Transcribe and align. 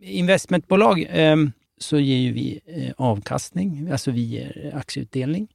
investmentbolag 0.00 1.06
eh, 1.10 1.36
så 1.80 1.98
ger 1.98 2.16
ju 2.16 2.32
vi 2.32 2.60
eh, 2.66 2.92
avkastning, 2.96 3.88
alltså 3.90 4.10
vi 4.10 4.20
ger 4.20 4.72
aktieutdelning. 4.74 5.48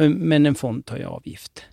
Ehm, 0.00 0.12
men 0.12 0.46
en 0.46 0.54
fond 0.54 0.86
tar 0.86 0.96
ju 0.96 1.04
avgift. 1.04 1.64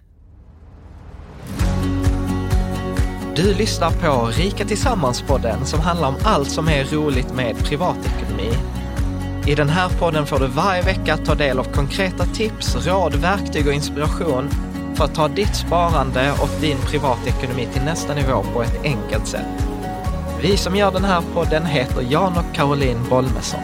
Du 3.36 3.54
lyssnar 3.54 3.92
på 3.92 4.26
Rika 4.26 4.66
Tillsammans-podden 4.66 5.66
som 5.66 5.80
handlar 5.80 6.08
om 6.08 6.16
allt 6.24 6.50
som 6.50 6.68
är 6.68 6.84
roligt 6.84 7.36
med 7.36 7.58
privatekonomi. 7.58 8.52
I 9.48 9.56
den 9.56 9.70
här 9.70 9.90
podden 9.90 10.26
får 10.26 10.40
du 10.40 10.48
varje 10.48 10.82
vecka 10.82 11.18
ta 11.18 11.36
del 11.36 11.60
av 11.60 11.64
konkreta 11.64 12.26
tips, 12.26 12.88
råd, 12.88 13.16
verktyg 13.16 13.68
och 13.68 13.74
inspiration 13.74 14.50
för 14.96 15.04
att 15.04 15.16
ta 15.16 15.28
ditt 15.28 15.56
sparande 15.56 16.32
och 16.32 16.62
din 16.62 16.78
privatekonomi 16.78 17.68
till 17.74 17.82
nästa 17.82 18.16
nivå 18.16 18.44
på 18.54 18.64
ett 18.64 18.84
enkelt 18.84 19.28
sätt. 19.28 19.79
Vi 20.42 20.58
som 20.58 20.76
gör 20.76 20.92
den 20.92 21.04
här 21.04 21.24
podden 21.34 21.66
heter 21.66 22.02
Jan 22.10 22.38
och 22.38 22.56
Caroline 22.56 23.10
Bolmesson. 23.10 23.60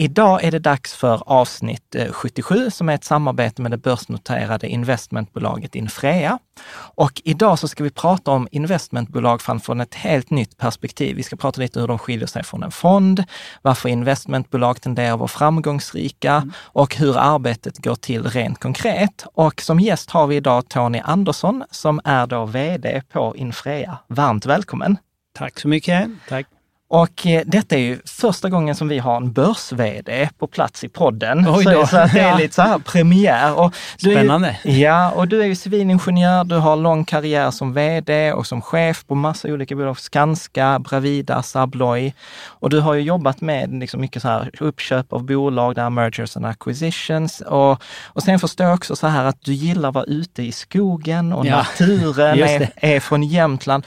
Idag 0.00 0.44
är 0.44 0.50
det 0.50 0.58
dags 0.58 0.94
för 0.94 1.22
avsnitt 1.26 1.94
eh, 1.94 2.12
77 2.12 2.70
som 2.70 2.88
är 2.88 2.94
ett 2.94 3.04
samarbete 3.04 3.62
med 3.62 3.70
det 3.70 3.76
börsnoterade 3.76 4.68
investmentbolaget 4.68 5.74
Infrea. 5.74 6.38
Och 6.74 7.22
idag 7.24 7.58
så 7.58 7.68
ska 7.68 7.84
vi 7.84 7.90
prata 7.90 8.30
om 8.30 8.48
investmentbolag 8.50 9.42
från 9.42 9.80
ett 9.80 9.94
helt 9.94 10.30
nytt 10.30 10.56
perspektiv. 10.56 11.16
Vi 11.16 11.22
ska 11.22 11.36
prata 11.36 11.60
lite 11.60 11.80
hur 11.80 11.86
de 11.86 11.98
skiljer 11.98 12.26
sig 12.26 12.44
från 12.44 12.62
en 12.62 12.70
fond, 12.70 13.24
varför 13.62 13.88
investmentbolag 13.88 14.80
tenderar 14.80 15.12
att 15.12 15.18
vara 15.18 15.28
framgångsrika 15.28 16.50
och 16.62 16.96
hur 16.96 17.18
arbetet 17.18 17.78
går 17.78 17.94
till 17.94 18.22
rent 18.22 18.58
konkret. 18.60 19.26
Och 19.34 19.60
som 19.60 19.80
gäst 19.80 20.10
har 20.10 20.26
vi 20.26 20.36
idag 20.36 20.68
Tony 20.68 21.00
Andersson 21.04 21.64
som 21.70 22.00
är 22.04 22.26
då 22.26 22.44
VD 22.44 23.02
på 23.12 23.36
Infrea. 23.36 23.98
Varmt 24.06 24.46
välkommen! 24.46 24.96
Tack 25.38 25.60
så 25.60 25.68
mycket. 25.68 26.08
Tack. 26.28 26.59
Och 26.92 27.26
eh, 27.26 27.42
detta 27.46 27.74
är 27.76 27.80
ju 27.80 27.98
första 28.06 28.48
gången 28.48 28.74
som 28.74 28.88
vi 28.88 28.98
har 28.98 29.16
en 29.16 29.32
börs-VD 29.32 30.28
på 30.38 30.46
plats 30.46 30.84
i 30.84 30.88
podden. 30.88 31.44
Så, 31.44 31.86
så 31.86 31.96
det 31.96 32.20
är 32.20 32.38
lite 32.38 32.54
så 32.54 32.62
här 32.62 32.78
premiär. 32.78 33.58
Och 33.58 33.74
du 33.98 34.06
är 34.08 34.12
ju- 34.12 34.18
Spännande. 34.18 34.56
ja, 34.64 35.10
och 35.10 35.28
du 35.28 35.42
är 35.42 35.46
ju 35.46 35.54
civilingenjör, 35.54 36.44
du 36.44 36.54
har 36.56 36.76
lång 36.76 37.04
karriär 37.04 37.50
som 37.50 37.72
VD 37.72 38.32
och 38.32 38.46
som 38.46 38.62
chef 38.62 39.06
på 39.06 39.14
massa 39.14 39.48
olika 39.48 39.76
bolag. 39.76 39.98
Skanska, 39.98 40.78
Bravida, 40.78 41.42
Sabloy. 41.42 42.14
Och 42.46 42.70
du 42.70 42.80
har 42.80 42.94
ju 42.94 43.00
jobbat 43.00 43.40
med 43.40 43.72
liksom 43.80 44.00
mycket 44.00 44.22
så 44.22 44.28
här 44.28 44.50
uppköp 44.60 45.12
av 45.12 45.24
bolag, 45.24 45.74
där 45.74 45.90
mergers 45.90 46.36
and 46.36 46.46
acquisitions. 46.46 47.40
Och, 47.40 47.82
och 48.06 48.22
sen 48.22 48.38
förstår 48.38 48.66
jag 48.66 48.74
också 48.74 48.96
så 48.96 49.06
här 49.06 49.24
att 49.24 49.40
du 49.44 49.52
gillar 49.52 49.88
att 49.88 49.94
vara 49.94 50.04
ute 50.04 50.42
i 50.42 50.52
skogen 50.52 51.32
och 51.32 51.46
Ja, 51.46 51.56
naturen, 51.80 52.38
är, 52.42 52.70
är 52.76 53.00
från 53.00 53.22
Jämtland. 53.22 53.86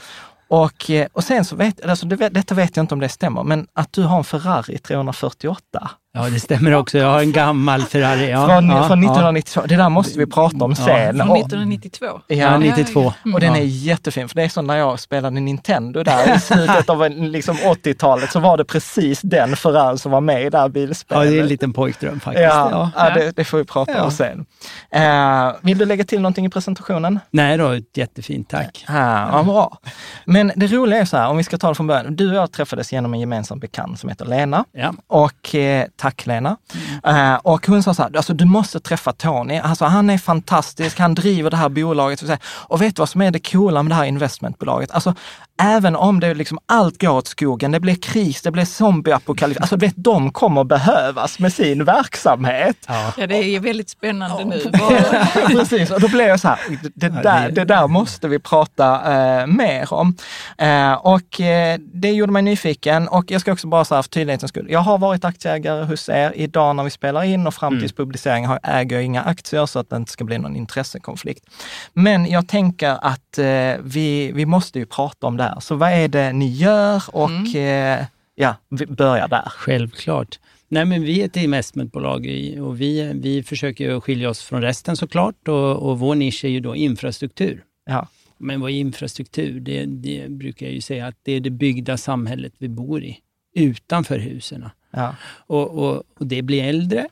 Och, 0.54 0.90
eh, 0.90 1.06
och 1.12 1.24
sen 1.24 1.44
så 1.44 1.56
vet, 1.56 1.84
alltså 1.84 2.06
det, 2.06 2.28
detta 2.28 2.54
vet 2.54 2.76
jag 2.76 2.84
inte 2.84 2.94
om 2.94 3.00
det 3.00 3.08
stämmer, 3.08 3.42
men 3.42 3.66
att 3.72 3.92
du 3.92 4.02
har 4.02 4.18
en 4.18 4.24
Ferrari 4.24 4.78
348 4.78 5.90
Ja, 6.16 6.22
det 6.30 6.40
stämmer 6.40 6.72
också. 6.74 6.98
Jag 6.98 7.06
har 7.10 7.20
en 7.20 7.32
gammal 7.32 7.82
Ferrari. 7.82 8.30
Ja, 8.30 8.46
från, 8.48 8.68
ja, 8.68 8.88
från 8.88 9.02
ja. 9.02 9.10
1992. 9.10 9.62
Det 9.68 9.76
där 9.76 9.88
måste 9.88 10.18
vi 10.18 10.26
prata 10.26 10.64
om 10.64 10.74
sen. 10.76 11.16
Från 11.18 11.28
Och- 11.30 11.36
1992. 11.38 12.06
Ja, 12.26 12.58
92. 12.58 13.12
och 13.34 13.40
den 13.40 13.56
är 13.56 13.60
jättefin, 13.62 14.28
för 14.28 14.36
det 14.36 14.42
är 14.42 14.48
så 14.48 14.62
när 14.62 14.76
jag 14.76 15.00
spelade 15.00 15.40
Nintendo 15.40 16.02
där 16.02 16.36
i 16.36 16.40
slutet 16.40 16.88
av 16.90 17.10
liksom 17.10 17.56
80-talet 17.56 18.32
så 18.32 18.40
var 18.40 18.56
det 18.56 18.64
precis 18.64 19.20
den 19.22 19.56
Ferrari 19.56 19.98
som 19.98 20.12
var 20.12 20.20
med 20.20 20.42
i 20.46 20.50
det 20.50 20.58
här 20.58 20.64
Ja, 20.64 20.68
bilspelet. 20.68 21.30
det 21.30 21.36
är 21.38 21.40
en 21.40 21.46
liten 21.46 21.72
pojkdröm 21.72 22.20
faktiskt. 22.20 22.44
Ja, 22.44 22.68
Ja. 22.70 22.90
ja. 23.08 23.14
det, 23.14 23.36
det 23.36 23.44
får 23.44 23.58
vi 23.58 23.64
prata 23.64 24.04
om 24.04 24.10
sen. 24.10 24.46
Eh, 24.90 25.52
vill 25.60 25.78
du 25.78 25.84
lägga 25.84 26.04
till 26.04 26.20
någonting 26.20 26.46
i 26.46 26.50
presentationen? 26.50 27.20
Nej 27.30 27.56
då, 27.58 27.76
jättefint. 27.94 28.48
Tack. 28.50 28.84
Ja, 28.88 29.28
vad 29.32 29.46
bra. 29.46 29.78
Men 30.24 30.52
det 30.56 30.66
roliga 30.66 31.00
är 31.00 31.04
så 31.04 31.16
här, 31.16 31.28
om 31.28 31.36
vi 31.36 31.44
ska 31.44 31.58
ta 31.58 31.68
det 31.68 31.74
från 31.74 31.86
början. 31.86 32.16
Du 32.16 32.28
och 32.30 32.36
jag 32.36 32.52
träffades 32.52 32.92
genom 32.92 33.14
en 33.14 33.20
gemensam 33.20 33.58
bekant 33.58 33.98
som 34.00 34.08
heter 34.08 34.24
Lena. 34.24 34.64
Ja. 34.72 34.92
Och 35.06 35.54
eh, 35.54 35.86
tack 36.04 36.26
Lena. 36.26 36.56
Eh, 37.04 37.34
och 37.34 37.66
hon 37.66 37.82
sa 37.82 37.94
så 37.94 38.02
här, 38.02 38.16
alltså, 38.16 38.34
du 38.34 38.44
måste 38.44 38.80
träffa 38.80 39.12
Tony. 39.12 39.56
Alltså, 39.56 39.84
han 39.84 40.10
är 40.10 40.18
fantastisk, 40.18 40.98
han 40.98 41.14
driver 41.14 41.50
det 41.50 41.56
här 41.56 41.68
bolaget. 41.68 42.22
Och, 42.22 42.38
och 42.44 42.82
vet 42.82 42.96
du 42.96 43.00
vad 43.00 43.08
som 43.08 43.22
är 43.22 43.30
det 43.30 43.50
coola 43.50 43.82
med 43.82 43.90
det 43.90 43.94
här 43.94 44.04
investmentbolaget? 44.04 44.90
Alltså, 44.90 45.14
även 45.62 45.96
om 45.96 46.20
det 46.20 46.34
liksom 46.34 46.58
allt 46.66 47.00
går 47.00 47.10
åt 47.10 47.26
skogen, 47.26 47.72
det 47.72 47.80
blir 47.80 47.94
kris, 47.94 48.42
det 48.42 48.50
blir 48.50 48.64
zombieapokalyps. 48.64 49.60
Alltså, 49.60 49.76
du 49.76 49.86
vet, 49.86 49.94
de 49.96 50.32
kommer 50.32 50.64
behövas 50.64 51.38
med 51.38 51.52
sin 51.52 51.84
verksamhet. 51.84 52.76
Ja. 52.86 53.12
Ja, 53.16 53.26
det 53.26 53.36
är 53.36 53.60
väldigt 53.60 53.90
spännande 53.90 54.44
nu. 54.44 54.60
Precis, 55.46 55.90
och 55.90 56.00
då 56.00 56.08
blev 56.08 56.28
jag 56.28 56.40
så 56.40 56.48
här, 56.48 56.58
det, 56.82 56.90
det, 56.94 57.08
där, 57.08 57.50
det 57.50 57.64
där 57.64 57.88
måste 57.88 58.28
vi 58.28 58.38
prata 58.38 59.14
eh, 59.14 59.46
mer 59.46 59.92
om. 59.92 60.16
Eh, 60.58 60.92
och 60.92 61.40
eh, 61.40 61.78
det 61.94 62.10
gjorde 62.10 62.32
mig 62.32 62.42
nyfiken 62.42 63.08
och 63.08 63.30
jag 63.30 63.40
ska 63.40 63.52
också 63.52 63.66
bara 63.66 63.84
så 63.84 63.94
här 63.94 64.02
för 64.02 64.10
tydlighetens 64.10 64.48
skull. 64.48 64.66
Jag 64.70 64.80
har 64.80 64.98
varit 64.98 65.24
aktieägare 65.24 65.84
hos 65.94 66.08
er 66.08 66.32
idag 66.36 66.76
när 66.76 66.84
vi 66.84 66.90
spelar 66.90 67.22
in 67.24 67.46
och 67.46 67.54
fram 67.54 67.80
tills 67.80 67.92
publiceringen 67.92 68.50
har- 68.50 68.60
äger 68.62 68.96
jag 68.96 69.04
inga 69.04 69.22
aktier 69.22 69.66
så 69.66 69.78
att 69.78 69.90
det 69.90 69.96
inte 69.96 70.12
ska 70.12 70.24
bli 70.24 70.38
någon 70.38 70.56
intressekonflikt. 70.56 71.44
Men 71.92 72.26
jag 72.30 72.48
tänker 72.48 72.98
att 73.06 73.38
eh, 73.38 73.74
vi, 73.84 74.32
vi 74.34 74.46
måste 74.46 74.78
ju 74.78 74.86
prata 74.86 75.26
om 75.26 75.36
det 75.36 75.42
här. 75.42 75.60
Så 75.60 75.74
vad 75.74 75.92
är 75.92 76.08
det 76.08 76.32
ni 76.32 76.46
gör 76.48 77.02
och 77.12 77.56
eh, 77.56 78.04
ja, 78.34 78.54
vi 78.68 78.86
börjar 78.86 79.28
där. 79.28 79.48
Självklart. 79.50 80.38
Nej, 80.68 80.84
men 80.84 81.02
vi 81.02 81.20
är 81.20 81.24
ett 81.24 81.36
investmentbolag 81.36 82.26
och 82.60 82.80
vi, 82.80 83.12
vi 83.14 83.42
försöker 83.42 84.00
skilja 84.00 84.30
oss 84.30 84.42
från 84.42 84.62
resten 84.62 84.96
såklart 84.96 85.48
och, 85.48 85.76
och 85.90 85.98
vår 85.98 86.14
nisch 86.14 86.44
är 86.44 86.48
ju 86.48 86.60
då 86.60 86.76
infrastruktur. 86.76 87.62
Ja. 87.90 88.08
Men 88.38 88.60
vad 88.60 88.70
är 88.70 88.74
infrastruktur? 88.74 89.60
Det, 89.60 89.84
det 89.86 90.30
brukar 90.30 90.66
jag 90.66 90.74
ju 90.74 90.80
säga 90.80 91.06
att 91.06 91.14
det 91.22 91.32
är 91.32 91.40
det 91.40 91.50
byggda 91.50 91.96
samhället 91.96 92.52
vi 92.58 92.68
bor 92.68 93.04
i, 93.04 93.18
utanför 93.56 94.18
husen. 94.18 94.68
Ja. 94.94 95.16
Och, 95.46 95.70
och, 95.78 96.02
och 96.18 96.26
det 96.26 96.42
blir 96.42 96.64
äldre, 96.64 97.08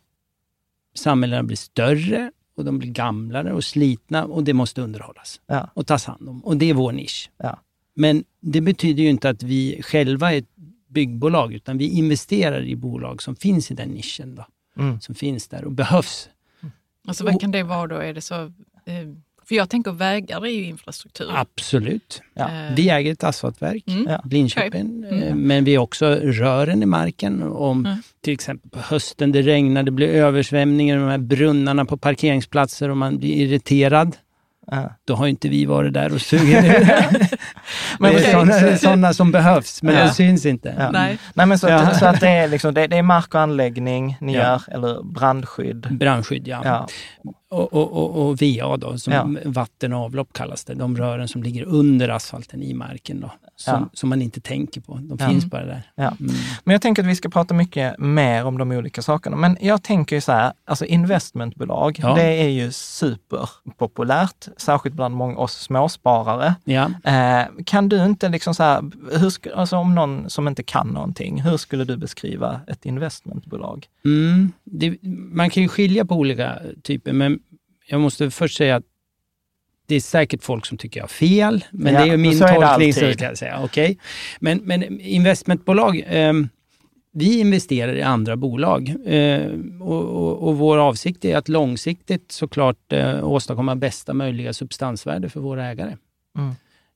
samhällena 0.94 1.42
blir 1.42 1.56
större 1.56 2.32
och 2.56 2.64
de 2.64 2.78
blir 2.78 2.90
gamlare 2.90 3.52
och 3.52 3.64
slitna 3.64 4.24
och 4.24 4.44
det 4.44 4.52
måste 4.54 4.82
underhållas 4.82 5.40
Ja. 5.46 5.70
och 5.74 5.86
tas 5.86 6.04
hand 6.04 6.28
om. 6.28 6.44
Och 6.44 6.56
det 6.56 6.70
är 6.70 6.74
vår 6.74 6.92
nisch. 6.92 7.30
Ja. 7.36 7.58
Men 7.94 8.24
det 8.40 8.60
betyder 8.60 9.02
ju 9.02 9.08
inte 9.08 9.28
att 9.30 9.42
vi 9.42 9.82
själva 9.82 10.32
är 10.32 10.38
ett 10.38 10.48
byggbolag, 10.88 11.52
utan 11.54 11.78
vi 11.78 11.88
investerar 11.88 12.62
i 12.62 12.76
bolag 12.76 13.22
som 13.22 13.36
finns 13.36 13.70
i 13.70 13.74
den 13.74 13.88
nischen. 13.88 14.34
Då, 14.34 14.46
Mm. 14.76 15.00
Som 15.00 15.14
finns 15.14 15.48
där 15.48 15.64
och 15.64 15.72
behövs. 15.72 16.28
Alltså, 17.08 17.24
vad 17.24 17.40
kan 17.40 17.50
det 17.50 17.62
vara 17.62 17.86
då? 17.86 17.96
Är 17.96 18.14
det 18.14 18.20
så, 18.20 18.34
eh, 18.44 19.08
för 19.52 19.56
jag 19.56 19.70
tänker 19.70 19.92
vägar 19.92 20.46
är 20.46 20.50
ju 20.50 20.64
infrastruktur. 20.64 21.30
Absolut. 21.34 22.22
Ja. 22.34 22.44
Eh, 22.44 22.74
Vi 22.76 22.88
äger 22.90 23.12
ett 23.12 23.24
asfaltverk, 23.24 23.84
Mm. 23.86 24.06
Ja. 24.10 24.22
Linköping. 24.30 24.80
Mm. 24.80 25.22
eh, 25.22 25.34
men 25.34 25.64
vi 25.64 25.74
har 25.76 25.82
också 25.82 26.06
rören 26.14 26.82
i 26.82 26.86
marken. 26.86 27.42
Om 27.42 27.86
Mm. 27.86 27.98
till 28.20 28.32
exempel 28.32 28.70
på 28.70 28.78
hösten 28.78 29.32
det 29.32 29.42
regnar, 29.42 29.82
det 29.82 29.90
blir 29.90 30.08
översvämningar, 30.08 30.96
de 30.98 31.08
här 31.08 31.18
brunnarna 31.18 31.84
på 31.84 31.96
parkeringsplatser 31.96 32.88
och 32.88 32.96
man 32.96 33.18
blir 33.18 33.34
irriterad. 33.34 34.16
Ja. 34.74 34.90
Då 35.04 35.14
har 35.14 35.26
inte 35.26 35.48
vi 35.48 35.64
varit 35.66 35.92
där 35.94 36.14
och 36.14 36.20
sugit. 36.20 36.64
Men 37.98 38.12
det 38.14 38.18
är 38.26 38.30
sådana, 38.32 38.52
så- 38.52 38.60
det 38.66 38.72
är 38.72 38.76
sådana 38.76 39.14
som 39.14 39.32
behövs, 39.32 39.82
men 39.82 39.94
Ja. 39.94 40.04
de 40.04 40.10
syns 40.10 40.46
inte. 40.46 40.74
Ja. 40.78 40.90
Nej. 40.90 41.18
Nej 41.34 41.46
men 41.46 41.58
så, 41.58 41.68
Ja. 41.68 41.74
att, 41.80 41.98
så 41.98 42.06
att 42.06 42.20
det 42.20 42.28
är 42.28 42.48
liksom, 42.48 42.74
det, 42.74 42.86
det 42.86 42.98
är 42.98 43.02
mark 43.02 43.34
och 43.34 43.40
anläggning 43.40 44.16
ni 44.20 44.34
Ja. 44.34 44.40
gör, 44.40 44.62
eller 44.74 45.02
brandskydd. 45.14 45.86
Brandskydd, 45.90 46.48
ja. 46.48 46.60
Ja. 46.64 46.86
och, 47.50 47.72
och, 47.72 47.92
och, 47.92 48.28
och 48.28 48.42
VA 48.42 48.76
då, 48.76 48.98
som 48.98 49.12
Ja. 49.12 49.28
vatten 49.44 49.92
och 49.92 50.00
avlopp 50.04 50.32
kallas 50.32 50.64
det. 50.64 50.74
De 50.74 50.96
rören 50.96 51.28
som 51.28 51.42
ligger 51.42 51.64
under 51.64 52.08
asfalten 52.08 52.62
i 52.62 52.74
marken 52.74 53.20
då, 53.20 53.30
som, 53.62 53.74
Ja. 53.82 53.88
som 53.92 54.08
man 54.08 54.22
inte 54.22 54.40
tänker 54.40 54.80
på. 54.80 54.94
De 54.94 55.16
Ja. 55.20 55.28
finns 55.28 55.46
bara 55.46 55.64
där. 55.64 55.82
Ja. 55.94 56.16
Mm. 56.20 56.34
Men 56.64 56.72
jag 56.72 56.82
tänker 56.82 57.02
att 57.02 57.08
vi 57.08 57.16
ska 57.16 57.28
prata 57.28 57.54
mycket 57.54 57.98
mer 57.98 58.44
om 58.44 58.58
de 58.58 58.72
olika 58.72 59.02
sakerna. 59.02 59.36
Men 59.36 59.56
jag 59.60 59.82
tänker 59.82 60.16
ju 60.16 60.20
så 60.20 60.32
här, 60.32 60.52
alltså 60.64 60.84
investmentbolag, 60.84 61.98
det 62.16 62.22
är 62.42 62.48
ju 62.48 62.72
superpopulärt, 62.72 64.48
särskilt 64.56 64.94
bland 64.96 65.14
många 65.14 65.36
oss 65.36 65.52
småsparare. 65.60 66.54
Eh, 67.04 67.44
kan 67.66 67.88
du 67.88 68.04
inte 68.04 68.28
liksom 68.28 68.54
så 68.54 68.62
här, 68.62 68.82
hur, 69.18 69.54
alltså 69.58 69.76
om 69.76 69.94
någon 69.94 70.30
som 70.30 70.48
inte 70.48 70.62
kan 70.62 70.88
någonting, 70.88 71.42
hur 71.42 71.56
skulle 71.56 71.84
du 71.84 71.96
beskriva 71.96 72.60
ett 72.66 72.86
investmentbolag? 72.86 73.86
Mm. 74.04 74.52
Det, 74.64 74.96
man 75.32 75.50
kan 75.50 75.62
ju 75.62 75.68
skilja 75.68 76.04
på 76.04 76.14
olika 76.14 76.58
typer, 76.82 77.12
men 77.12 77.38
jag 77.88 78.00
måste 78.00 78.30
först 78.30 78.56
säga 78.56 78.76
att 78.76 78.84
det 79.86 79.94
är 79.94 80.00
säkert 80.00 80.42
folk 80.42 80.66
som 80.66 80.78
tycker 80.78 81.00
jag 81.00 81.04
har 81.04 81.08
fel, 81.08 81.64
men 81.70 81.94
Ja, 81.94 82.00
det 82.00 82.06
är 82.06 82.10
ju 82.10 82.16
min 82.16 82.38
så 82.38 82.44
är 82.44 82.54
tolkning. 82.54 82.92
Så 82.92 83.12
ska 83.12 83.24
jag 83.24 83.38
säga. 83.38 83.60
Okej. 83.64 83.98
Men, 84.40 84.58
men 84.58 85.00
investmentbolag, 85.00 86.02
ehm, 86.06 86.48
vi 87.14 87.40
investerar 87.40 87.94
i 87.94 88.02
andra 88.02 88.36
bolag 88.36 88.94
eh, 89.06 89.46
och, 89.80 90.04
och, 90.04 90.48
och 90.48 90.58
vår 90.58 90.78
avsikt 90.78 91.24
är 91.24 91.36
att 91.36 91.48
långsiktigt 91.48 92.32
såklart 92.32 92.92
eh, 92.92 93.24
åstadkomma 93.28 93.76
bästa 93.76 94.14
möjliga 94.14 94.52
substansvärde 94.52 95.28
för 95.28 95.40
våra 95.40 95.66
ägare. 95.66 95.96
Mm. 96.38 96.52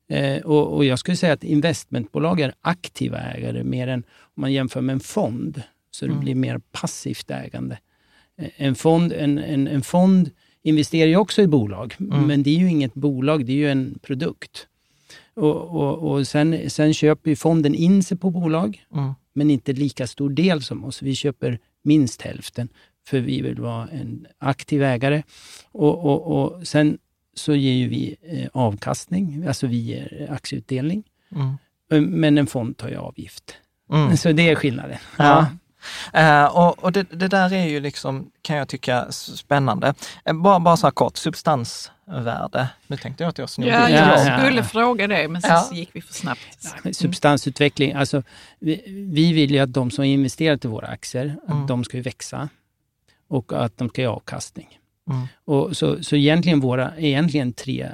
Eh, 0.09 0.41
och, 0.45 0.75
och 0.75 0.85
jag 0.85 0.99
skulle 0.99 1.17
säga 1.17 1.33
att 1.33 1.43
investmentbolag 1.43 2.39
är 2.39 2.53
aktiva 2.61 3.17
ägare 3.19 3.63
mer 3.63 3.87
än 3.87 4.03
om 4.21 4.41
man 4.41 4.53
jämför 4.53 4.81
med 4.81 4.93
en 4.93 4.99
fond, 4.99 5.61
så 5.91 6.05
det 6.05 6.11
Mm. 6.11 6.23
blir 6.23 6.35
mer 6.35 6.59
passivt 6.71 7.31
ägande. 7.31 7.77
Eh, 8.41 8.47
En 8.57 8.75
fond, 8.75 9.13
en, 9.13 9.37
en, 9.37 9.67
en 9.67 9.81
fond 9.81 10.29
investerar 10.63 11.07
ju 11.07 11.15
också 11.17 11.41
i 11.41 11.47
bolag, 11.47 11.95
Mm. 11.99 12.27
men 12.27 12.43
det 12.43 12.49
är 12.49 12.59
ju 12.59 12.69
inget 12.69 12.93
bolag, 12.93 13.45
det 13.45 13.51
är 13.51 13.57
ju 13.57 13.71
en 13.71 13.99
produkt. 14.01 14.67
Och, 15.33 15.55
och, 15.55 16.11
och 16.11 16.27
sen, 16.27 16.69
sen 16.69 16.93
köper 16.93 17.29
ju 17.29 17.35
fonden 17.35 17.75
in 17.75 18.03
sig 18.03 18.17
på 18.17 18.29
bolag, 18.29 18.85
Mm. 18.93 19.13
men 19.33 19.49
inte 19.51 19.73
lika 19.73 20.07
stor 20.07 20.29
del 20.29 20.61
som 20.63 20.85
oss. 20.85 21.01
Vi 21.01 21.15
köper 21.15 21.59
minst 21.83 22.21
hälften, 22.21 22.67
för 23.07 23.19
vi 23.19 23.41
vill 23.41 23.59
vara 23.61 23.87
en 23.87 24.27
aktiv 24.37 24.83
ägare. 24.83 25.23
Och, 25.71 26.05
och, 26.05 26.21
och 26.43 26.67
sen 26.67 26.97
så 27.33 27.55
ger 27.55 27.73
ju 27.73 27.87
vi 27.87 28.15
eh, 28.21 28.47
avkastning, 28.53 29.43
alltså 29.47 29.67
vi 29.67 29.77
ger 29.77 30.27
aktieutdelning. 30.31 31.03
Mm. 31.89 32.19
Men 32.19 32.37
en 32.37 32.47
fond 32.47 32.77
tar 32.77 32.89
ju 32.89 32.95
avgift. 32.95 33.55
Mm. 33.93 34.17
Så 34.17 34.31
det 34.31 34.49
är 34.49 34.55
skillnaden. 34.55 34.97
Ja. 35.17 35.47
Eh, 36.13 36.45
och 36.45 36.83
och 36.83 36.91
det, 36.91 37.03
det 37.03 37.27
där 37.27 37.53
är 37.53 37.65
ju 37.65 37.79
liksom, 37.79 38.31
kan 38.41 38.55
jag 38.57 38.67
tycka, 38.67 39.11
spännande. 39.11 39.93
Eh, 40.25 40.33
bara, 40.33 40.59
bara 40.59 40.77
så 40.77 40.87
här 40.87 40.91
kort, 40.91 41.17
substansvärde. 41.17 42.67
Nu 42.87 42.97
tänkte 42.97 43.23
jag 43.23 43.29
att 43.29 43.37
jag 43.37 43.49
snodde 43.49 43.71
Ja, 43.71 43.89
jag 43.89 43.99
jobb. 44.17 44.27
ja. 44.27 44.39
skulle 44.39 44.63
fråga 44.63 45.07
det, 45.07 45.27
men 45.27 45.41
sen 45.41 45.51
Ja. 45.51 45.61
så 45.61 45.75
gick 45.75 45.89
vi 45.93 46.01
för 46.01 46.13
snabbt. 46.13 46.57
Substansutveckling, 46.91 47.93
alltså 47.93 48.23
vi, 48.59 48.83
vi 49.13 49.33
vill 49.33 49.51
ju 49.51 49.59
att 49.59 49.73
de 49.73 49.91
som 49.91 50.01
har 50.01 50.07
investerat 50.07 50.65
i 50.65 50.67
våra 50.67 50.87
aktier, 50.87 51.35
Mm. 51.47 51.61
att 51.61 51.67
de 51.67 51.83
ska 51.83 51.97
ju 51.97 52.03
växa 52.03 52.49
och 53.29 53.53
att 53.53 53.77
de 53.77 53.89
ska 53.89 54.01
ge 54.01 54.07
avkastning. 54.07 54.79
Mm. 55.09 55.27
Och 55.45 55.77
så, 55.77 56.03
så 56.03 56.15
egentligen 56.15 56.59
våra 56.59 56.97
egentligen 56.97 57.53
tre 57.53 57.89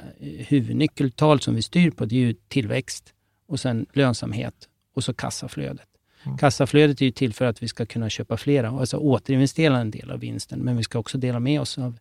huvudnyckeltal 0.48 1.40
som 1.40 1.54
vi 1.54 1.62
styr 1.62 1.90
på, 1.90 2.04
det 2.04 2.14
är 2.14 2.20
ju 2.20 2.34
tillväxt 2.48 3.04
och 3.48 3.60
sen 3.60 3.86
lönsamhet 3.92 4.54
och 4.96 5.04
så 5.04 5.14
kassaflödet. 5.14 5.86
Mm. 6.26 6.38
Kassaflödet 6.38 7.00
är 7.00 7.04
ju 7.04 7.10
till 7.10 7.34
för 7.34 7.44
att 7.44 7.62
vi 7.62 7.68
ska 7.68 7.86
kunna 7.86 8.10
köpa 8.10 8.36
flera, 8.36 8.68
alltså 8.70 8.96
återinvestera 8.96 9.78
en 9.78 9.90
del 9.90 10.10
av 10.10 10.18
vinsten, 10.20 10.58
men 10.60 10.76
vi 10.76 10.82
ska 10.82 10.98
också 10.98 11.18
dela 11.18 11.40
med 11.40 11.60
oss 11.60 11.78
av, 11.78 11.98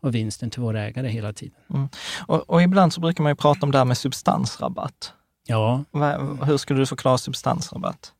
av 0.00 0.12
vinsten 0.12 0.50
till 0.50 0.60
våra 0.62 0.82
ägare 0.82 1.08
hela 1.08 1.32
tiden. 1.32 1.88
Och, 2.26 2.50
och 2.50 2.62
ibland 2.62 2.92
så 2.92 3.00
brukar 3.00 3.22
man 3.22 3.32
ju 3.32 3.36
prata 3.36 3.66
om 3.66 3.72
det 3.72 3.78
här 3.78 3.84
med 3.84 3.98
substansrabatt. 3.98 5.12
Ja, 5.46 5.84
hur 6.42 6.56
skulle 6.56 6.80
du 6.80 6.86
förklara 6.86 7.18
substansrabatt? 7.18 8.12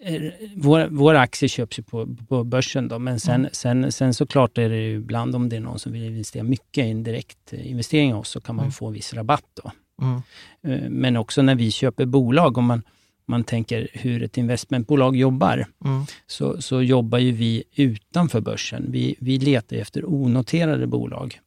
eh, 0.00 0.22
våra, 0.56 0.88
våra 0.88 1.20
aktier 1.20 1.48
köps 1.48 1.78
ju 1.78 1.82
på, 1.82 2.16
på 2.28 2.44
börsen 2.44 2.88
då, 2.88 2.98
men 2.98 3.20
sen, 3.20 3.34
Mm. 3.40 3.50
sen, 3.52 3.92
sen 3.92 4.14
såklart 4.14 4.58
är 4.58 4.68
det 4.68 4.76
ju 4.76 4.96
ibland 4.96 5.36
om 5.36 5.48
det 5.48 5.56
är 5.56 5.60
någon 5.60 5.78
som 5.78 5.92
vill 5.92 6.04
investera 6.04 6.42
mycket 6.42 6.84
i 6.86 6.90
en 6.90 7.02
direkt 7.02 7.52
eh, 7.52 7.70
investering 7.70 8.10
i 8.10 8.14
oss 8.14 8.28
så 8.28 8.40
kan 8.40 8.54
man 8.56 8.62
Mm. 8.64 8.72
få 8.72 8.86
en 8.86 8.92
viss 8.92 9.14
rabatt 9.14 9.44
då. 9.62 9.70
Mm. 10.02 10.22
Eh, 10.62 10.90
Men 10.90 11.16
också 11.16 11.42
när 11.42 11.54
vi 11.54 11.70
köper 11.70 12.04
bolag, 12.06 12.58
om 12.58 12.64
man, 12.64 12.82
man 13.26 13.44
tänker 13.44 13.88
hur 13.92 14.22
ett 14.22 14.38
investmentbolag 14.38 15.16
jobbar, 15.16 15.66
Mm. 15.84 16.04
så, 16.26 16.62
så 16.62 16.82
jobbar 16.82 17.18
ju 17.18 17.32
vi 17.32 17.64
utanför 17.74 18.40
börsen. 18.40 18.86
Vi, 18.88 19.16
vi 19.20 19.38
letar 19.38 19.76
efter 19.76 20.04
onoterade 20.08 20.86
bolag. 20.86 21.40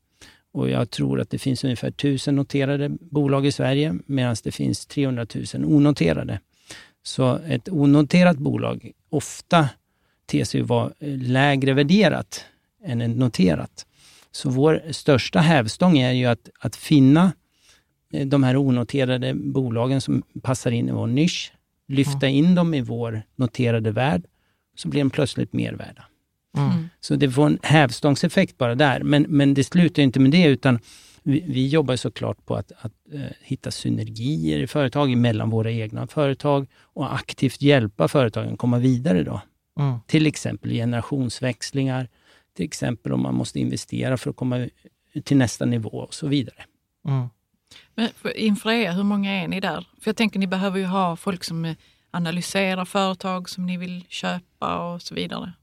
Och 0.51 0.69
jag 0.69 0.89
tror 0.89 1.19
att 1.21 1.29
det 1.29 1.37
finns 1.37 1.63
ungefär 1.63 1.87
1000 1.87 2.35
noterade 2.35 2.89
bolag 2.89 3.45
i 3.45 3.51
Sverige, 3.51 3.95
medan 4.05 4.35
det 4.43 4.51
finns 4.51 4.85
300 4.85 5.25
000 5.53 5.65
onoterade. 5.65 6.39
Så 7.03 7.39
ett 7.47 7.69
onoterat 7.69 8.37
bolag 8.37 8.91
ofta 9.09 9.69
ter 10.25 10.43
sig 10.43 10.61
vara 10.61 10.91
lägre 10.99 11.73
värderat 11.73 12.45
än 12.85 13.01
ett 13.01 13.17
noterat. 13.17 13.85
Så 14.31 14.49
vår 14.49 14.81
största 14.91 15.39
hävstång 15.39 15.97
är 15.97 16.11
ju 16.11 16.25
att, 16.25 16.49
att 16.59 16.75
finna 16.75 17.31
eh, 18.13 18.27
de 18.27 18.43
här 18.43 18.57
onoterade 18.57 19.33
bolagen 19.33 20.01
som 20.01 20.23
passar 20.41 20.71
in 20.71 20.89
i 20.89 20.91
vår 20.91 21.07
nisch, 21.07 21.51
lyfta 21.87 22.27
in 22.27 22.55
dem 22.55 22.73
i 22.73 22.81
vår 22.81 23.21
noterade 23.35 23.91
värld, 23.91 24.23
så 24.75 24.87
blir 24.87 25.01
de 25.01 25.09
plötsligt 25.09 25.53
mer 25.53 25.73
värda. 25.73 26.05
Mm. 26.57 26.89
Så 26.99 27.15
det 27.15 27.31
får 27.31 27.45
en 27.45 27.59
hävstångseffekt 27.63 28.57
bara 28.57 28.75
där. 28.75 29.03
Men, 29.03 29.25
men 29.29 29.53
det 29.53 29.63
slutar 29.63 30.03
inte 30.03 30.19
med 30.19 30.31
det, 30.31 30.45
utan 30.45 30.79
vi, 31.23 31.43
vi 31.47 31.67
jobbar 31.67 31.95
såklart 31.95 32.45
på 32.45 32.55
att, 32.55 32.71
att 32.79 32.93
eh, 33.13 33.21
hitta 33.41 33.71
synergier 33.71 34.59
i 34.59 34.67
företag 34.67 35.17
mellan 35.17 35.49
våra 35.49 35.71
egna 35.71 36.07
företag 36.07 36.67
och 36.81 37.15
aktivt 37.15 37.61
hjälpa 37.61 38.07
företagen 38.07 38.57
komma 38.57 38.77
vidare. 38.77 39.23
Då. 39.23 39.41
Mm. 39.79 39.99
Till 40.07 40.27
exempel 40.27 40.71
generationsväxlingar, 40.71 42.07
till 42.55 42.65
exempel 42.65 43.11
om 43.11 43.21
man 43.21 43.35
måste 43.35 43.59
investera 43.59 44.17
för 44.17 44.29
att 44.29 44.35
komma 44.35 44.67
till 45.23 45.37
nästa 45.37 45.65
nivå 45.65 45.89
och 45.89 46.13
så 46.13 46.27
vidare. 46.27 46.65
Mm. 47.07 47.27
Men 47.95 48.09
för 48.21 48.37
Infrea, 48.37 48.91
hur 48.91 49.03
många 49.03 49.43
är 49.43 49.47
ni 49.47 49.59
där? 49.59 49.87
För 50.01 50.09
jag 50.09 50.15
tänker 50.15 50.39
ni 50.39 50.47
behöver 50.47 50.79
ju 50.79 50.85
ha 50.85 51.15
folk 51.15 51.43
som 51.43 51.65
eh, 51.65 51.75
analyserar 52.11 52.85
företag 52.85 53.49
som 53.49 53.65
ni 53.65 53.77
vill 53.77 54.05
köpa 54.09 54.93
och 54.93 55.01
så 55.01 55.15
vidare. 55.15 55.53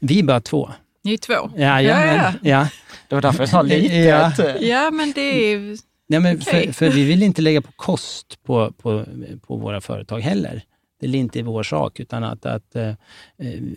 Vi 0.00 0.18
är 0.18 0.22
bara 0.22 0.40
två. 0.40 0.70
Ni 1.04 1.12
är 1.12 1.18
två? 1.18 1.50
Ja, 1.56 1.82
ja, 1.82 2.06
ja, 2.06 2.32
ja. 2.42 2.68
Det 3.08 3.14
var 3.14 3.22
därför 3.22 3.40
jag 3.40 3.48
sa 3.48 3.62
lite. 3.62 3.94
Ja. 3.94 4.32
ja 4.60 4.90
men 4.90 5.12
det 5.12 5.20
är... 5.20 5.58
Nej, 6.06 6.20
men 6.20 6.36
Okej. 6.36 6.66
för, 6.66 6.72
för 6.72 6.90
vi 6.90 7.04
vill 7.04 7.22
inte 7.22 7.42
lägga 7.42 7.62
på 7.62 7.72
kost 7.76 8.42
på, 8.42 8.72
på, 8.72 9.04
på 9.46 9.56
våra 9.56 9.80
företag 9.80 10.20
heller. 10.20 10.62
Det 11.00 11.06
är 11.06 11.14
inte 11.14 11.42
vår 11.42 11.62
sak, 11.62 12.00
utan 12.00 12.24
att, 12.24 12.46
att 12.46 12.76
eh, 12.76 12.88
eh, 12.88 12.94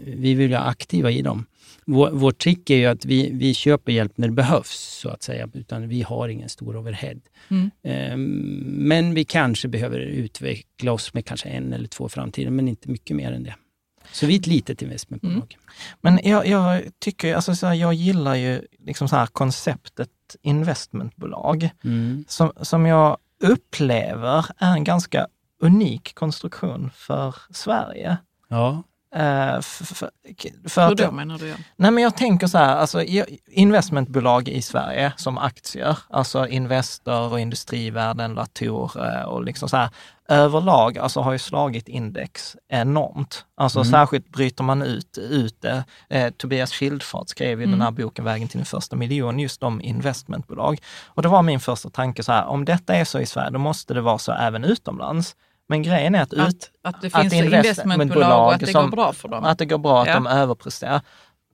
vi 0.06 0.34
vill 0.34 0.52
vara 0.52 0.62
aktiva 0.62 1.12
i 1.12 1.22
dem. 1.22 1.46
Vår, 1.86 2.10
vår 2.12 2.32
trick 2.32 2.70
är 2.70 2.76
ju 2.76 2.86
att 2.86 3.06
vi, 3.06 3.32
vi 3.34 3.54
köper 3.54 3.92
hjälp 3.92 4.18
när 4.18 4.28
det 4.28 4.34
behövs, 4.34 5.00
så 5.02 5.10
att 5.10 5.24
säga, 5.24 5.50
utan 5.54 5.88
vi 5.88 6.02
har 6.02 6.28
ingen 6.28 6.50
stor 6.50 6.78
overhead. 6.78 7.20
Mm. 7.50 7.72
Eh, 7.84 8.18
men 8.88 9.14
vi 9.14 9.24
kanske 9.24 9.68
behöver 9.68 10.00
utveckla 10.00 10.92
oss 10.92 11.14
med 11.14 11.26
kanske 11.26 11.50
en 11.50 11.74
eller 11.74 11.88
två 11.88 12.06
i 12.06 12.10
framtiden, 12.10 12.56
men 12.56 12.68
inte 12.68 12.90
mycket 12.90 13.16
mer 13.16 13.32
än 13.32 13.44
det. 13.44 13.56
Så 14.12 14.26
vi 14.26 14.36
är 14.36 14.40
ett 14.40 14.48
litet 14.48 14.82
investmentbolag. 14.82 15.58
Men 16.02 16.20
jag, 16.24 16.48
jag 16.48 16.82
tycker, 17.00 17.36
alltså 17.36 17.56
så 17.56 17.68
här, 17.68 17.74
jag 17.74 17.94
gillar 17.94 18.36
ju 18.36 18.62
liksom 18.80 19.08
så 19.08 19.16
här 19.16 19.26
konceptet 19.26 20.10
investmentbolag 20.42 21.70
Mm. 21.84 22.26
som, 22.28 22.52
som 22.62 22.86
jag 22.86 23.18
upplever 23.44 24.46
är 24.58 24.74
en 24.74 24.84
ganska 24.84 25.28
unik 25.62 26.16
konstruktion 26.16 26.90
för 26.96 27.36
Sverige. 27.52 28.18
Ja. 28.48 28.84
Eh, 29.16 29.56
f- 29.56 29.82
f- 29.92 30.04
för 30.68 30.82
Hur 30.86 30.92
att 30.92 30.98
då 30.98 31.04
jag, 31.04 31.14
menar 31.14 31.38
du? 31.38 31.48
Ja? 31.48 31.56
nej 31.76 31.92
men 31.92 32.04
jag 32.04 32.16
tänker 32.18 32.48
så 32.48 32.58
här, 32.58 32.76
alltså 32.76 33.04
investmentbolag 33.52 34.48
i 34.50 34.62
Sverige 34.62 35.14
som 35.18 35.38
aktier, 35.38 35.98
alltså 36.10 36.48
Investor 36.48 37.32
och 37.32 37.40
Industrivärden, 37.40 38.34
Latour 38.34 38.92
och 39.26 39.44
liksom 39.44 39.70
så 39.70 39.78
här 39.78 39.90
överlag, 40.30 40.98
alltså 40.98 41.20
har 41.22 41.32
ju 41.32 41.40
slagit 41.40 41.88
index 41.88 42.56
enormt. 42.70 43.46
Alltså 43.56 43.80
Mm. 43.80 43.92
särskilt 43.92 44.30
bryter 44.30 44.64
man 44.64 44.82
ut, 44.82 45.18
ut 45.18 45.62
det. 45.62 45.84
Eh, 46.10 46.30
Tobias 46.30 46.72
Schildfart 46.74 47.30
skrev 47.30 47.60
ju 47.60 47.64
Mm. 47.66 47.72
den 47.72 47.82
här 47.82 47.92
boken 47.92 48.26
Vägen 48.26 48.48
till 48.48 48.58
din 48.60 48.66
första 48.66 48.96
miljon 48.96 49.40
just 49.40 49.64
om 49.64 49.82
investmentbolag. 49.82 50.80
Och 51.08 51.22
det 51.22 51.28
var 51.30 51.42
min 51.42 51.60
första 51.60 51.90
tanke 51.90 52.24
så 52.24 52.32
här, 52.32 52.46
om 52.46 52.66
detta 52.66 52.96
är 52.96 53.06
så 53.06 53.20
i 53.20 53.26
Sverige, 53.26 53.50
då 53.50 53.60
måste 53.60 53.94
det 53.94 54.02
vara 54.02 54.18
så 54.18 54.32
även 54.32 54.64
utomlands. 54.64 55.36
Men 55.72 55.84
grejen 55.84 56.16
är 56.16 56.22
att, 56.22 56.34
ut, 56.34 56.40
Att, 56.40 56.96
att 56.96 57.02
det 57.02 57.08
att 57.16 57.22
finns 57.22 57.34
investmentbolag 57.34 57.56
investmentbolag 57.66 58.46
och 58.48 58.54
att 58.54 58.60
det 58.60 58.68
som- 58.68 58.90
går 58.90 58.96
bra 58.96 59.14
för 59.14 59.28
dem. 59.30 59.44
att 59.44 59.58
det 59.58 59.66
går 59.66 59.78
bra 59.78 60.02
att 60.02 60.08
Ja. 60.08 60.14
de 60.14 60.28
överpresterar. 60.28 61.02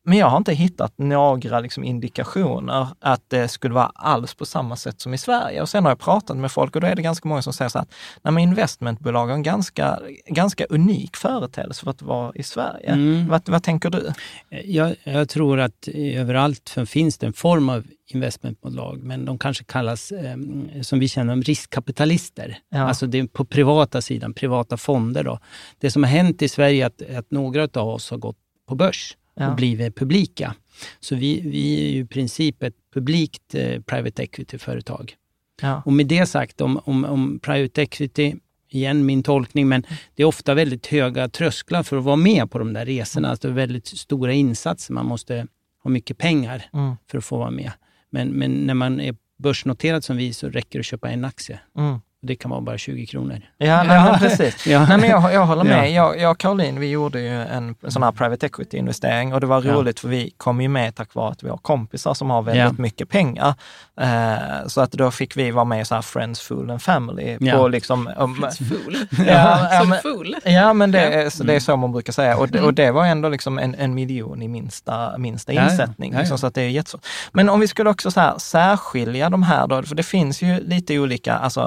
Men 0.08 0.18
jag 0.18 0.30
har 0.30 0.38
inte 0.38 0.54
hittat 0.54 0.94
några 0.98 1.60
liksom 1.60 1.84
indikationer 1.84 2.88
att 3.00 3.22
det 3.28 3.48
skulle 3.48 3.74
vara 3.74 3.92
alls 3.96 4.34
på 4.34 4.46
samma 4.46 4.76
sätt 4.76 5.02
som 5.02 5.14
i 5.14 5.18
Sverige. 5.18 5.62
Och 5.62 5.70
sen 5.70 5.84
har 5.84 5.92
jag 5.92 6.00
pratat 6.00 6.38
med 6.38 6.52
folk 6.52 6.76
och 6.76 6.82
då 6.82 6.88
är 6.88 6.96
det 6.96 7.02
ganska 7.02 7.28
många 7.28 7.42
som 7.42 7.54
säger 7.54 7.70
så 7.70 7.80
att 7.80 7.94
nej, 8.22 8.34
men 8.34 8.44
investmentbolag 8.44 9.30
är 9.30 9.34
en 9.34 9.44
ganska, 9.44 10.00
ganska 10.28 10.66
unik 10.66 11.16
företeelse 11.16 11.84
för 11.84 11.92
att 11.92 12.02
vara 12.02 12.32
i 12.36 12.44
Sverige. 12.44 12.90
Mm. 12.90 13.28
Vad, 13.28 13.50
vad 13.50 13.64
tänker 13.64 13.90
du? 13.90 14.12
Jag, 14.50 14.96
jag 15.04 15.30
tror 15.30 15.60
att 15.60 15.88
överallt 15.94 16.76
finns 16.86 17.18
det 17.18 17.28
en 17.28 17.34
form 17.34 17.70
av 17.70 17.84
investmentbolag, 18.14 19.04
men 19.04 19.26
de 19.26 19.38
kanske 19.38 19.64
kallas, 19.64 20.12
eh, 20.12 20.38
som 20.82 21.00
vi 21.00 21.08
känner 21.08 21.34
dem, 21.34 21.42
riskkapitalister. 21.42 22.58
Ja. 22.70 22.80
Alltså 22.80 23.08
det 23.08 23.20
är 23.20 23.28
på 23.28 23.46
privata 23.46 24.02
sidan, 24.02 24.34
privata 24.34 24.78
fonder. 24.78 25.24
Då. 25.24 25.40
Det 25.80 25.92
som 25.92 26.04
har 26.04 26.10
hänt 26.10 26.42
i 26.42 26.50
Sverige 26.50 26.84
är 26.84 26.88
att, 26.88 27.18
att 27.18 27.32
några 27.32 27.68
av 27.74 27.88
oss 27.88 28.12
har 28.12 28.18
gått 28.18 28.38
på 28.68 28.76
börs 28.76 29.18
Ja. 29.38 29.50
och 29.50 29.56
blivit 29.56 29.96
publika. 29.96 30.56
Så 31.00 31.16
vi, 31.16 31.42
vi 31.42 31.86
är 31.86 31.90
ju 31.92 32.00
i 32.00 32.06
princip 32.06 32.64
ett 32.64 32.76
publikt 32.94 33.56
eh, 33.56 33.82
private 33.82 34.24
equity-företag. 34.24 35.16
Ja. 35.62 35.82
Och 35.86 35.94
med 35.94 36.08
det 36.08 36.26
sagt 36.26 36.62
om, 36.62 36.80
om, 36.86 37.06
om 37.06 37.40
private 37.40 37.82
equity, 37.82 38.36
igen 38.70 39.06
min 39.06 39.24
tolkning, 39.24 39.68
men 39.68 39.84
det 40.16 40.24
är 40.24 40.28
ofta 40.28 40.54
väldigt 40.54 40.88
höga 40.88 41.30
trösklar 41.30 41.84
för 41.84 41.98
att 41.98 42.04
vara 42.04 42.16
med 42.16 42.52
på 42.52 42.60
de 42.60 42.74
där 42.74 42.86
resorna. 42.86 43.30
Alltså 43.30 43.48
det 43.48 43.52
är 43.54 43.56
väldigt 43.56 43.88
stora 43.88 44.34
insatser, 44.34 44.94
man 44.94 45.06
måste 45.06 45.48
ha 45.84 45.90
mycket 45.92 46.18
pengar 46.18 46.64
Mm. 46.74 46.96
för 47.12 47.18
att 47.18 47.26
få 47.26 47.38
vara 47.38 47.52
med. 47.52 47.72
Men, 48.10 48.30
men 48.30 48.52
när 48.52 48.74
man 48.74 49.00
är 49.02 49.16
börsnoterad 49.38 50.04
som 50.04 50.18
vi 50.18 50.34
så 50.34 50.50
räcker 50.50 50.80
det 50.80 50.82
att 50.82 50.86
köpa 50.86 51.10
en 51.10 51.26
aktie. 51.26 51.60
Mm. 51.78 52.00
Det 52.28 52.36
kan 52.36 52.52
vara 52.52 52.62
bara 52.62 52.78
20 52.78 53.06
kronor. 53.06 53.42
Ja, 53.58 53.84
nej, 53.84 54.20
precis. 54.20 54.68
Ja. 54.68 54.86
Nej, 54.90 54.98
men 54.98 55.10
jag, 55.10 55.34
jag 55.34 55.46
håller 55.46 55.64
med. 55.64 55.92
Ja. 55.92 55.96
Jag, 56.14 56.20
jag 56.20 56.32
och 56.32 56.38
Caroline, 56.38 56.80
vi 56.80 56.90
gjorde 56.90 57.20
ju 57.22 57.42
en 57.44 57.76
sån 57.88 58.04
här 58.04 58.12
private 58.12 58.48
equity-investering 58.48 59.34
och 59.34 59.40
det 59.42 59.48
var 59.48 59.64
Ja. 59.64 59.74
roligt 59.74 60.00
för 60.00 60.08
vi 60.08 60.34
kom 60.38 60.62
ju 60.62 60.68
med 60.70 60.96
tack 60.96 61.14
vare 61.14 61.32
att 61.32 61.44
vi 61.44 61.50
har 61.50 61.58
kompisar 61.58 62.14
som 62.14 62.30
har 62.30 62.42
väldigt 62.42 62.64
Ja. 62.64 62.72
mycket 62.78 63.10
pengar. 63.10 63.54
Eh, 64.02 64.68
så 64.68 64.82
att 64.82 64.92
då 64.92 65.12
fick 65.12 65.38
vi 65.38 65.52
vara 65.52 65.66
med 65.66 65.82
i 65.82 65.86
så 65.86 65.96
här 65.96 66.02
Friends, 66.02 66.42
Fool 66.42 66.70
and 66.72 66.82
Family. 66.82 67.38
Ja. 67.40 67.58
På 67.58 67.68
liksom, 67.68 68.10
um, 68.18 68.46
Full. 68.58 69.06
Ja, 69.28 69.68
ja, 69.72 69.84
men-. 69.84 70.54
Ja, 70.54 70.74
men 70.74 70.92
det, 70.92 70.98
Ja. 71.04 71.22
är, 71.22 71.30
så 71.30 71.44
det 71.44 71.56
är 71.56 71.60
så 71.60 71.76
man 71.78 71.92
brukar 71.92 72.14
säga. 72.14 72.38
Och 72.38 72.48
det, 72.50 72.62
och 72.62 72.74
det 72.74 72.92
var 72.92 73.06
ändå 73.06 73.30
liksom 73.30 73.60
en, 73.60 73.76
en 73.76 73.94
miljon 73.94 74.42
i 74.42 74.48
minsta, 74.48 75.18
minsta 75.18 75.54
Ja, 75.54 75.62
ja. 75.62 75.72
insättning. 75.72 76.12
Ja, 76.12 76.18
ja. 76.18 76.22
Liksom, 76.22 76.38
så 76.38 76.48
att 76.48 76.56
det 76.56 76.62
är 76.62 76.70
jättesvårt. 76.70 77.06
Men 77.32 77.50
om 77.50 77.60
vi 77.60 77.68
skulle 77.68 77.90
också 77.90 78.12
så 78.12 78.20
här, 78.20 78.38
särskilja 78.38 79.30
de 79.30 79.44
här 79.44 79.68
då, 79.68 79.84
för 79.84 79.96
det 79.96 80.04
finns 80.04 80.42
ju 80.42 80.60
lite 80.60 81.00
olika, 81.00 81.34
alltså 81.36 81.62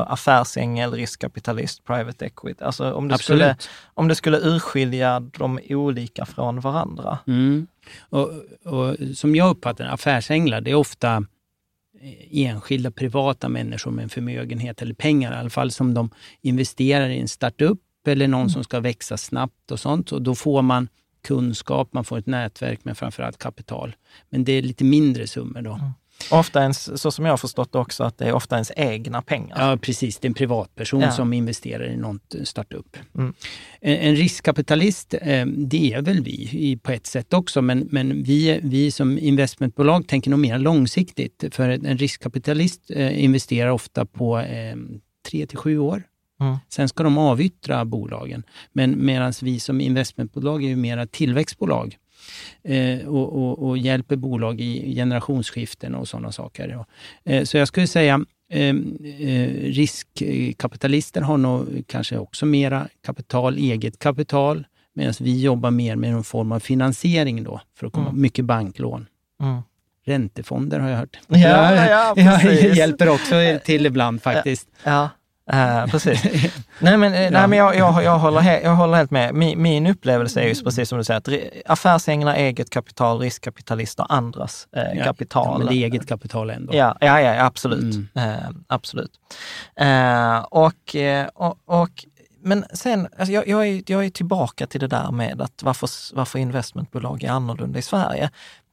affärsängel, 0.51 0.93
riskkapitalist, 0.93 1.85
private 1.85 2.27
equity. 2.27 2.65
Alltså 2.65 2.93
om 2.93 3.09
det, 3.09 3.19
skulle, 3.19 3.57
om 3.95 4.09
det 4.09 4.15
skulle 4.15 4.39
urskilja 4.39 5.21
de 5.21 5.61
olika 5.69 6.27
från 6.27 6.61
varandra. 6.61 7.19
Mm. 7.27 7.67
Och, 8.11 8.31
och 8.65 8.97
som 9.15 9.37
jag 9.37 9.51
uppfattar 9.51 9.85
affärsänglar, 9.85 10.61
det 10.61 10.71
är 10.71 10.75
ofta 10.75 11.17
eh, 12.01 12.47
enskilda 12.47 12.91
privata 12.91 13.49
människor 13.49 13.91
med 13.91 14.03
en 14.03 14.09
förmögenhet 14.09 14.83
eller 14.83 14.95
pengar 14.95 15.33
i 15.33 15.37
alla 15.37 15.51
fall 15.51 15.71
som 15.71 15.95
de 15.95 16.11
investerar 16.43 17.09
i 17.09 17.21
en 17.21 17.29
startup 17.29 17.79
eller 18.07 18.29
någon 18.29 18.51
som 18.51 18.65
ska 18.65 18.81
växa 18.81 19.17
snabbt 19.17 19.71
och 19.71 19.81
sånt. 19.81 20.13
Och 20.13 20.23
då 20.23 20.35
får 20.35 20.63
man 20.63 20.89
kunskap, 21.23 21.93
man 21.93 22.05
får 22.05 22.19
ett 22.19 22.27
nätverk 22.27 22.81
men 22.83 22.95
framförallt 22.95 23.39
kapital. 23.39 23.95
Men 24.31 24.45
det 24.45 24.53
är 24.53 24.63
lite 24.63 24.85
mindre 24.85 25.27
summor 25.27 25.63
då. 25.63 25.81
Ofta 26.31 26.63
ens, 26.63 27.01
så 27.01 27.11
som 27.11 27.25
jag 27.25 27.33
har 27.33 27.37
förstått 27.37 27.73
det 27.73 27.79
också, 27.79 28.05
att 28.05 28.19
det 28.19 28.25
är 28.25 28.33
ofta 28.33 28.57
ens 28.57 28.73
egna 28.77 29.23
pengar. 29.23 29.71
Ja, 29.71 29.77
precis. 29.77 30.19
Det 30.19 30.27
är 30.27 30.31
en 30.31 30.35
privatperson 30.35 31.01
Ja. 31.01 31.11
som 31.11 31.33
investerar 31.33 31.85
i 31.85 31.97
något 31.97 32.35
startup. 32.45 32.97
Mm. 33.19 33.35
En, 33.81 34.17
riskkapitalist, 34.17 35.15
eh, 35.15 35.47
det 35.47 35.93
är 35.93 36.03
väl 36.03 36.21
vi 36.21 36.79
på 36.83 36.93
ett 36.93 37.07
sätt 37.07 37.35
också, 37.35 37.63
men, 37.63 37.89
men 37.91 38.23
vi, 38.23 38.61
vi 38.63 38.91
som 38.91 39.19
investmentbolag 39.19 40.09
tänker 40.09 40.31
nog 40.31 40.41
mer 40.41 40.59
långsiktigt. 40.59 41.45
För 41.51 41.69
en 41.69 41.87
en 41.87 41.99
riskkapitalist 41.99 42.91
eh, 42.91 43.25
investerar 43.25 43.71
ofta 43.71 44.07
på 44.07 44.39
eh, 44.39 44.77
tre 45.31 45.47
till 45.47 45.59
sju 45.59 45.79
år. 45.79 46.03
Mm. 46.41 46.57
Sen 46.69 46.89
ska 46.89 47.03
de 47.03 47.19
avyttra 47.19 47.85
bolagen. 47.85 48.43
Men 48.73 49.05
medan 49.05 49.33
vi 49.43 49.61
som 49.61 49.81
investmentbolag 49.81 50.65
är 50.65 50.69
ju 50.69 50.77
mera 50.77 51.07
tillväxtbolag 51.07 51.97
eh, 52.65 53.09
och, 53.09 53.33
och, 53.43 53.69
och 53.69 53.79
hjälper 53.79 54.17
bolag 54.17 54.61
i 54.61 54.95
generationsskiften 54.95 55.95
och 55.95 56.09
sådana 56.09 56.33
saker. 56.33 56.85
Eh, 57.25 57.45
så 57.45 57.57
jag 57.57 57.69
skulle 57.69 57.87
säga 57.87 58.25
eh, 58.53 58.69
eh, 58.69 59.49
riskkapitalister 59.63 61.21
har 61.21 61.39
nog 61.39 61.83
kanske 61.87 62.19
också 62.19 62.47
mera 62.47 62.89
kapital, 63.07 63.57
eget 63.57 63.99
kapital, 63.99 64.67
medan 64.95 65.15
vi 65.21 65.41
jobbar 65.43 65.71
mer 65.71 65.97
med 65.97 66.13
någon 66.13 66.25
form 66.25 66.53
av 66.53 66.61
finansiering 66.61 67.45
då, 67.45 67.61
för 67.77 67.87
att 67.87 67.93
komma, 67.93 68.09
Mm. 68.09 68.21
mycket 68.23 68.45
banklån. 68.45 69.07
Mm. 69.43 69.61
Räntefonder 70.07 70.79
har 70.81 70.89
jag 70.89 70.97
hört. 70.99 71.19
Ja, 71.29 71.87
ja, 72.17 72.39
precis. 72.43 72.77
hjälper 72.77 73.09
också 73.09 73.35
till 73.65 73.87
ibland 73.87 74.23
faktiskt. 74.23 74.69
Ja, 74.85 75.09
eh, 75.53 75.87
precis. 75.87 76.23
nej, 76.79 76.97
men, 76.97 77.15
eh, 77.15 77.31
nej, 77.31 77.49
men 77.49 77.59
jag, 77.59 77.77
jag, 77.77 78.05
jag, 78.05 78.19
håller 78.19 78.41
he, 78.41 78.61
jag 78.61 78.75
håller 78.75 78.97
helt 78.97 79.11
med. 79.11 79.35
Min, 79.35 79.63
min 79.63 79.87
upplevelse 79.87 80.41
är 80.41 80.49
ju 80.49 80.55
precis 80.55 80.89
som 80.89 80.99
du 80.99 81.05
säger, 81.05 81.19
att 81.19 81.29
affärsänglar, 81.67 82.35
eget 82.35 82.71
kapital, 82.71 83.19
riskkapitalister, 83.19 84.07
andras 84.09 84.69
eh, 84.77 84.99
Ja, 84.99 85.05
kapital. 85.05 85.47
Ja, 85.53 85.59
men 85.59 85.67
det 85.67 85.75
är 85.75 85.85
eget 85.85 86.09
kapital 86.09 86.51
ändå. 86.51 86.75
Ja, 86.75 86.97
ja, 87.01 87.21
ja 87.21 87.45
absolut. 87.45 87.95
Mm. 87.95 88.09
Eh, 88.15 88.51
absolut. 88.67 89.13
Eh, 89.77 90.39
och, 90.39 90.97
och, 91.35 91.59
och, 91.65 92.05
men 92.43 92.65
sen, 92.73 93.09
alltså 93.19 93.33
jag, 93.33 93.49
jag, 93.49 93.69
är, 93.69 93.83
jag 93.87 94.05
är 94.05 94.11
tillbaka 94.11 94.67
till 94.67 94.81
det 94.81 94.87
där 94.87 95.11
med 95.11 95.41
att 95.41 95.63
varför, 95.63 95.89
varför 96.15 96.39
investmentbolag 96.39 97.23
är 97.25 97.31
annorlunda 97.31 97.79
i 97.79 97.83
Sverige. 97.83 98.31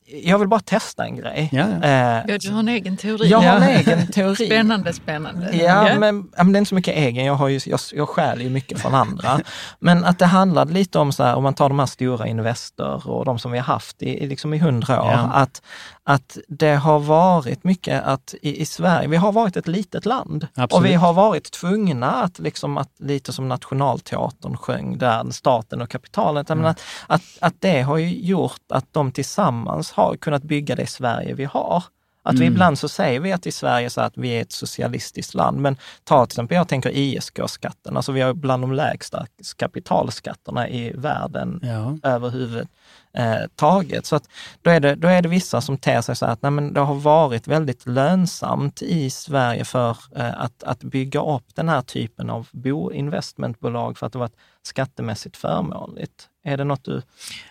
Jag 0.10 0.40
vill 0.40 0.48
bara 0.48 0.60
testa 0.60 1.06
en 1.06 1.16
grej. 1.16 1.50
Ja, 1.52 1.66
ja. 1.82 1.88
Eh, 1.88 2.24
Ja, 2.28 2.38
du 2.42 2.52
har 2.52 2.60
en 2.60 2.68
egen 2.68 2.98
teori. 2.98 3.28
jag 3.30 3.38
har 3.40 3.56
en 3.58 3.64
Ja. 3.64 3.70
egen 3.70 4.08
teori. 4.12 4.46
Spännande, 4.46 4.94
spännande. 4.94 5.56
Ja, 5.58 5.96
men, 6.00 6.30
ja, 6.38 6.44
men 6.44 6.54
det 6.54 6.58
är 6.58 6.60
inte 6.60 6.70
så 6.70 6.76
mycket 6.76 6.96
egen. 6.96 7.26
Jag, 7.26 7.34
har 7.34 7.48
ju, 7.48 7.60
jag, 7.66 7.80
jag 7.94 8.10
stjäl 8.10 8.42
ju 8.42 8.50
mycket 8.50 8.80
från 8.80 8.96
andra. 8.96 9.40
Men 9.80 10.06
att 10.06 10.20
det 10.20 10.26
handlade 10.26 10.74
lite 10.74 11.00
om, 11.00 11.12
så 11.12 11.24
här, 11.24 11.36
om 11.36 11.44
man 11.44 11.54
tar 11.54 11.70
de 11.70 11.80
här 11.80 11.86
stora 11.86 12.28
Investor 12.28 13.08
och 13.10 13.26
de 13.26 13.40
som 13.40 13.52
vi 13.52 13.58
har 13.58 13.66
haft 13.66 14.02
i, 14.04 14.28
liksom 14.28 14.54
i 14.54 14.58
hundra 14.58 15.04
år, 15.04 15.12
Ja. 15.12 15.18
att, 15.34 15.62
att 16.04 16.38
det 16.48 16.76
har 16.76 17.00
varit 17.00 17.64
mycket 17.64 18.04
att 18.04 18.36
i, 18.42 18.62
i 18.62 18.66
Sverige, 18.66 19.08
vi 19.08 19.18
har 19.18 19.32
varit 19.32 19.58
ett 19.58 19.68
litet 19.68 20.06
land 20.06 20.48
och 20.56 20.64
Absolut. 20.64 20.90
vi 20.92 20.94
har 20.96 21.14
varit 21.14 21.52
tvungna 21.52 22.12
att, 22.12 22.40
liksom, 22.40 22.78
att 22.78 22.90
lite 23.00 23.34
som 23.34 23.48
Nationalteatern 23.48 24.58
sjöng 24.58 24.98
där, 24.98 25.32
staten 25.32 25.82
och 25.82 25.90
kapitalet, 25.90 26.50
Mm. 26.50 26.62
men 26.62 26.72
att, 26.72 26.82
att, 27.08 27.22
att 27.42 27.54
det 27.60 27.82
har 27.82 27.98
ju 27.98 28.20
gjort 28.20 28.62
att 28.70 28.86
de 28.94 29.12
tillsammans 29.12 29.92
har 29.98 30.16
kunnat 30.16 30.44
bygga 30.44 30.75
det 30.75 30.88
Sverige 30.88 31.34
vi 31.34 31.46
har. 31.46 31.84
Att 32.24 32.36
vi 32.36 32.42
Mm. 32.46 32.54
ibland 32.54 32.80
så 32.80 32.88
säger 32.89 33.20
vi 33.20 33.32
att 33.34 33.46
i 33.48 33.51
Sverige 33.51 33.89
så 33.89 34.01
att 34.01 34.18
vi 34.18 34.30
är 34.30 34.42
ett 34.42 34.51
socialistiskt 34.51 35.34
land, 35.34 35.58
men 35.62 35.77
ta 36.04 36.25
till 36.25 36.34
exempel, 36.36 36.56
jag 36.56 36.68
tänker 36.68 36.89
ISK-skatten, 36.89 37.98
alltså 37.98 38.12
vi 38.12 38.22
har 38.22 38.34
bland 38.34 38.63
de 38.63 38.72
lägsta 38.74 39.25
kapitalskatterna 39.58 40.70
i 40.70 40.92
världen 40.96 41.60
Ja. 41.63 41.98
överhuvudtaget. 42.04 42.70
Eh, 43.13 43.48
taget. 43.56 44.06
så 44.06 44.16
att 44.16 44.30
då, 44.62 44.70
är 44.72 44.80
det, 44.80 44.96
då 44.96 45.08
är 45.08 45.22
det 45.22 45.30
vissa 45.30 45.62
som 45.62 45.77
ter 45.77 46.01
sig 46.01 46.16
så 46.16 46.25
här 46.25 46.34
att 46.34 46.42
nej, 46.42 46.51
men 46.51 46.74
det 46.74 46.80
har 46.80 46.96
varit 46.96 47.48
väldigt 47.48 47.86
lönsamt 47.88 48.82
i 48.82 49.10
Sverige 49.10 49.66
för 49.66 49.98
eh, 50.16 50.42
att, 50.42 50.63
att 50.63 50.84
bygga 50.84 51.22
upp 51.22 51.56
den 51.56 51.70
här 51.70 51.82
typen 51.82 52.30
av 52.30 52.48
bo, 52.51 52.92
investmentbolag 52.92 53.98
för 53.98 54.06
att 54.08 54.13
det 54.13 54.20
varit 54.20 54.36
skattemässigt 54.63 55.38
förmånligt. 55.38 56.27
Är 56.44 56.58
det 56.58 56.63
något 56.63 56.84
du 56.84 57.01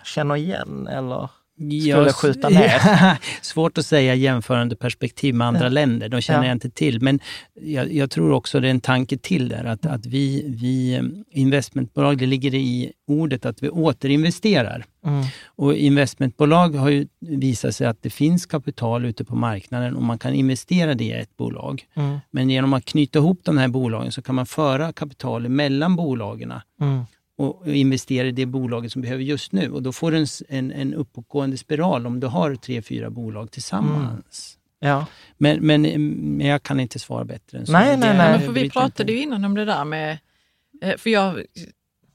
känner 0.05 0.37
igen 0.37 0.89
eller? 0.89 1.29
Skulle 1.81 2.13
skjuta 2.13 2.49
ner. 2.49 2.81
Svårt 3.43 3.79
att 3.79 3.87
säga 3.87 4.15
jämförande 4.15 4.77
perspektiv 4.77 5.35
med 5.35 5.47
andra 5.47 5.63
Ja. 5.63 5.69
länder, 5.69 6.09
de 6.09 6.21
känner 6.21 6.41
Ja. 6.41 6.47
jag 6.47 6.55
inte 6.55 6.71
till. 6.71 7.01
Men 7.03 7.21
jag, 7.61 7.93
jag 7.93 8.11
tror 8.11 8.33
också 8.33 8.61
det 8.61 8.67
är 8.69 8.71
en 8.71 8.81
tanke 8.81 9.19
till 9.19 9.49
där, 9.49 9.65
att, 9.65 9.87
att 9.87 10.07
vi, 10.07 10.45
vi 10.61 11.01
investmentbolag, 11.31 12.19
det 12.19 12.27
ligger 12.27 12.55
i 12.55 12.93
ordet 13.07 13.47
att 13.47 13.63
vi 13.63 13.69
återinvesterar. 13.69 14.85
Mm, 15.07 15.25
Och 15.47 15.75
investmentbolag 15.75 16.69
har 16.75 16.89
ju 16.91 17.07
visat 17.21 17.75
sig 17.75 17.87
att 17.87 18.03
det 18.03 18.11
finns 18.11 18.47
kapital 18.47 19.05
ute 19.05 19.25
på 19.25 19.37
marknaden 19.37 19.97
och 19.97 20.03
man 20.03 20.19
kan 20.19 20.35
investera 20.35 20.95
det 20.95 21.05
i 21.05 21.13
ett 21.13 21.37
bolag. 21.37 21.83
mm, 21.97 22.19
Men 22.31 22.51
genom 22.51 22.73
att 22.73 22.85
knyta 22.85 23.19
ihop 23.19 23.41
de 23.45 23.59
här 23.59 23.69
bolagen 23.69 24.13
så 24.13 24.23
kan 24.23 24.35
man 24.35 24.47
föra 24.47 24.93
kapital 24.93 25.49
mellan 25.49 25.97
bolagen 25.97 26.53
mm. 26.81 27.05
Och 27.39 27.69
investera 27.75 28.27
i 28.27 28.33
det 28.33 28.47
bolaget 28.47 28.93
som 28.93 29.03
behöver 29.03 29.23
just 29.23 29.53
nu. 29.53 29.71
Och 29.71 29.83
då 29.83 29.93
får 29.93 30.11
du 30.11 30.19
en, 30.19 30.27
en, 30.49 30.73
en 30.73 30.95
uppåtgående 30.95 31.57
spiral 31.57 32.07
om 32.07 32.21
du 32.21 32.27
har 32.27 32.55
tre, 32.55 32.83
fyra 32.83 33.11
bolag 33.11 33.51
tillsammans. 33.51 34.59
Ja. 34.81 35.07
Men, 35.39 35.67
men, 35.67 35.83
men 36.37 36.47
jag 36.47 36.63
kan 36.63 36.81
inte 36.81 36.99
svara 36.99 37.25
bättre 37.25 37.59
än 37.59 37.67
så. 37.67 37.73
Nej, 37.73 37.97
nej, 37.97 38.17
nej. 38.17 38.31
men 38.31 38.41
för 38.41 38.53
vi 38.53 38.71
pratade 38.71 39.03
inte. 39.03 39.13
ju 39.13 39.21
innan 39.23 39.45
om 39.45 39.55
det 39.55 39.65
där 39.65 39.85
med, 39.85 40.19
eh, 40.83 40.97
för 40.97 41.11
jag 41.11 41.43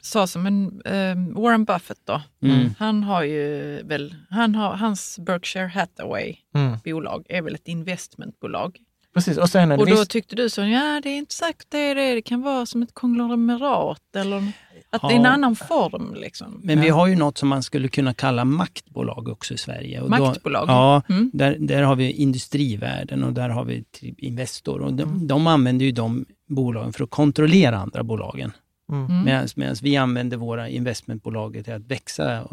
sa 0.01 0.27
som 0.27 0.45
en 0.45 0.81
eh, 0.85 1.41
Warren 1.41 1.65
Buffett 1.65 1.99
då, 2.05 2.21
Mm. 2.43 2.69
han 2.79 3.03
har 3.03 3.23
ju 3.23 3.81
väl, 3.83 4.15
han 4.29 4.55
har, 4.55 4.73
hans 4.73 5.19
Berkshire 5.19 5.67
Hathaway 5.67 6.35
Mm. 6.55 6.77
bolag 6.85 7.25
är 7.29 7.41
väl 7.41 7.55
ett 7.55 7.67
investmentbolag. 7.67 8.77
Precis, 9.13 9.37
och 9.37 9.49
sen 9.49 9.71
Och 9.71 9.77
då 9.77 9.85
visst, 9.85 10.09
tyckte 10.11 10.35
du 10.35 10.49
så, 10.49 10.61
ja 10.61 10.99
det 11.03 11.09
är 11.09 11.17
inte 11.17 11.33
säkert 11.35 11.65
det 11.69 11.77
är 11.77 11.95
det, 11.95 12.13
det 12.15 12.21
kan 12.21 12.41
vara 12.41 12.65
som 12.65 12.81
ett 12.81 12.93
konglomerat 12.93 14.15
eller 14.15 14.51
Att 14.93 15.01
det 15.01 15.07
är 15.07 15.15
en 15.19 15.25
annan 15.25 15.55
form. 15.55 16.13
Liksom. 16.15 16.59
Men 16.63 16.81
vi 16.81 16.89
har 16.89 17.07
ju 17.07 17.15
något 17.15 17.37
som 17.37 17.49
man 17.49 17.63
skulle 17.63 17.87
kunna 17.87 18.13
kalla 18.13 18.45
maktbolag 18.45 19.27
också 19.27 19.53
i 19.53 19.57
Sverige. 19.57 20.01
Och 20.01 20.09
Maktbolag? 20.09 20.67
Då, 20.67 20.73
ja, 20.73 21.01
Mm. 21.09 21.31
där, 21.33 21.57
där 21.59 21.81
har 21.83 21.95
vi 21.95 22.11
industrivärden 22.11 23.23
och 23.23 23.33
där 23.33 23.49
har 23.49 23.65
vi 23.65 23.83
typ 23.91 24.19
Investor. 24.19 24.81
Och 24.81 24.93
de, 24.93 25.03
Mm. 25.03 25.27
de 25.27 25.47
använder 25.47 25.85
ju 25.85 25.91
de 25.91 26.25
bolagen 26.47 26.93
för 26.93 27.03
att 27.03 27.09
kontrollera 27.09 27.77
andra 27.77 28.03
bolagen. 28.03 28.51
Mm. 28.91 29.23
Medan 29.23 29.47
vi 29.81 29.97
använder 29.97 30.37
våra 30.37 30.69
investmentbolag 30.69 31.61
till 31.63 31.73
att 31.73 31.81
växa 31.87 32.37
eh, 32.37 32.45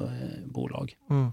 bolag. 0.46 0.92
Mm. 1.10 1.32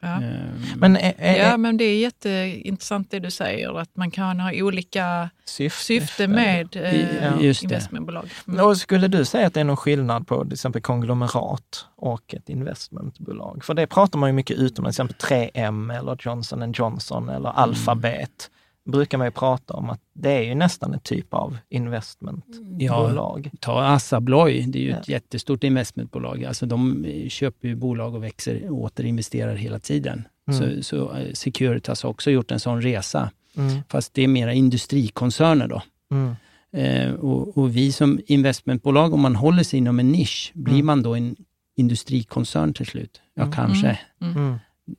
Ja. 0.00 0.08
Ehm, 0.08 0.62
Men 0.76 0.96
är, 0.96 1.14
är, 1.18 1.48
Ja, 1.50 1.56
men 1.56 1.76
det 1.76 1.84
är 1.84 1.98
jätteintressant 1.98 3.10
det 3.10 3.18
du 3.18 3.30
säger, 3.30 3.78
att 3.78 3.96
man 3.96 4.10
kan 4.10 4.40
ha 4.40 4.52
olika 4.54 5.30
syfte, 5.44 5.84
syfte 5.84 6.28
med 6.28 6.76
eh, 6.76 7.62
investmentbolag. 7.62 8.30
Mm. 8.48 8.66
Och 8.66 8.76
skulle 8.76 9.08
du 9.08 9.24
säga 9.24 9.46
att 9.46 9.54
det 9.54 9.60
är 9.60 9.64
någon 9.64 9.76
skillnad 9.76 10.26
på 10.26 10.44
till 10.44 10.52
exempel 10.52 10.82
konglomerat 10.82 11.86
och 11.96 12.34
ett 12.34 12.48
investmentbolag? 12.48 13.64
För 13.64 13.74
det 13.74 13.86
pratar 13.86 14.18
man 14.18 14.28
ju 14.28 14.32
mycket 14.32 14.56
utomlands, 14.56 14.96
till 14.96 15.04
exempel 15.04 15.50
3M 15.54 15.98
eller 15.98 16.16
Johnson 16.20 16.72
Johnson 16.72 17.28
eller 17.28 17.48
Alphabet. 17.48 18.50
Brukar 18.92 19.18
man 19.18 19.26
ju 19.26 19.30
prata 19.30 19.74
om 19.74 19.90
att 19.90 20.00
det 20.12 20.30
är 20.32 20.42
ju 20.42 20.54
nästan 20.54 20.94
en 20.94 21.00
typ 21.00 21.34
av 21.34 21.56
investmentbolag. 21.68 23.50
Ta 23.60 23.82
Assa 23.84 24.16
Abloy, 24.16 24.64
det 24.68 24.78
är 24.78 24.82
ju 24.82 24.90
Ja. 24.90 24.96
ett 24.96 25.08
jättestort 25.08 25.64
investmentbolag. 25.64 26.44
Alltså 26.44 26.66
de 26.66 27.04
eh, 27.04 27.28
köper 27.28 27.68
ju 27.68 27.74
bolag 27.74 28.14
och 28.14 28.24
växer 28.24 28.70
och 28.70 28.78
återinvesterar 28.82 29.54
hela 29.56 29.78
tiden. 29.78 30.28
Mm. 30.50 30.60
Så, 30.60 30.82
så 30.82 31.16
eh, 31.16 31.32
Securitas 31.32 32.02
har 32.02 32.10
också 32.10 32.30
gjort 32.30 32.50
en 32.50 32.60
sån 32.60 32.82
resa, 32.82 33.30
Mm, 33.56 33.82
fast 33.88 34.14
det 34.14 34.22
är 34.22 34.28
mera 34.28 34.52
industrikoncerner 34.52 35.68
då. 35.68 35.82
mm, 36.10 36.34
Eh, 36.72 37.12
och, 37.12 37.58
och 37.58 37.76
vi 37.76 37.92
som 37.92 38.20
investmentbolag, 38.26 39.14
om 39.14 39.20
man 39.20 39.36
håller 39.36 39.62
sig 39.62 39.78
inom 39.78 40.00
en 40.00 40.08
nisch, 40.12 40.50
blir 40.54 40.74
Mm. 40.74 40.86
man 40.86 41.02
då 41.02 41.14
en 41.14 41.36
industrikoncern 41.76 42.72
till 42.74 42.86
slut? 42.86 43.20
Ja, 43.34 43.42
Mm. 43.42 43.52
kanske. 43.54 43.98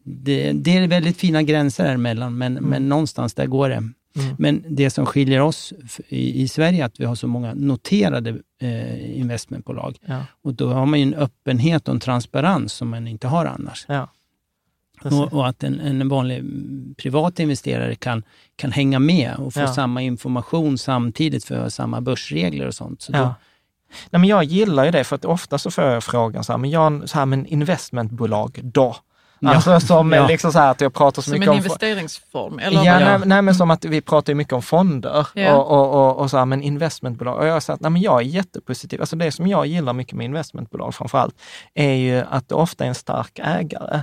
Det, 0.04 0.52
det 0.52 0.78
är 0.78 0.88
väldigt 0.88 1.18
fina 1.18 1.44
gränser 1.44 1.84
däremellan, 1.84 2.38
men, 2.38 2.58
Mm. 2.58 2.70
men 2.70 2.90
någonstans 2.90 3.34
där 3.34 3.46
går 3.46 3.70
det. 3.70 3.76
mm, 3.76 3.94
Men 4.38 4.64
det 4.70 4.90
som 4.90 5.06
skiljer 5.06 5.42
oss 5.42 5.74
i, 6.08 6.42
i 6.42 6.48
Sverige 6.48 6.82
är 6.82 6.86
att 6.86 7.00
vi 7.00 7.06
har 7.06 7.16
så 7.16 7.28
många 7.28 7.54
noterade 7.54 8.38
eh, 8.62 9.20
investmentbolag. 9.20 9.98
ja, 10.06 10.24
Och 10.44 10.54
då 10.54 10.70
har 10.74 10.86
man 10.86 11.00
ju 11.00 11.04
en 11.04 11.14
öppenhet 11.14 11.88
och 11.88 11.94
en 11.94 12.00
transparens 12.00 12.74
som 12.74 12.90
man 12.90 13.08
inte 13.08 13.28
har 13.28 13.46
annars. 13.46 13.86
ja. 13.88 14.08
Och, 15.04 15.34
och 15.34 15.48
att 15.48 15.64
en, 15.64 15.80
en 15.80 16.10
vanlig 16.10 16.44
privat 16.98 17.40
investerare 17.40 17.96
kan, 17.96 18.24
kan 18.56 18.72
hänga 18.72 19.00
med 19.00 19.36
och 19.36 19.54
få 19.54 19.60
Ja. 19.60 19.74
samma 19.74 20.02
information 20.02 20.78
samtidigt 20.78 21.46
för 21.46 21.70
samma 21.70 22.02
börsregler 22.02 22.68
och 22.68 22.76
sånt. 22.76 23.02
Så 23.02 23.12
då. 23.12 23.18
Nej, 24.10 24.20
men 24.20 24.24
jag 24.24 24.44
gillar 24.44 24.86
ju 24.86 24.92
det, 24.92 25.04
för 25.04 25.16
att 25.16 25.26
ofta 25.26 25.58
så 25.58 25.72
får 25.72 25.84
jag 25.84 26.04
frågan 26.04 26.44
så 26.44 26.54
här, 26.54 26.58
men 26.58 26.70
jag, 26.70 27.10
så 27.10 27.18
här, 27.18 27.26
men 27.26 27.46
investmentbolag 27.46 28.60
då? 28.64 28.96
Ja. 29.40 29.56
Alltså 29.56 29.80
som 29.80 30.12
Ja. 30.12 30.28
liksom 30.28 30.52
så 30.52 30.60
här 30.60 30.72
att 30.72 30.82
jag 30.82 30.94
pratar 30.94 31.22
så 31.22 31.30
Som 31.30 31.32
mycket 31.32 31.48
en 31.48 31.52
om... 31.52 31.58
investeringsform? 31.58 32.60
Eller 32.60 32.84
ja, 32.84 33.00
nej, 33.00 33.20
nej, 33.26 33.42
men 33.42 33.56
som 33.56 33.72
att 33.72 33.86
vi 33.86 34.02
pratar 34.02 34.34
ju 34.34 34.36
mycket 34.36 34.54
om 34.54 34.62
fonder 34.62 35.28
Ja. 35.34 35.56
och, 35.56 35.72
och, 35.72 36.10
och, 36.10 36.18
och 36.18 36.30
så 36.30 36.38
här, 36.38 36.46
men 36.46 36.62
investmentbolag. 36.62 37.38
Och 37.38 37.48
jag 37.48 37.54
har 37.54 37.60
sagt, 37.60 37.82
nej 37.82 37.92
men 37.92 38.02
jag 38.02 38.20
är 38.22 38.26
jättepositiv. 38.26 39.02
Alltså 39.02 39.16
det 39.16 39.32
som 39.32 39.48
jag 39.48 39.66
gillar 39.66 39.94
mycket 39.94 40.14
med 40.14 40.26
investmentbolag 40.26 40.96
framför 40.96 41.18
allt, 41.18 41.36
är 41.74 41.94
ju 41.94 42.24
att 42.30 42.50
det 42.50 42.56
ofta 42.56 42.84
är 42.84 42.88
en 42.88 42.96
stark 42.96 43.40
ägare 43.44 44.02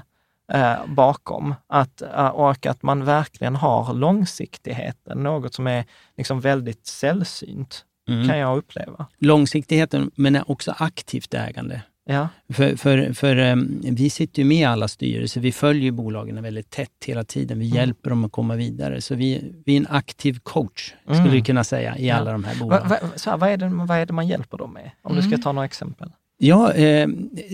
eh, 0.53 0.75
bakom. 0.87 1.55
Att, 1.69 2.03
eh, 2.03 2.27
och 2.27 2.67
att 2.67 2.83
man 2.83 3.05
verkligen 3.05 3.57
har 3.57 3.95
långsiktigheten, 3.95 5.23
något 5.23 5.55
som 5.55 5.67
är 5.67 5.85
liksom 6.17 6.41
väldigt 6.41 6.87
sällsynt, 6.87 7.85
mm. 8.09 8.29
kan 8.29 8.39
jag 8.39 8.59
uppleva. 8.59 9.07
Långsiktigheten, 9.19 10.11
men 10.15 10.43
också 10.47 10.75
aktivt 10.79 11.35
ägande. 11.35 11.83
Ja, 12.09 12.29
För, 12.53 12.77
för, 12.77 13.13
för 13.13 13.37
um, 13.39 13.81
vi 13.83 14.11
sitter 14.11 14.43
ju 14.43 14.49
med 14.49 14.57
i 14.57 14.65
alla 14.65 14.89
styrelser, 14.89 15.41
vi 15.41 15.53
följer 15.53 15.93
bolagen 15.93 16.43
väldigt 16.43 16.71
tätt 16.71 17.05
hela 17.07 17.25
tiden. 17.25 17.59
Vi 17.59 17.67
Mm. 17.67 17.77
hjälper 17.77 18.11
dem 18.11 18.25
att 18.25 18.33
komma 18.33 18.55
vidare. 18.57 19.01
Så 19.01 19.15
vi, 19.15 19.53
vi 19.65 19.73
är 19.73 19.77
en 19.77 19.87
aktiv 19.91 20.39
coach, 20.43 20.95
skulle 21.05 21.19
Mm. 21.21 21.31
vi 21.33 21.41
kunna 21.41 21.65
säga, 21.65 21.99
i 21.99 22.07
Ja. 22.09 22.15
alla 22.15 22.33
de 22.33 22.45
här 22.45 22.55
Va, 22.55 22.61
bolagen. 22.61 22.89
va, 22.89 22.99
så 23.17 23.31
här, 23.31 23.37
vad, 23.37 23.51
är 23.51 23.57
det, 23.57 23.69
vad 23.69 23.91
är 23.99 24.07
det 24.07 24.13
man 24.13 24.27
hjälper 24.29 24.57
dem 24.59 24.73
med? 24.73 24.91
Om 25.03 25.17
du 25.17 25.23
ska 25.23 25.29
Mm. 25.29 25.41
ta 25.43 25.53
några 25.53 25.67
exempel. 25.67 26.13
Ja, 26.39 26.73
eh, 26.73 27.09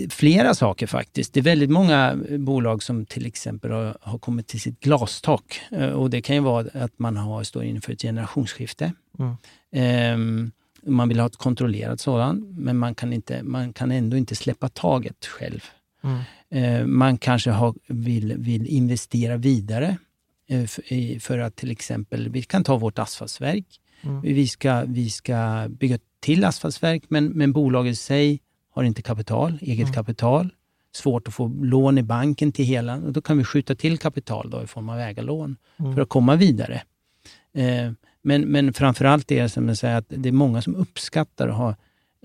flera 0.09 0.53
saker 0.55 0.87
faktiskt. 0.87 1.33
Det 1.33 1.39
är 1.39 1.41
väldigt 1.43 1.69
många 1.69 2.15
bolag 2.39 2.83
som 2.83 3.05
till 3.05 3.25
exempel 3.25 3.71
har, 3.71 3.97
har 4.01 4.17
kommit 4.19 4.47
till 4.47 4.61
sitt 4.61 4.79
glastak. 4.79 5.61
Eh, 5.71 5.89
och 5.89 6.09
det 6.09 6.21
kan 6.21 6.35
ju 6.35 6.41
vara 6.41 6.65
att 6.73 6.99
man 6.99 7.17
har, 7.17 7.43
står 7.43 7.63
inför 7.63 7.93
ett 7.93 8.01
generationsskifte. 8.01 8.91
Mm. 9.73 10.51
Man 10.85 11.09
vill 11.09 11.19
ha 11.19 11.27
ett 11.27 11.37
kontrollerat 11.37 11.99
sådant, 12.01 12.57
men 12.57 12.77
man 12.77 12.95
kan, 12.95 13.13
inte, 13.13 13.43
man 13.43 13.73
kan 13.73 13.91
ändå 13.91 14.17
inte 14.17 14.35
släppa 14.35 14.69
taget 14.69 15.25
själv. 15.25 15.63
Mm. 16.03 16.19
Eh, 16.49 16.85
man 16.87 17.17
kanske 17.17 17.51
har, 17.51 17.75
vill, 17.87 18.33
vill 18.37 18.67
investera 18.67 19.37
vidare 19.37 19.97
eh, 20.49 20.65
för, 21.19 21.39
att 21.39 21.55
till 21.55 21.71
exempel, 21.71 22.29
vi 22.29 22.41
kan 22.41 22.63
ta 22.63 22.77
vårt 22.77 22.99
asfaltsverk. 22.99 23.65
Mm. 24.01 24.21
Vi, 24.21 24.47
ska, 24.47 24.83
vi 24.87 25.09
ska 25.09 25.67
bygga 25.69 25.99
till 26.19 26.43
asfaltsverk, 26.45 27.03
men, 27.07 27.25
men 27.25 27.51
bolaget 27.53 27.93
i 27.93 27.95
sig 27.95 28.39
har 28.71 28.83
inte 28.83 29.01
kapital, 29.01 29.57
eget 29.61 29.83
Mm. 29.83 29.93
kapital. 29.93 30.49
Svårt 30.95 31.27
att 31.27 31.33
få 31.33 31.47
lån 31.47 31.97
i 31.97 32.03
banken 32.03 32.51
till 32.51 32.65
hela. 32.65 32.95
Och 32.95 33.13
då 33.13 33.21
kan 33.21 33.37
vi 33.37 33.43
skjuta 33.43 33.75
till 33.75 33.97
kapital 33.97 34.49
då 34.49 34.63
i 34.63 34.67
form 34.67 34.89
av 34.89 34.99
ägarlån 34.99 35.57
Mm. 35.79 35.95
för 35.95 36.01
att 36.01 36.09
komma 36.09 36.35
vidare. 36.35 36.81
Eh, 37.53 37.91
men, 38.23 38.41
men 38.41 38.73
framförallt 38.73 39.31
är 39.31 39.41
det 39.43 39.49
som 39.49 39.67
jag 39.67 39.77
säger 39.77 39.95
att 39.97 40.05
det 40.07 40.29
är 40.29 40.33
många 40.33 40.61
som 40.61 40.75
uppskattar 40.75 41.47
att 41.47 41.55
ha 41.55 41.75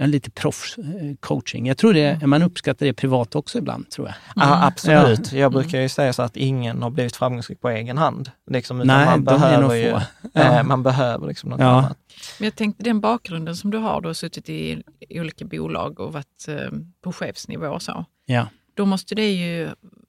en 0.01 0.11
lite 0.11 0.31
proffscoaching. 0.31 1.67
Jag 1.67 1.77
tror 1.79 1.95
det, 1.95 2.27
man 2.27 2.43
uppskattar 2.43 2.87
det 2.87 2.93
privat 2.93 3.35
också 3.35 3.59
ibland, 3.59 3.91
tror 3.91 4.07
jag. 4.07 4.15
Ja, 4.37 4.67
absolut. 4.67 5.33
Ja. 5.33 5.39
Jag 5.39 5.53
brukar 5.53 5.81
ju 5.81 5.89
säga 5.89 6.13
så 6.13 6.23
att 6.23 6.37
ingen 6.37 6.83
har 6.83 6.91
blivit 6.91 7.17
framgångsrik 7.17 7.61
på 7.61 7.69
egen 7.69 7.99
hand. 7.99 8.31
Liksom, 8.51 8.77
utan 8.81 8.87
Nej, 8.87 9.07
man 9.07 9.25
behöver 9.25 9.63
nog 9.63 9.77
ju, 9.77 9.91
få. 9.91 10.39
eh, 10.41 10.63
man 10.63 10.83
behöver 10.83 11.27
liksom 11.27 11.51
något 11.51 11.61
Ja. 11.61 11.67
annat. 11.67 11.99
Men 12.39 12.45
jag 12.45 12.55
tänkte 12.55 12.85
den 12.85 13.01
bakgrunden 13.01 13.57
som 13.57 13.71
du 13.71 13.79
har, 13.79 14.01
du 14.01 14.09
har 14.09 14.15
suttit 14.15 14.49
i, 14.49 14.83
i 15.09 15.21
olika 15.21 15.45
bolag 15.45 16.01
och 16.01 16.13
varit 16.13 16.49
eh, 16.49 16.57
på 17.05 17.13
chefsnivå 17.13 17.67
och 17.69 17.83
så. 17.83 18.05
Ja, 18.27 18.47
Då 18.75 18.85
måste 18.87 19.15
det 19.15 19.31
ju 19.31 19.69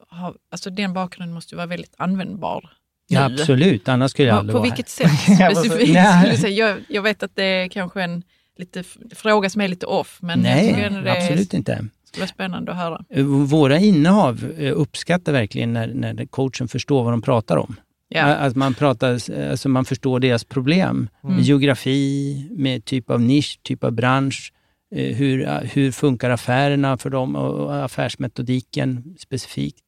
ha, 0.09 0.33
alltså 0.51 0.69
den 0.69 0.93
bakgrunden 0.93 1.33
måste 1.33 1.55
ju 1.55 1.57
vara 1.57 1.67
väldigt 1.67 1.93
användbar 1.97 2.69
ja 3.09 3.25
absolut. 3.25 3.87
Annars 3.87 4.11
skulle 4.11 4.27
jag 4.27 4.35
På, 4.35 4.39
aldrig 4.39 4.53
på 4.53 4.59
vara 4.59 4.69
vilket 4.69 4.89
sätt 4.89 5.11
specifikt? 5.51 5.93
Nej. 5.93 6.37
säga? 6.37 6.67
Jag, 6.67 6.77
jag 6.89 7.01
vet 7.01 7.23
att 7.23 7.35
det 7.35 7.43
är 7.43 7.67
kanske 7.67 8.01
en 8.03 8.23
lite, 8.57 8.83
fråga 9.15 9.49
som 9.49 9.61
är 9.61 9.67
lite 9.67 9.85
off, 9.85 10.17
men 10.21 10.45
här. 10.45 10.89
Nej, 10.91 11.01
det 11.03 11.11
absolut 11.11 11.53
inte. 11.53 11.85
skulle 12.03 12.21
vara 12.21 12.27
spännande 12.27 12.71
att 12.71 12.77
höra. 12.77 13.01
Eh, 13.09 13.23
Våra 13.25 13.77
innehav 13.79 14.51
eh, 14.57 14.73
uppskattar 14.79 15.31
verkligen 15.33 15.73
när, 15.73 15.87
när 15.87 16.25
coachen 16.25 16.67
förstår 16.67 17.03
vad 17.03 17.13
de 17.13 17.21
pratar 17.21 17.57
om. 17.57 17.75
Ja. 18.11 18.23
Att 18.23 18.55
man, 18.55 18.73
pratar, 18.73 19.11
alltså 19.51 19.69
man 19.69 19.85
förstår 19.85 20.19
deras 20.19 20.43
problem. 20.43 21.09
Mm. 21.23 21.35
Med 21.35 21.45
geografi, 21.45 22.47
med 22.51 22.85
typ 22.85 23.09
av 23.09 23.21
nisch, 23.21 23.59
typ 23.63 23.83
av 23.83 23.91
bransch. 23.91 24.53
eh, 24.95 25.15
Hur, 25.15 25.47
hur 25.73 25.91
funkar 25.91 26.29
affärerna 26.29 26.97
för 26.97 27.09
dem 27.09 27.35
och 27.35 27.53
och 27.65 27.75
affärsmetodiken 27.85 29.15
specifikt. 29.19 29.79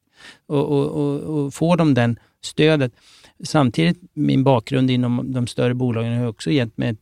Och, 0.48 0.58
och, 0.72 0.86
och, 0.86 1.20
och 1.20 1.54
får 1.54 1.76
de 1.76 1.94
den 1.94 2.18
stödet. 2.44 2.92
Samtidigt, 3.44 3.98
min 4.14 4.44
bakgrund 4.44 4.90
inom 4.90 5.32
de 5.32 5.46
större 5.46 5.74
bolagen 5.74 6.18
har 6.18 6.26
också 6.26 6.50
gett 6.50 6.76
mig 6.78 6.96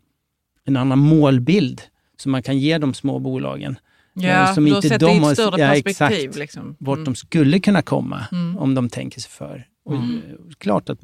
en 0.65 0.77
annan 0.77 0.99
målbild 0.99 1.83
som 2.17 2.33
man 2.33 2.43
kan 2.43 2.59
ge 2.59 2.79
de 2.79 2.95
små 2.95 3.19
bolagen. 3.19 3.79
Ja, 4.15 4.55
som 4.55 4.65
du 4.65 4.71
har 4.71 4.77
inte 4.79 4.89
sett 4.89 5.01
de 5.01 5.07
det 5.07 5.13
i 5.13 5.17
ett 5.17 5.23
har- 5.23 5.35
större 5.35 5.61
ja, 5.61 5.69
perspektiv. 5.83 6.19
exakt. 6.29 6.37
Liksom. 6.37 6.77
Vart 6.79 6.97
Mm. 6.97 7.05
de 7.05 7.15
skulle 7.15 7.61
kunna 7.61 7.83
komma 7.83 8.27
Mm. 8.33 8.59
om 8.59 8.75
de 8.75 8.89
tänker 8.89 9.21
sig 9.21 9.31
för. 9.31 9.67
Och 9.85 9.95
Mm. 9.95 10.17
eh, 10.17 10.23
Klart 10.59 10.89
att 10.91 10.99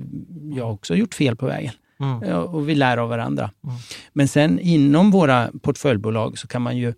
jag 0.57 0.73
också 0.73 0.93
har 0.93 0.99
gjort 0.99 1.15
fel 1.15 1.37
på 1.37 1.47
vägen. 1.47 1.73
Mm. 2.01 2.29
Ja, 2.29 2.37
och 2.37 2.69
vi 2.69 2.75
lär 2.75 2.97
av 2.97 3.09
varandra. 3.09 3.51
Mm. 3.65 3.77
Men 4.13 4.29
sen 4.29 4.61
inom 4.61 5.11
våra 5.11 5.51
portföljbolag 5.63 6.39
så 6.39 6.47
kan 6.49 6.63
man 6.63 6.77
ju 6.77 6.95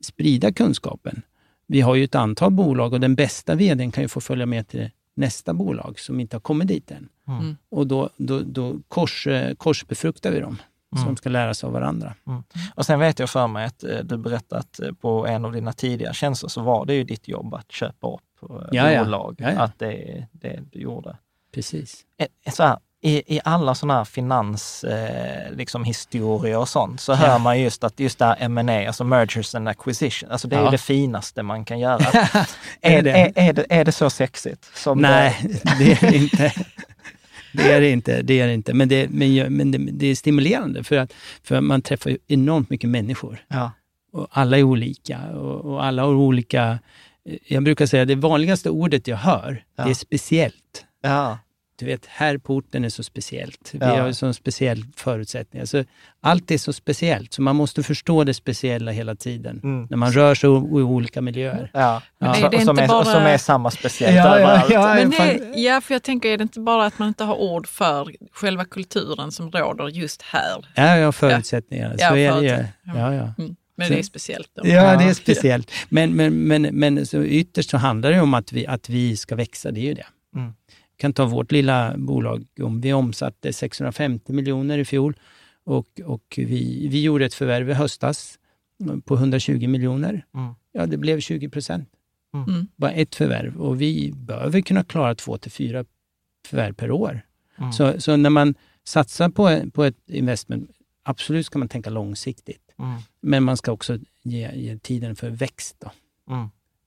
sprida 0.00 0.52
kunskapen. 0.52 1.22
Vi 1.66 1.80
har 1.80 1.94
ju 1.94 2.04
ett 2.04 2.14
antal 2.14 2.50
bolag 2.52 2.92
och 2.92 3.00
den 3.00 3.14
bästa 3.14 3.54
vdn 3.54 3.90
kan 3.92 4.04
ju 4.04 4.08
få 4.08 4.20
följa 4.20 4.46
med 4.46 4.68
till 4.68 4.90
nästa 5.14 5.54
bolag 5.54 5.98
som 5.98 6.20
inte 6.20 6.36
har 6.36 6.40
kommit 6.40 6.68
dit 6.68 6.90
än. 6.90 7.08
Mm. 7.28 7.56
Och 7.68 7.86
då, 7.86 8.10
då, 8.16 8.40
då 8.40 8.76
kors, 8.88 9.26
eh, 9.26 9.54
korsbefruktar 9.54 10.30
vi 10.30 10.40
dem, 10.40 10.56
så 10.92 10.96
Mm. 10.96 11.08
de 11.08 11.16
ska 11.16 11.28
lära 11.28 11.54
sig 11.54 11.66
av 11.66 11.72
varandra. 11.72 12.14
Och 12.74 12.86
sen 12.86 13.00
vet 13.00 13.18
jag 13.18 13.30
för 13.30 13.46
mig 13.46 13.64
att 13.64 13.84
eh, 13.84 13.98
du 14.04 14.16
berättade 14.16 14.60
att 14.60 14.80
eh, 14.80 14.92
på 14.92 15.26
en 15.26 15.44
av 15.44 15.52
dina 15.52 15.72
tidiga 15.72 16.12
tjänster 16.12 16.48
så 16.48 16.62
var 16.62 16.86
det 16.86 16.94
ju 16.94 17.04
ditt 17.04 17.28
jobb 17.28 17.54
att 17.54 17.72
köpa 17.72 18.14
upp 18.14 18.20
Ja, 18.72 19.04
bolag. 19.04 19.34
Ja, 19.38 19.50
ja. 19.52 19.60
Att 19.60 19.78
det 19.78 19.92
är 20.12 20.26
det 20.32 20.60
du 20.72 20.78
gjorde. 20.78 21.16
Precis. 21.54 22.04
Så 22.52 22.62
här, 22.62 22.78
i, 23.04 23.36
I 23.36 23.40
alla 23.44 23.74
sådana 23.74 23.94
här 23.98 24.04
finanshistorier 24.04 25.46
eh, 25.50 25.56
liksom 25.56 25.84
historier 25.84 26.58
och 26.58 26.68
sånt 26.68 27.00
så 27.00 27.14
hör 27.14 27.38
man 27.38 27.60
just 27.60 27.84
att 27.84 28.00
just 28.00 28.18
det 28.18 28.24
här 28.24 28.36
M&A, 28.40 28.86
alltså 28.86 29.04
mergers 29.04 29.54
and 29.54 29.68
acquisition, 29.68 30.30
alltså 30.30 30.48
det 30.48 30.56
är 30.56 30.62
Ja. 30.64 30.70
det 30.70 30.78
finaste 30.78 31.42
man 31.42 31.64
kan 31.64 31.78
göra. 31.78 31.98
Är 32.80 33.02
det? 33.02 33.10
är, 33.10 33.32
är, 33.34 33.52
det, 33.52 33.66
är 33.68 33.84
det 33.84 33.92
så 33.92 34.10
sexigt? 34.10 34.70
Nej, 34.96 35.36
det 35.78 35.92
är 35.92 36.10
det 36.10 36.16
inte. 36.16 36.52
Det 37.54 37.72
är 37.72 37.80
det 37.80 37.90
inte. 37.90 38.22
Det 38.22 38.40
är 38.40 38.46
det 38.46 38.54
inte. 38.54 38.74
Men, 38.74 38.88
det, 38.88 39.08
men, 39.10 39.56
men 39.56 39.70
det, 39.70 39.78
det 39.78 40.06
är 40.06 40.14
stimulerande 40.14 40.84
för 40.84 40.96
att 40.96 41.12
för 41.42 41.60
man 41.60 41.82
träffar 41.82 42.18
enormt 42.28 42.70
mycket 42.70 42.90
människor. 42.90 43.44
Det, 43.48 43.56
ja. 43.56 43.72
och 44.12 44.26
alla 44.30 44.58
är 44.58 44.62
olika 44.62 45.18
och, 45.34 45.64
och 45.72 45.84
alla 45.84 46.02
har 46.02 46.14
olika... 46.14 46.78
Jag 47.48 47.62
brukar 47.64 47.86
säga 47.86 48.04
det 48.04 48.14
vanligaste 48.14 48.70
ordet 48.70 49.08
jag 49.08 49.16
hör, 49.16 49.64
Ja. 49.76 49.84
det 49.84 49.90
är 49.90 49.94
speciellt. 49.94 50.84
Ja. 51.02 51.38
Du 51.82 51.86
vet, 51.86 52.06
här 52.06 52.38
på 52.38 52.54
orten 52.54 52.84
är 52.84 52.88
så 52.88 53.02
speciellt. 53.02 53.70
Vi 53.72 53.78
Ja. 53.80 54.02
har 54.02 54.12
så 54.12 54.32
speciell 54.32 54.84
förutsättningar. 54.96 55.66
Så 55.66 55.84
allt 56.20 56.50
är 56.50 56.58
så 56.58 56.72
speciellt, 56.72 57.32
så 57.32 57.42
man 57.42 57.56
måste 57.56 57.82
förstå 57.82 58.24
det 58.24 58.34
speciella 58.34 58.90
hela 58.92 59.14
tiden. 59.14 59.60
Mm. 59.64 59.86
När 59.90 59.96
man 59.96 60.12
rör 60.12 60.34
sig 60.34 60.50
i 60.50 60.52
i 60.52 60.56
olika 60.82 61.20
miljöer. 61.22 61.70
Ja, 61.74 62.02
Men 62.18 62.34
Så- 62.34 62.46
och 62.46 62.52
som, 62.52 62.60
inte 62.60 62.82
är, 62.82 62.84
och 62.84 62.88
bara- 62.88 63.04
som 63.04 63.22
är 63.22 63.38
samma 63.38 63.70
speciellt 63.70 64.16
Ja, 64.16 64.22
ja, 64.22 64.36
överallt. 64.38 64.72
ja. 64.72 64.94
Men 64.94 65.10
det, 65.10 65.60
ja, 65.60 65.80
för 65.80 65.94
jag 65.94 66.02
tänker, 66.02 66.28
är 66.28 66.38
det 66.38 66.42
inte 66.42 66.60
bara 66.60 66.86
att 66.86 66.98
man 66.98 67.08
inte 67.08 67.24
har 67.24 67.34
ord 67.34 67.66
för 67.68 68.12
själva 68.32 68.64
kulturen 68.64 69.32
som 69.32 69.50
råder 69.50 69.88
just 69.88 70.22
här? 70.22 70.64
Ja, 70.74 70.96
ja, 70.96 71.12
förutsättningar. 71.12 71.96
Ja, 71.98 72.08
Så 72.08 72.16
är 72.16 72.32
det 72.40 72.42
ju. 72.42 72.64
Ja, 72.94 73.14
ja. 73.14 73.34
Mm. 73.38 73.56
Men 73.76 73.90
det 73.90 73.98
är 73.98 74.02
speciellt. 74.02 74.48
Då. 74.54 74.62
Ja, 74.68 74.96
det 74.96 75.04
Ja. 75.04 75.10
är 75.10 75.14
speciellt. 75.14 75.70
Men, 75.88 76.12
men, 76.16 76.34
men, 76.46 76.62
men 76.62 77.06
så 77.06 77.24
ytterst 77.24 77.70
så 77.70 77.76
handlar 77.76 78.10
det 78.10 78.20
om 78.20 78.34
att 78.34 78.52
vi, 78.52 78.66
att 78.66 78.88
vi 78.88 79.16
ska 79.16 79.36
växa, 79.36 79.70
det 79.70 79.80
är 79.80 79.84
ju 79.84 79.94
det. 79.94 80.06
Mm. 80.92 80.96
Kan 80.96 81.12
ta 81.12 81.26
vårt 81.26 81.52
lilla 81.52 81.94
bolag, 81.96 82.46
om 82.60 82.80
vi 82.80 82.92
omsatte 82.92 83.52
650 83.52 84.32
miljoner 84.32 84.78
i 84.78 84.84
fjol 84.84 85.14
och, 85.64 86.00
och 86.04 86.34
vi, 86.36 86.88
vi 86.88 87.02
gjorde 87.02 87.24
ett 87.24 87.34
förvärv 87.34 87.70
i 87.70 87.72
höstas 87.72 88.38
på 89.04 89.14
120 89.14 89.68
miljoner. 89.68 90.26
Mm. 90.34 90.54
Ja, 90.72 90.86
det 90.86 90.96
blev 90.96 91.20
20 91.20 91.48
procent. 91.48 91.88
Mm. 92.34 92.66
Bara 92.76 92.92
ett 92.92 93.14
förvärv 93.14 93.60
och 93.60 93.80
vi 93.80 94.12
behöver 94.12 94.60
kunna 94.60 94.84
klara 94.84 95.14
två 95.14 95.38
till 95.38 95.50
fyra 95.50 95.84
förvärv 96.46 96.74
per 96.74 96.90
år. 96.90 97.20
Mm. 97.58 97.72
Så, 97.72 98.00
så 98.00 98.16
när 98.16 98.30
man 98.30 98.54
satsar 98.84 99.28
på, 99.28 99.70
på 99.70 99.84
ett 99.84 100.10
investment, 100.10 100.70
absolut 101.02 101.46
ska 101.46 101.58
man 101.58 101.68
tänka 101.68 101.90
långsiktigt. 101.90 102.74
Mm. 102.78 103.00
Men 103.20 103.42
man 103.42 103.56
ska 103.56 103.72
också 103.72 103.98
ge, 104.22 104.50
ge 104.54 104.78
tiden 104.78 105.16
för 105.16 105.30
växt. 105.30 105.76
Då. 105.78 105.90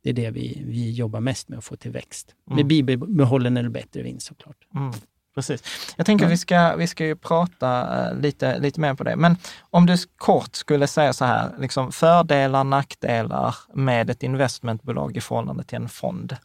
Mm. 0.05 0.15
Det 0.15 0.21
är 0.21 0.25
det 0.25 0.31
vi, 0.31 0.63
vi 0.65 0.91
jobbar 0.91 1.19
mest 1.19 1.49
med, 1.49 1.57
att 1.57 1.65
få 1.65 1.75
till 1.75 1.91
växt. 1.91 2.35
Mm. 2.47 2.55
Med 2.55 2.65
bibehållen 2.65 3.57
eller 3.57 3.69
bättre 3.69 4.01
vinst 4.01 4.27
såklart. 4.27 4.57
Mm, 4.75 4.91
precis. 5.35 5.63
Jag 5.97 6.05
tänker 6.05 6.27
vi 6.27 6.37
ska, 6.37 6.75
vi 6.75 6.87
ska 6.87 7.05
ju 7.05 7.15
prata 7.15 7.99
eh, 8.09 8.19
lite, 8.19 8.59
lite 8.59 8.79
mer 8.79 8.93
på 8.93 9.03
det. 9.03 9.15
Men 9.15 9.37
om 9.59 9.85
du 9.85 9.97
kort 10.17 10.55
skulle 10.55 10.87
säga 10.87 11.13
så 11.13 11.25
här, 11.25 11.51
liksom 11.59 11.91
fördelar, 11.91 12.63
nackdelar 12.63 13.55
med 13.73 14.09
ett 14.09 14.23
investmentbolag 14.23 15.17
i 15.17 15.21
förhållande 15.21 15.63
till 15.63 15.75
en 15.75 15.89
fond. 15.89 16.35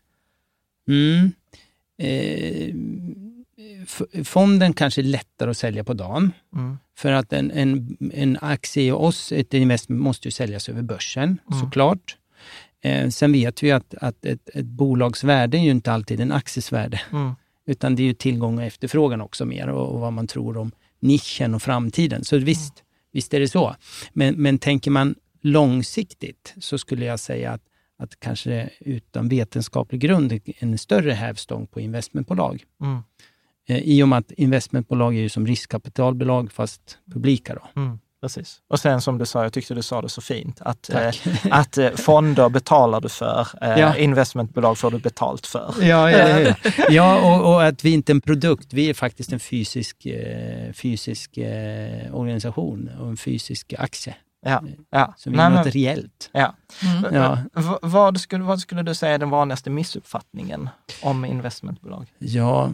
Mm. 0.88 1.32
Eh, 1.98 2.74
fonden 4.24 4.72
kanske 4.72 5.00
är 5.00 5.02
lättare 5.02 5.50
att 5.50 5.56
sälja 5.56 5.84
på 5.84 5.94
dagen. 5.94 6.32
Mm. 6.54 6.78
För 6.96 7.12
att 7.12 7.32
en, 7.32 7.50
en, 7.50 7.96
en 8.12 8.38
aktie 8.40 8.82
i 8.82 8.92
oss, 8.92 9.32
ett 9.32 9.54
investment, 9.54 10.02
måste 10.02 10.28
ju 10.28 10.32
säljas 10.32 10.68
över 10.68 10.82
börsen 10.82 11.38
Mm. 11.50 11.60
såklart. 11.60 12.16
Eh, 12.82 13.08
sen 13.08 13.32
vet 13.32 13.62
vi 13.62 13.72
att, 13.72 13.94
att 13.94 14.24
ett, 14.24 14.48
ett 14.48 14.66
bolags 14.66 15.24
värde 15.24 15.58
är 15.58 15.62
ju 15.62 15.70
inte 15.70 15.92
alltid 15.92 16.20
en 16.20 16.32
akties 16.32 16.72
värde. 16.72 17.00
Mm. 17.12 17.32
Utan 17.66 17.96
det 17.96 18.02
är 18.02 18.04
ju 18.04 18.14
tillgång 18.14 18.58
och 18.58 18.64
efterfrågan 18.64 19.20
också 19.20 19.44
mer 19.44 19.68
och, 19.68 19.94
och 19.94 20.00
vad 20.00 20.12
man 20.12 20.26
tror 20.26 20.56
om 20.56 20.72
nischen 21.00 21.54
och 21.54 21.62
framtiden. 21.62 22.24
Så 22.24 22.38
visst, 22.38 22.84
visst 23.12 23.34
är 23.34 23.40
det 23.40 23.48
så. 23.48 23.76
Men, 24.12 24.34
men 24.34 24.58
tänker 24.58 24.90
man 24.90 25.14
långsiktigt 25.40 26.54
så 26.58 26.78
skulle 26.78 27.04
jag 27.04 27.20
säga 27.20 27.52
att, 27.52 27.62
att 27.98 28.20
kanske 28.20 28.70
utan 28.80 29.28
vetenskaplig 29.28 30.00
grund 30.00 30.40
en 30.58 30.78
större 30.78 31.12
hävstång 31.12 31.66
på 31.66 31.80
investmentbolag. 31.80 32.64
Mm. 32.80 33.02
Eh, 33.68 33.78
I 33.78 34.02
och 34.02 34.08
med 34.08 34.18
att 34.18 34.32
investmentbolag 34.32 35.16
är 35.16 35.20
ju 35.20 35.28
som 35.28 35.46
riskkapitalbolag 35.46 36.52
fast 36.52 36.98
publika. 37.12 37.54
Då. 37.54 37.80
Mm. 37.80 37.98
Precis. 38.20 38.58
Och 38.68 38.80
sen 38.80 39.00
som 39.00 39.18
du 39.18 39.26
sa, 39.26 39.42
jag 39.42 39.52
tyckte 39.52 39.74
du 39.74 39.82
sa 39.82 40.02
det 40.02 40.08
så 40.08 40.20
fint, 40.20 40.60
att, 40.60 40.90
eh, 40.90 41.10
att 41.50 41.78
eh, 41.78 41.90
fonder 41.90 42.48
betalar 42.48 43.00
du 43.00 43.08
för, 43.08 43.48
eh, 43.62 43.78
Ja. 43.78 43.96
investmentbolag 43.96 44.78
får 44.78 44.90
du 44.90 44.98
betalt 44.98 45.46
för. 45.46 45.74
Ja, 45.80 46.10
eller 46.10 46.44
hur? 46.64 46.84
ja 46.94 47.20
och, 47.40 47.54
och 47.54 47.64
att 47.64 47.84
vi 47.84 47.90
inte 47.92 48.12
är 48.12 48.14
en 48.14 48.20
produkt, 48.20 48.72
vi 48.72 48.90
är 48.90 48.94
faktiskt 48.94 49.32
en 49.32 49.40
fysisk, 49.40 50.06
eh, 50.06 50.72
fysisk 50.72 51.36
eh, 51.36 52.14
organisation 52.14 52.90
och 53.00 53.08
en 53.08 53.16
fysisk 53.16 53.74
aktie. 53.78 54.14
Ja, 54.46 54.62
ja. 54.90 55.14
Så 55.16 55.30
vi 55.30 55.36
Nej, 55.36 55.46
är 55.46 55.50
men- 55.50 55.64
något 55.64 55.74
reellt. 55.74 56.30
ja. 56.32 56.54
Mm. 57.02 57.14
Ja. 57.14 57.38
V- 57.54 57.78
vad, 57.82 58.20
skulle, 58.20 58.44
vad 58.44 58.60
skulle 58.60 58.82
du 58.82 58.94
säga 58.94 59.14
är 59.14 59.18
den 59.18 59.30
vanligaste 59.30 59.70
missuppfattningen 59.70 60.68
om 61.02 61.24
investmentbolag? 61.24 62.06
Ja, 62.18 62.70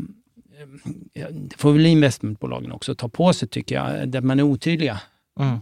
eh, 1.15 1.27
det 1.31 1.57
får 1.57 1.73
väl 1.73 1.87
investmentbolagen 1.87 2.73
också 2.73 2.95
ta 2.95 3.09
på 3.09 3.33
sig 3.33 3.49
tycker 3.49 3.75
jag, 3.75 4.09
där 4.09 4.21
man 4.21 4.39
är 4.39 4.43
otydliga. 4.43 5.01
Mm. 5.41 5.59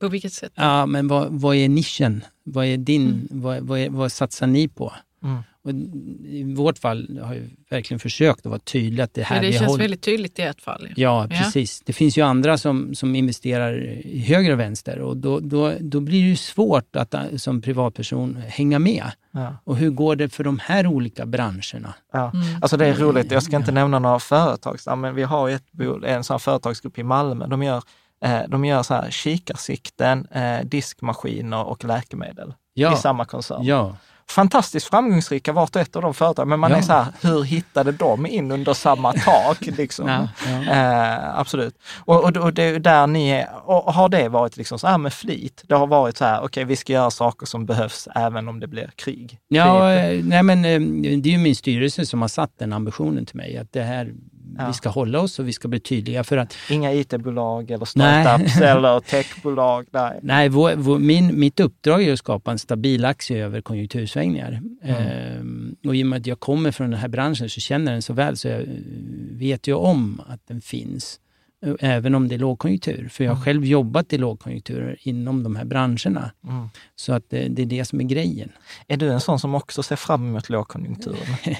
På 0.00 0.08
vilket 0.08 0.32
sätt? 0.32 0.52
Ja, 0.54 0.86
men 0.86 1.08
vad, 1.08 1.28
vad 1.30 1.56
är 1.56 1.68
nischen? 1.68 2.24
Vad 2.44 2.66
är 2.66 2.76
din, 2.76 3.06
Mm. 3.08 3.26
vad, 3.30 3.60
vad, 3.60 3.78
är, 3.78 3.90
vad 3.90 4.12
satsar 4.12 4.46
ni 4.46 4.68
på? 4.68 4.92
Mm. 5.22 5.38
Och 5.62 5.70
I 6.24 6.54
vårt 6.56 6.78
fall 6.78 7.20
har 7.22 7.34
jag 7.34 7.42
verkligen 7.70 7.98
försökt 7.98 8.38
att 8.40 8.50
vara 8.50 8.58
tydlig 8.58 9.02
att 9.02 9.14
det 9.14 9.22
här 9.22 9.36
Ja, 9.36 9.42
det 9.42 9.46
vi 9.48 9.52
känns 9.52 9.66
håller- 9.66 9.84
väldigt 9.84 10.02
tydligt 10.02 10.38
i 10.38 10.42
ert 10.42 10.60
fall. 10.60 10.88
Ja, 10.96 11.28
Ja. 11.30 11.36
precis. 11.38 11.80
Det 11.80 11.92
finns 11.92 12.18
ju 12.18 12.22
andra 12.22 12.58
som, 12.58 12.94
som 12.94 13.14
investerar 13.16 13.84
i 14.06 14.18
höger 14.18 14.52
och 14.52 14.58
vänster 14.60 14.98
och 14.98 15.16
då, 15.16 15.40
då, 15.40 15.72
då 15.80 16.00
blir 16.00 16.22
det 16.22 16.28
ju 16.28 16.36
svårt 16.36 16.96
att 16.96 17.14
äh, 17.14 17.22
som 17.36 17.60
privatperson 17.62 18.36
hänga 18.46 18.78
med. 18.78 19.04
Ja. 19.32 19.56
Och 19.64 19.76
hur 19.76 19.90
går 19.90 20.16
det 20.16 20.28
för 20.28 20.44
de 20.44 20.58
här 20.58 20.86
olika 20.86 21.26
branscherna? 21.26 21.94
Ja. 22.12 22.30
Mm. 22.34 22.62
Alltså 22.62 22.76
det 22.76 22.86
är 22.86 22.94
roligt, 22.94 23.30
jag 23.30 23.42
ska 23.42 23.56
inte 23.56 23.72
nämna 23.72 23.98
några 23.98 24.18
företag, 24.18 24.78
men 24.98 25.14
vi 25.14 25.22
har 25.22 25.48
ju 25.48 25.54
ett, 25.54 25.64
en 26.06 26.24
sån 26.24 26.34
här 26.34 26.38
företagsgrupp 26.38 26.98
i 26.98 27.02
Malmö. 27.02 27.46
De 27.46 27.62
gör, 27.62 27.76
eh, 27.76 27.82
de 28.48 28.64
gör 28.64 28.82
så 28.82 28.94
här 28.94 29.10
kikarsikten, 29.10 30.26
eh, 30.30 30.60
diskmaskiner 30.64 31.64
och 31.64 31.84
läkemedel 31.84 32.54
Ja, 32.74 32.92
i 32.94 32.96
samma 32.96 33.24
koncern. 33.24 33.64
ja. 33.64 33.96
Fantastiskt 34.30 34.86
framgångsrika 34.86 35.52
vart 35.52 35.76
och 35.76 35.82
ett 35.82 35.96
av 35.96 36.02
de 36.02 36.14
företagen, 36.14 36.48
men 36.48 36.60
man 36.60 36.70
Ja. 36.70 36.76
är 36.76 36.82
så 36.82 36.92
här, 36.92 37.06
hur 37.22 37.42
hittade 37.42 37.92
de 37.92 38.26
in 38.26 38.50
under 38.50 38.72
samma 38.74 39.12
tak? 39.12 39.58
Liksom? 39.66 40.08
Eh, 40.70 41.38
absolut. 41.38 41.74
Och, 42.04 42.24
och, 42.24 42.36
och 42.36 42.52
det 42.54 42.62
är 42.62 42.78
där 42.78 43.06
ni 43.06 43.28
är, 43.30 43.48
och 43.64 43.94
har 43.94 44.08
det 44.08 44.28
varit 44.28 44.56
liksom 44.56 44.78
så 44.78 44.86
här 44.86 44.98
med 44.98 45.12
flit? 45.12 45.62
Det 45.66 45.74
har 45.74 45.86
varit 45.86 46.16
så 46.16 46.24
här, 46.24 46.40
okej 46.42 46.64
vi 46.64 46.76
ska 46.76 46.92
göra 46.92 47.10
saker 47.10 47.46
som 47.46 47.66
behövs 47.66 48.08
även 48.14 48.48
om 48.48 48.60
det 48.60 48.66
blir 48.66 48.90
krig. 48.96 49.38
Ja, 49.48 49.78
Det 49.84 49.90
är- 49.92 50.14
eh, 50.14 50.20
nej 50.24 50.42
men 50.42 50.58
eh, 50.64 50.80
det 51.20 51.28
är 51.28 51.32
ju 51.32 51.38
min 51.38 51.56
styrelse 51.56 52.06
som 52.06 52.20
har 52.20 52.28
satt 52.28 52.50
den 52.58 52.72
ambitionen 52.72 53.26
till 53.26 53.36
mig, 53.36 53.56
att 53.58 53.72
det 53.72 53.82
här, 53.82 54.12
Ja. 54.58 54.66
vi 54.66 54.72
ska 54.72 54.88
hålla 54.88 55.20
oss 55.20 55.38
och 55.38 55.48
vi 55.48 55.52
ska 55.52 55.68
bli 55.68 55.80
tydliga 55.80 56.24
för 56.24 56.36
att 56.36 56.54
Inga 56.70 56.92
IT-bolag 56.92 57.70
eller 57.70 57.84
startups 57.84 58.60
eller 58.60 59.00
techbolag. 59.00 59.86
Nej. 59.90 60.18
Nej, 60.22 60.48
vår, 60.48 60.72
vår, 60.76 60.98
min, 60.98 61.40
mitt 61.40 61.60
uppdrag 61.60 62.02
är 62.02 62.12
att 62.12 62.18
skapa 62.18 62.50
en 62.52 62.58
stabil 62.58 63.04
aktie 63.04 63.44
över 63.44 63.60
konjunktursvängningar. 63.60 64.60
Ehm, 64.82 65.76
och 65.86 65.96
i 65.96 66.02
och 66.02 66.06
med 66.06 66.20
att 66.20 66.26
jag 66.26 66.40
kommer 66.40 66.70
från 66.70 66.90
den 66.90 67.00
här 67.00 67.08
branschen 67.08 67.48
så 67.50 67.60
känner 67.60 67.92
den 67.92 68.02
så 68.02 68.12
väl 68.12 68.36
så 68.36 68.48
jag 68.48 68.60
eh, 68.60 68.66
vet 69.32 69.66
ju 69.66 69.74
om 69.74 70.20
att 70.28 70.40
den 70.48 70.60
finns. 70.60 71.20
eh, 71.66 71.74
Även 71.80 72.14
om 72.14 72.28
det 72.28 72.34
är 72.34 72.38
lågkonjunktur. 72.38 73.08
För 73.12 73.24
jag 73.24 73.34
har 73.34 73.44
själv 73.44 73.64
jobbat 73.64 74.12
i 74.12 74.18
lågkonjunkturer 74.18 74.96
inom 75.00 75.42
de 75.42 75.56
här 75.56 75.64
branscherna. 75.64 76.30
Mm. 76.48 76.68
Så 76.96 77.12
att 77.12 77.24
det, 77.30 77.48
det 77.48 77.62
är 77.62 77.66
det 77.66 77.84
som 77.84 78.00
är 78.00 78.04
grejen. 78.04 78.48
Är 78.88 78.96
du 78.96 79.08
en 79.12 79.20
sån 79.20 79.38
som 79.38 79.54
också 79.54 79.82
ser 79.82 79.96
fram 79.96 80.28
emot 80.28 80.48
lågkonjunkturen? 80.48 81.18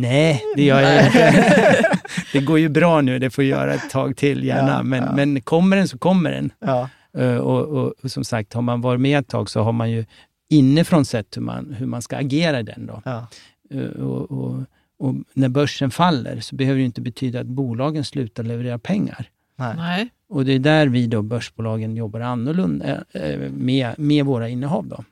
Nej, 0.00 0.42
det 0.56 0.62
gör 0.64 0.80
jag 0.80 1.06
inte. 1.06 1.84
det 2.32 2.40
går 2.40 2.58
ju 2.58 2.68
bra 2.68 3.00
nu, 3.00 3.18
det 3.18 3.30
får 3.30 3.44
göra 3.44 3.74
ett 3.74 3.90
tag 3.90 4.16
till 4.16 4.44
gärna. 4.44 4.68
Ja, 4.70 4.82
men, 4.82 5.02
ja. 5.04 5.12
men 5.16 5.40
kommer 5.40 5.76
den 5.76 5.88
så 5.88 5.98
kommer 5.98 6.30
den. 6.30 6.52
Ja. 6.58 6.88
Eh, 7.18 7.36
Och, 7.36 7.66
och, 7.68 7.92
och 8.02 8.10
som 8.10 8.24
sagt, 8.24 8.52
har 8.54 8.62
man 8.62 8.80
varit 8.80 9.00
med 9.00 9.18
ett 9.18 9.28
tag 9.28 9.50
så 9.50 9.60
har 9.62 9.72
man 9.72 9.90
ju 9.90 10.04
inifrån 10.50 11.04
sett 11.04 11.36
hur 11.36 11.42
man, 11.42 11.74
hur 11.78 11.86
man 11.86 12.02
ska 12.02 12.16
agera 12.16 12.60
i 12.60 12.62
den. 12.62 12.86
Då. 12.86 13.02
Ja. 13.04 13.26
Eh, 13.74 13.80
Och, 14.02 14.30
och, 14.30 14.56
och 14.98 15.14
när 15.34 15.48
börsen 15.48 15.90
faller 15.90 16.40
så 16.40 16.56
behöver 16.56 16.78
det 16.78 16.84
inte 16.84 17.00
betyda 17.00 17.40
att 17.40 17.46
bolagen 17.46 18.04
slutar 18.04 18.42
leverera 18.42 18.78
pengar. 18.78 19.26
Nej. 19.58 19.74
Nej. 19.76 20.08
Och 20.28 20.44
det 20.44 20.52
är 20.52 20.58
där 20.58 20.86
vi 20.86 21.06
då, 21.06 21.22
börsbolagen, 21.22 21.96
jobbar 21.96 22.20
annorlunda 22.20 23.04
eh, 23.12 23.38
med, 23.50 23.98
med 23.98 24.24
våra 24.24 24.48
innehav. 24.48 24.86
Då. 24.86 25.04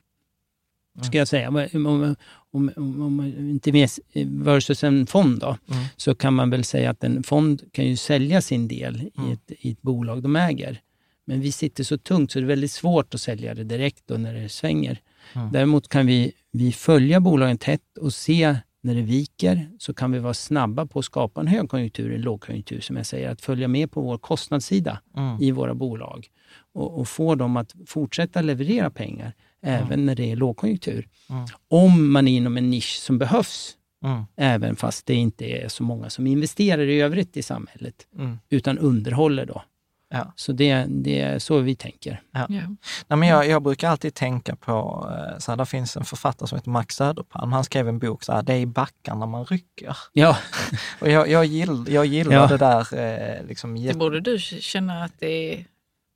Ska 1.05 1.17
jag 1.17 1.27
säga. 1.27 1.47
Om, 1.49 1.67
om, 1.85 2.15
om, 2.51 2.71
om, 3.01 3.33
inte 3.39 3.71
med 3.71 3.89
versus 4.25 4.83
en 4.83 5.07
fond 5.07 5.39
då, 5.39 5.57
Mm. 5.71 5.83
så 5.97 6.15
kan 6.15 6.33
man 6.33 6.49
väl 6.49 6.63
säga 6.63 6.89
att 6.89 7.03
en 7.03 7.23
fond 7.23 7.61
kan 7.71 7.85
ju 7.85 7.95
sälja 7.95 8.41
sin 8.41 8.67
del 8.67 9.09
Mm. 9.17 9.29
i, 9.29 9.33
ett, 9.33 9.51
i 9.59 9.71
ett 9.71 9.81
bolag 9.81 10.23
de 10.23 10.35
äger. 10.35 10.81
Men 11.25 11.41
vi 11.41 11.51
sitter 11.51 11.83
så 11.83 11.97
tungt 11.97 12.31
så 12.31 12.39
det 12.39 12.45
är 12.45 12.47
väldigt 12.47 12.71
svårt 12.71 13.13
att 13.13 13.21
sälja 13.21 13.53
det 13.55 13.63
direkt 13.63 14.03
då 14.07 14.17
när 14.17 14.33
det 14.33 14.49
svänger. 14.49 15.01
Mm. 15.35 15.51
Däremot 15.51 15.87
kan 15.89 16.05
vi, 16.07 16.31
vi 16.51 16.71
följa 16.71 17.19
bolagen 17.19 17.57
tätt 17.57 17.97
och 18.01 18.13
se 18.13 18.55
när 18.81 18.95
det 18.95 19.01
viker 19.01 19.69
så 19.79 19.93
kan 19.93 20.11
vi 20.11 20.19
vara 20.19 20.33
snabba 20.33 20.85
på 20.85 20.99
att 20.99 21.05
skapa 21.05 21.41
en 21.41 21.47
högkonjunktur, 21.47 22.13
en 22.15 22.21
lågkonjunktur 22.21 22.79
som 22.79 22.97
jag 22.97 23.05
säger, 23.05 23.29
att 23.29 23.41
följa 23.41 23.67
med 23.67 23.91
på 23.91 24.01
vår 24.01 24.17
kostnadssida 24.17 24.99
Mm. 25.17 25.41
i 25.41 25.51
våra 25.51 25.73
bolag 25.73 26.27
och, 26.73 26.99
och 26.99 27.07
få 27.07 27.35
dem 27.35 27.57
att 27.57 27.75
fortsätta 27.87 28.41
leverera 28.41 28.89
pengar 28.89 29.33
även 29.61 30.05
när 30.05 30.15
det 30.15 30.31
är 30.31 30.35
lågkonjunktur. 30.35 31.07
Mm. 31.29 31.45
Om 31.67 32.11
man 32.11 32.27
är 32.27 32.31
inom 32.37 32.57
en 32.57 32.69
nisch 32.69 32.99
som 33.01 33.17
behövs, 33.17 33.75
Mm. 34.03 34.23
även 34.37 34.75
fast 34.75 35.05
det 35.05 35.13
inte 35.13 35.45
är 35.45 35.67
så 35.67 35.83
många 35.83 36.09
som 36.09 36.27
investerar 36.27 36.81
i 36.87 37.01
övrigt 37.01 37.37
i 37.37 37.41
samhället, 37.43 37.95
Mm. 38.17 38.39
utan 38.49 38.77
underhåller 38.77 39.45
då. 39.45 39.63
Ja. 40.11 40.33
Så 40.35 40.51
det, 40.51 40.85
det 40.89 41.19
är 41.21 41.39
så 41.39 41.59
vi 41.59 41.75
tänker. 41.75 42.21
Ja. 42.31 42.45
Nej, 42.49 43.17
men 43.19 43.23
jag, 43.27 43.47
jag 43.47 43.63
brukar 43.63 43.89
alltid 43.89 44.13
tänka 44.13 44.55
på, 44.55 45.07
eh, 45.11 45.37
så 45.39 45.51
här, 45.51 45.57
där 45.57 45.65
finns 45.65 45.97
en 45.97 46.05
författare 46.05 46.47
som 46.47 46.57
heter 46.57 46.69
Max 46.69 46.95
Söderpalm. 46.95 47.51
Han 47.51 47.63
skrev 47.63 47.87
en 47.87 47.99
bok, 47.99 48.23
så 48.23 48.33
här, 48.33 48.43
det 48.43 48.53
är 48.53 48.59
i 48.59 48.65
backarna 48.65 49.25
man 49.25 49.45
rycker. 49.45 49.97
Ja, 50.13 50.37
Och 51.01 51.09
jag, 51.09 51.29
jag, 51.29 51.45
gill, 51.45 51.85
jag 51.89 52.05
gillar 52.05 52.33
Ja. 52.33 52.47
det 52.47 52.57
där. 52.57 52.97
Eh, 53.39 53.45
liksom, 53.47 53.75
Det 53.83 53.97
borde 53.97 54.19
du 54.19 54.39
känna 54.39 55.03
att 55.03 55.13
det 55.19 55.53
är 55.53 55.65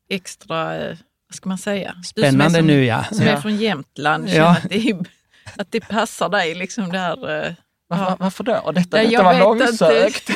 extra, 0.10 0.76
eh, 0.90 0.98
vad 1.34 1.38
ska 1.38 1.50
man 1.50 1.58
säga? 1.58 1.96
Spännande 2.06 2.58
som 2.60 2.68
nu 2.68 2.86
ja. 2.86 3.04
Som 3.12 3.26
Ja. 3.26 3.32
är 3.32 3.38
från 3.42 3.56
Jämtland, 3.58 4.30
känner 4.30 4.40
Ja. 4.42 4.50
att, 4.64 4.70
det 4.70 4.94
att 5.58 5.68
det 5.72 5.80
passar 5.82 6.30
dig 6.30 6.56
liksom 6.56 6.92
där. 6.92 7.46
eh. 7.48 7.54
Varför, 7.88 8.16
varför 8.20 8.44
då? 8.44 8.56
Och 8.56 8.74
detta, 8.74 8.98
Nej, 8.98 9.06
detta 9.06 9.14
jag 9.14 9.24
var 9.24 9.40
långsökt, 9.40 10.30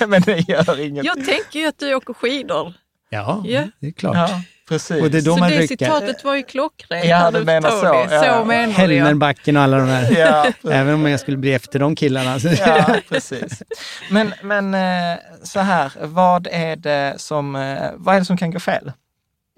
men 0.08 0.22
det 0.22 0.48
gör 0.48 0.80
inget. 0.80 1.04
Jag 1.04 1.14
tänker 1.24 1.58
ju 1.60 1.66
att 1.66 1.78
du 1.78 1.94
åker 1.94 2.12
skidor. 2.14 2.74
Ja, 3.10 3.42
Ja. 3.46 3.62
det 3.80 3.86
är 3.86 3.92
klart. 3.92 4.14
Ja, 4.16 4.40
precis. 4.68 5.02
Och 5.02 5.10
det 5.10 5.18
är 5.18 5.22
då 5.22 5.34
så 5.34 5.38
man 5.40 5.50
det 5.50 5.58
rycker. 5.58 5.66
citatet 5.66 6.24
var 6.24 6.34
ju 6.34 6.42
klockrent. 6.42 7.04
Ja, 7.04 7.30
du 7.30 7.44
menar 7.44 7.70
så, 7.70 7.92
Det. 8.08 8.14
ja. 8.14 8.44
Så. 8.44 8.50
Helmerbacken 8.52 9.56
och 9.56 9.62
alla 9.62 9.78
de 9.78 9.88
där. 9.88 10.18
Ja, 10.18 10.46
Även 10.72 10.94
om 10.94 11.06
jag 11.10 11.20
skulle 11.20 11.36
bli 11.36 11.54
efter 11.54 11.78
de 11.78 11.96
killarna. 11.96 12.38
Ja, 12.66 12.96
precis. 13.08 13.62
Men, 14.10 14.34
men 14.42 14.74
eh, 14.74 15.18
så 15.42 15.60
här, 15.60 15.92
vad 16.02 16.48
är, 16.50 16.76
det 16.76 17.14
som, 17.16 17.56
eh, 17.56 17.78
vad 17.94 18.14
är 18.14 18.18
det 18.18 18.26
som 18.26 18.36
kan 18.36 18.50
gå 18.50 18.60
fel 18.60 18.92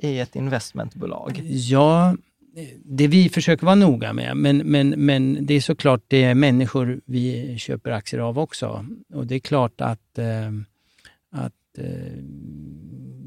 i 0.03 0.19
ett 0.19 0.37
investmentbolag? 0.37 1.41
Ja, 1.45 2.17
det 2.85 3.07
vi 3.09 3.29
försöker 3.29 3.67
vara 3.67 3.75
noga 3.75 4.13
med, 4.13 4.37
men, 4.37 4.57
men, 4.59 4.89
men 4.91 5.47
det 5.47 5.55
är 5.55 5.61
såklart 5.61 6.03
det 6.09 6.23
är 6.25 6.35
människor 6.35 7.01
vi 7.05 7.55
köper 7.59 7.91
aktier 7.91 8.21
av 8.21 8.39
också. 8.39 8.87
Och 9.15 9.27
det 9.27 9.35
är 9.35 9.39
klart 9.39 9.81
att, 9.81 10.19
eh, 10.19 10.51
att 11.31 11.79
eh, 11.79 12.13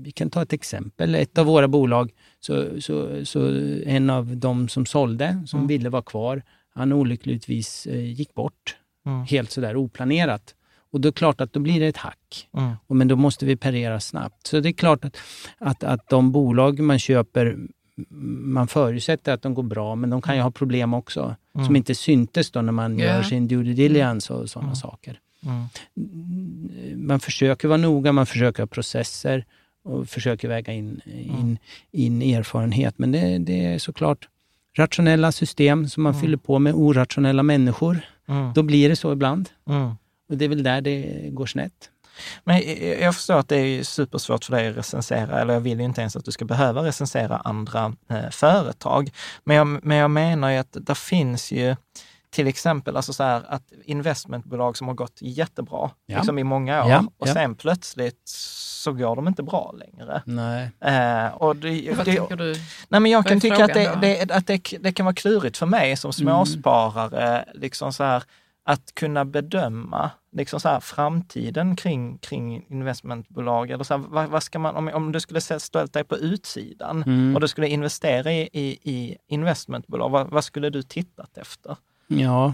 vi 0.03 0.11
kan 0.15 0.29
ta 0.29 0.41
ett 0.41 0.53
exempel. 0.53 1.15
Ett 1.15 1.37
av 1.37 1.45
våra 1.45 1.67
bolag, 1.67 2.11
så, 2.39 2.81
så, 2.81 3.25
så 3.25 3.47
en 3.85 4.09
av 4.09 4.37
de 4.37 4.67
som 4.69 4.85
sålde, 4.85 5.43
som 5.47 5.59
Mm. 5.59 5.67
ville 5.67 5.89
vara 5.89 6.01
kvar, 6.01 6.43
han 6.73 6.93
olyckligtvis 6.93 7.87
eh, 7.87 8.11
gick 8.11 8.33
bort 8.33 8.77
Mm. 9.05 9.23
helt 9.25 9.51
sådär 9.51 9.75
oplanerat. 9.75 10.55
Och 10.91 11.01
då 11.01 11.07
är 11.07 11.11
det 11.11 11.17
klart 11.17 11.41
att 11.41 11.53
då 11.53 11.59
blir 11.59 11.79
det 11.79 11.87
ett 11.87 11.97
hack. 11.97 12.47
Mm. 12.57 12.71
Och 12.87 12.95
Men 12.95 13.07
då 13.07 13.15
måste 13.15 13.45
vi 13.45 13.55
parera 13.55 13.99
snabbt. 13.99 14.47
Så 14.47 14.59
det 14.59 14.69
är 14.69 14.73
klart 14.73 15.05
att, 15.05 15.17
att, 15.57 15.83
att 15.83 16.09
de 16.09 16.31
bolag 16.31 16.79
man 16.79 16.99
köper, 16.99 17.57
man 18.43 18.67
förutsätter 18.67 19.33
att 19.33 19.41
de 19.41 19.53
går 19.53 19.63
bra, 19.63 19.95
men 19.95 20.09
de 20.09 20.21
kan 20.21 20.35
ju 20.35 20.41
ha 20.41 20.51
problem 20.51 20.93
också. 20.93 21.35
Mm. 21.55 21.65
Som 21.67 21.75
inte 21.75 21.95
syntes 21.95 22.51
då 22.51 22.61
när 22.61 22.71
man 22.71 22.99
Ja. 22.99 23.05
gör 23.05 23.23
sin 23.23 23.47
due 23.47 23.63
diligence 23.73 24.33
och 24.33 24.49
sådana 24.49 24.67
Mm. 24.67 24.75
saker. 24.75 25.19
Mm. 25.45 27.07
Man 27.07 27.19
försöker 27.19 27.67
vara 27.67 27.77
noga, 27.77 28.11
man 28.11 28.25
försöker 28.25 28.63
ha 28.63 28.67
processer 28.67 29.45
och 29.83 30.09
försöker 30.09 30.47
väga 30.47 30.73
in, 30.73 31.01
in, 31.05 31.57
in 31.91 32.21
erfarenhet. 32.21 32.93
Men 32.97 33.11
det, 33.11 33.37
det 33.37 33.65
är 33.65 33.79
såklart 33.79 34.27
rationella 34.77 35.31
system 35.31 35.87
som 35.87 36.03
man 36.03 36.11
Mm. 36.13 36.21
fyller 36.21 36.37
på 36.37 36.59
med 36.59 36.73
orationella 36.73 37.43
människor. 37.43 37.99
Mm. 38.27 38.53
Då 38.53 38.63
blir 38.63 38.89
det 38.89 38.95
så 38.95 39.13
ibland. 39.13 39.49
Mm. 40.31 40.35
Och 40.35 40.37
det 40.37 40.45
är 40.45 40.49
väl 40.49 40.63
där 40.63 40.81
det 40.81 41.29
går 41.31 41.45
snett. 41.45 41.89
Men 42.43 42.61
jag- 43.01 43.15
förstår 43.15 43.39
att 43.39 43.49
det 43.49 43.57
är 43.57 43.83
supersvårt 43.83 44.45
för 44.45 44.51
dig 44.53 44.67
att 44.69 44.77
recensera, 44.77 45.41
eller 45.41 45.53
jag 45.53 45.61
vill 45.61 45.79
ju 45.79 45.85
inte 45.85 46.01
ens 46.01 46.15
att 46.15 46.25
du 46.25 46.31
ska 46.31 46.45
behöva 46.45 46.83
recensera 46.83 47.37
andra 47.37 47.93
eh, 48.09 48.29
företag. 48.31 49.09
Men 49.43 49.55
jag, 49.55 49.67
men 49.67 49.97
jag 49.97 50.11
menar 50.11 50.49
ju 50.49 50.57
att 50.57 50.77
det 50.81 50.95
finns 50.95 51.51
ju 51.51 51.75
till 52.29 52.47
exempel 52.47 52.95
alltså 52.95 53.13
så 53.13 53.23
här, 53.23 53.41
att 53.47 53.63
investmentbolag 53.85 54.77
som 54.77 54.87
har 54.87 54.95
gått 54.95 55.17
jättebra 55.21 55.91
Ja. 56.05 56.17
liksom 56.17 56.39
i 56.39 56.43
många 56.43 56.83
år 56.83 56.89
Ja, 56.89 57.03
och 57.17 57.27
ja. 57.27 57.33
sen 57.33 57.55
plötsligt 57.55 58.21
så 58.25 58.91
går 58.93 59.15
de 59.15 59.27
inte 59.27 59.43
bra 59.43 59.75
längre. 59.77 60.21
Nej. 60.25 60.69
Eh, 60.81 61.25
och 61.33 61.55
det, 61.55 61.93
Vad 61.97 62.05
det, 62.05 62.15
tänker 62.15 62.35
du? 62.35 62.53
Nej, 62.89 62.99
men 63.01 63.05
jag 63.11 63.17
Vad 63.19 63.27
kan 63.27 63.39
tycka 63.39 63.65
att, 63.65 63.73
det, 63.73 63.97
det, 64.01 64.31
att 64.31 64.47
det, 64.47 64.77
det 64.79 64.91
kan 64.91 65.05
vara 65.05 65.15
klurigt 65.15 65.57
för 65.57 65.65
mig 65.65 65.97
som 65.97 66.13
småsparare, 66.13 67.45
liksom 67.53 67.93
så 67.93 68.03
här, 68.03 68.23
att 68.65 68.95
kunna 68.95 69.25
bedöma 69.25 70.11
liksom 70.33 70.59
så 70.59 70.69
här, 70.69 70.79
framtiden 70.79 71.75
kring, 71.75 72.17
kring 72.17 72.65
investmentbolag. 72.69 73.71
Eller 73.71 73.83
så 73.83 73.93
här, 73.97 74.03
vad, 74.09 74.29
vad 74.29 74.43
ska 74.43 74.59
man, 74.59 74.75
om, 74.75 74.87
om 74.93 75.11
du 75.11 75.19
skulle 75.19 75.41
ställt 75.41 75.93
dig 75.93 76.03
på 76.03 76.17
utsidan 76.17 77.03
Mm. 77.03 77.35
och 77.35 77.41
du 77.41 77.47
skulle 77.47 77.67
investera 77.67 78.33
i, 78.33 78.49
i, 78.53 78.91
i 78.91 79.17
investmentbolag, 79.27 80.09
vad, 80.09 80.29
vad 80.29 80.43
skulle 80.43 80.69
du 80.69 80.83
tittat 80.83 81.37
efter? 81.37 81.77
Ja, 82.07 82.53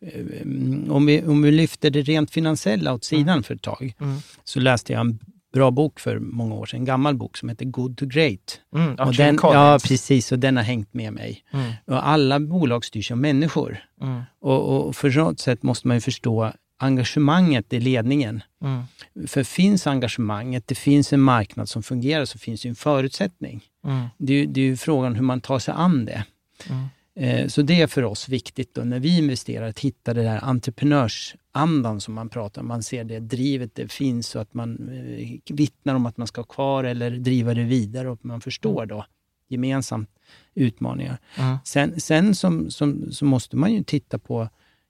eh, 0.00 0.92
om 0.92 1.06
vi, 1.06 1.22
om 1.22 1.42
vi 1.42 1.50
lyfter 1.50 1.90
det 1.90 2.02
rent 2.02 2.30
finansiella 2.30 2.92
åt 2.94 3.04
sidan 3.04 3.42
för 3.42 3.54
ett 3.54 3.62
tag, 3.62 3.94
Mm. 4.00 4.18
så 4.44 4.60
läste 4.60 4.92
jag 4.92 5.00
en 5.00 5.18
bra 5.52 5.70
bok 5.70 6.00
för 6.00 6.18
många 6.18 6.54
år 6.54 6.66
sedan, 6.66 6.80
en 6.80 6.84
gammal 6.84 7.14
bok 7.16 7.36
som 7.36 7.48
heter 7.48 7.64
Good 7.64 7.96
to 7.96 8.06
Great. 8.06 8.60
Mm, 8.74 8.94
Och 8.94 9.14
den, 9.14 9.38
ja, 9.42 9.78
precis, 9.84 10.32
och 10.32 10.38
den 10.38 10.56
har 10.56 10.64
hängt 10.64 10.94
med 10.94 11.12
mig. 11.12 11.44
Mm, 11.52 11.72
Och 11.86 12.08
alla 12.08 12.40
bolag 12.40 12.84
styrs 12.84 13.10
av 13.10 13.18
människor. 13.18 13.78
mm, 14.00 14.22
Och, 14.40 14.86
och 14.86 14.96
för 14.96 15.10
något 15.10 15.40
sätt 15.40 15.62
måste 15.62 15.88
man 15.88 15.96
ju 15.96 16.00
förstå 16.00 16.52
engagemanget 16.84 17.72
i 17.72 17.80
ledningen. 17.80 18.42
mm, 18.62 18.82
För 19.28 19.44
finns 19.44 19.86
engagemanget, 19.86 20.66
det 20.68 20.74
finns 20.74 21.12
en 21.12 21.20
marknad 21.20 21.68
som 21.68 21.82
fungerar, 21.82 22.24
så 22.24 22.38
finns 22.38 22.66
ju 22.66 22.68
en 22.68 22.74
förutsättning. 22.74 23.60
mm, 23.84 24.06
Det 24.18 24.46
det 24.46 24.60
är 24.60 24.64
ju 24.64 24.76
frågan 24.76 25.14
hur 25.14 25.22
man 25.22 25.40
tar 25.40 25.58
sig 25.58 25.74
an 25.76 26.04
det. 26.04 26.24
mm, 26.70 26.84
Eh, 27.16 27.48
Så 27.48 27.62
det 27.62 27.80
är 27.82 27.86
för 27.86 28.02
oss 28.04 28.28
viktigt 28.28 28.74
då, 28.74 28.84
när 28.84 28.98
vi 29.00 29.18
investerar 29.18 29.68
att 29.68 29.78
hitta 29.78 30.14
det 30.14 30.22
där 30.22 30.40
entreprenörsandan 30.44 32.00
som 32.00 32.14
man 32.14 32.28
pratar 32.28 32.62
om. 32.62 32.68
Man 32.68 32.82
ser 32.82 33.04
det 33.04 33.20
drivet 33.20 33.74
det 33.74 33.92
finns 33.92 34.34
och 34.34 34.42
att 34.42 34.54
man 34.54 34.88
eh, 34.88 35.54
vittnar 35.54 35.94
om 35.94 36.06
att 36.06 36.16
man 36.16 36.26
ska 36.26 36.40
ha 36.40 36.46
kvar 36.46 36.84
eller 36.84 37.10
driva 37.10 37.54
det 37.54 37.62
vidare 37.64 38.10
och 38.10 38.24
man 38.24 38.40
förstår 38.40 38.86
då 38.86 39.04
gemensamt 39.48 40.08
utmaningar. 40.54 41.18
mm, 41.38 41.56
Sen, 41.64 42.00
sen 42.00 42.34
som, 42.34 42.70
som, 42.70 43.12
så 43.12 43.24
måste 43.24 43.56
man 43.56 43.72
ju 43.72 43.82
titta 43.84 44.18
på 44.18 44.48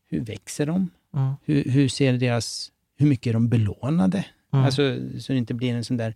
hur 0.09 0.21
växer 0.21 0.67
de? 0.67 0.91
Mm, 1.15 1.35
Hur, 1.45 1.65
hur 1.71 1.89
ser 1.89 2.13
deras, 2.13 2.73
hur 2.97 3.07
mycket 3.07 3.27
är 3.27 3.33
de 3.33 3.49
belånade? 3.49 4.25
Mm. 4.53 4.65
Alltså, 4.65 4.97
så 5.21 5.33
det 5.33 5.39
inte 5.39 5.55
blir 5.55 5.75
en 5.75 5.85
sån 5.85 5.97
där 5.97 6.15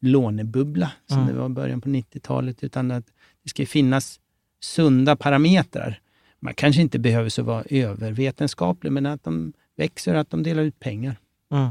lånebubbla 0.00 0.92
som 1.06 1.18
Mm. 1.18 1.28
det 1.34 1.40
var 1.40 1.46
i 1.46 1.48
början 1.48 1.80
på 1.80 1.88
90-talet, 1.88 2.62
utan 2.64 2.90
att 2.90 3.04
det 3.42 3.48
ska 3.50 3.66
finnas 3.66 4.20
sunda 4.60 5.16
parametrar. 5.16 6.00
Man 6.40 6.54
kanske 6.54 6.82
inte 6.82 6.98
behöver 6.98 7.28
så 7.28 7.42
vara 7.42 7.64
övervetenskaplig, 7.70 8.92
men 8.92 9.06
att 9.06 9.24
de 9.24 9.52
växer 9.76 10.14
och 10.14 10.20
att 10.20 10.30
de 10.30 10.42
delar 10.42 10.62
ut 10.62 10.80
pengar. 10.80 11.16
Mm. 11.52 11.70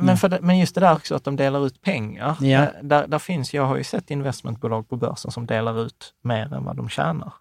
Men, 0.00 0.16
för 0.16 0.28
det, 0.28 0.38
men 0.42 0.58
just 0.58 0.74
det 0.74 0.80
där 0.80 0.92
också 0.94 1.14
att 1.14 1.24
de 1.24 1.36
delar 1.36 1.66
ut 1.66 1.82
pengar. 1.82 2.36
Ja. 2.40 2.62
eh, 2.62 2.68
Där, 2.82 3.06
där 3.06 3.18
finns, 3.18 3.54
jag 3.54 3.66
har 3.66 3.76
ju 3.76 3.84
sett 3.84 4.10
investmentbolag 4.10 4.88
på 4.88 4.96
börsen 4.96 5.30
som 5.30 5.46
delar 5.46 5.86
ut 5.86 6.14
mer 6.22 6.52
än 6.54 6.64
vad 6.64 6.76
de 6.76 6.88
tjänar. 6.88 7.32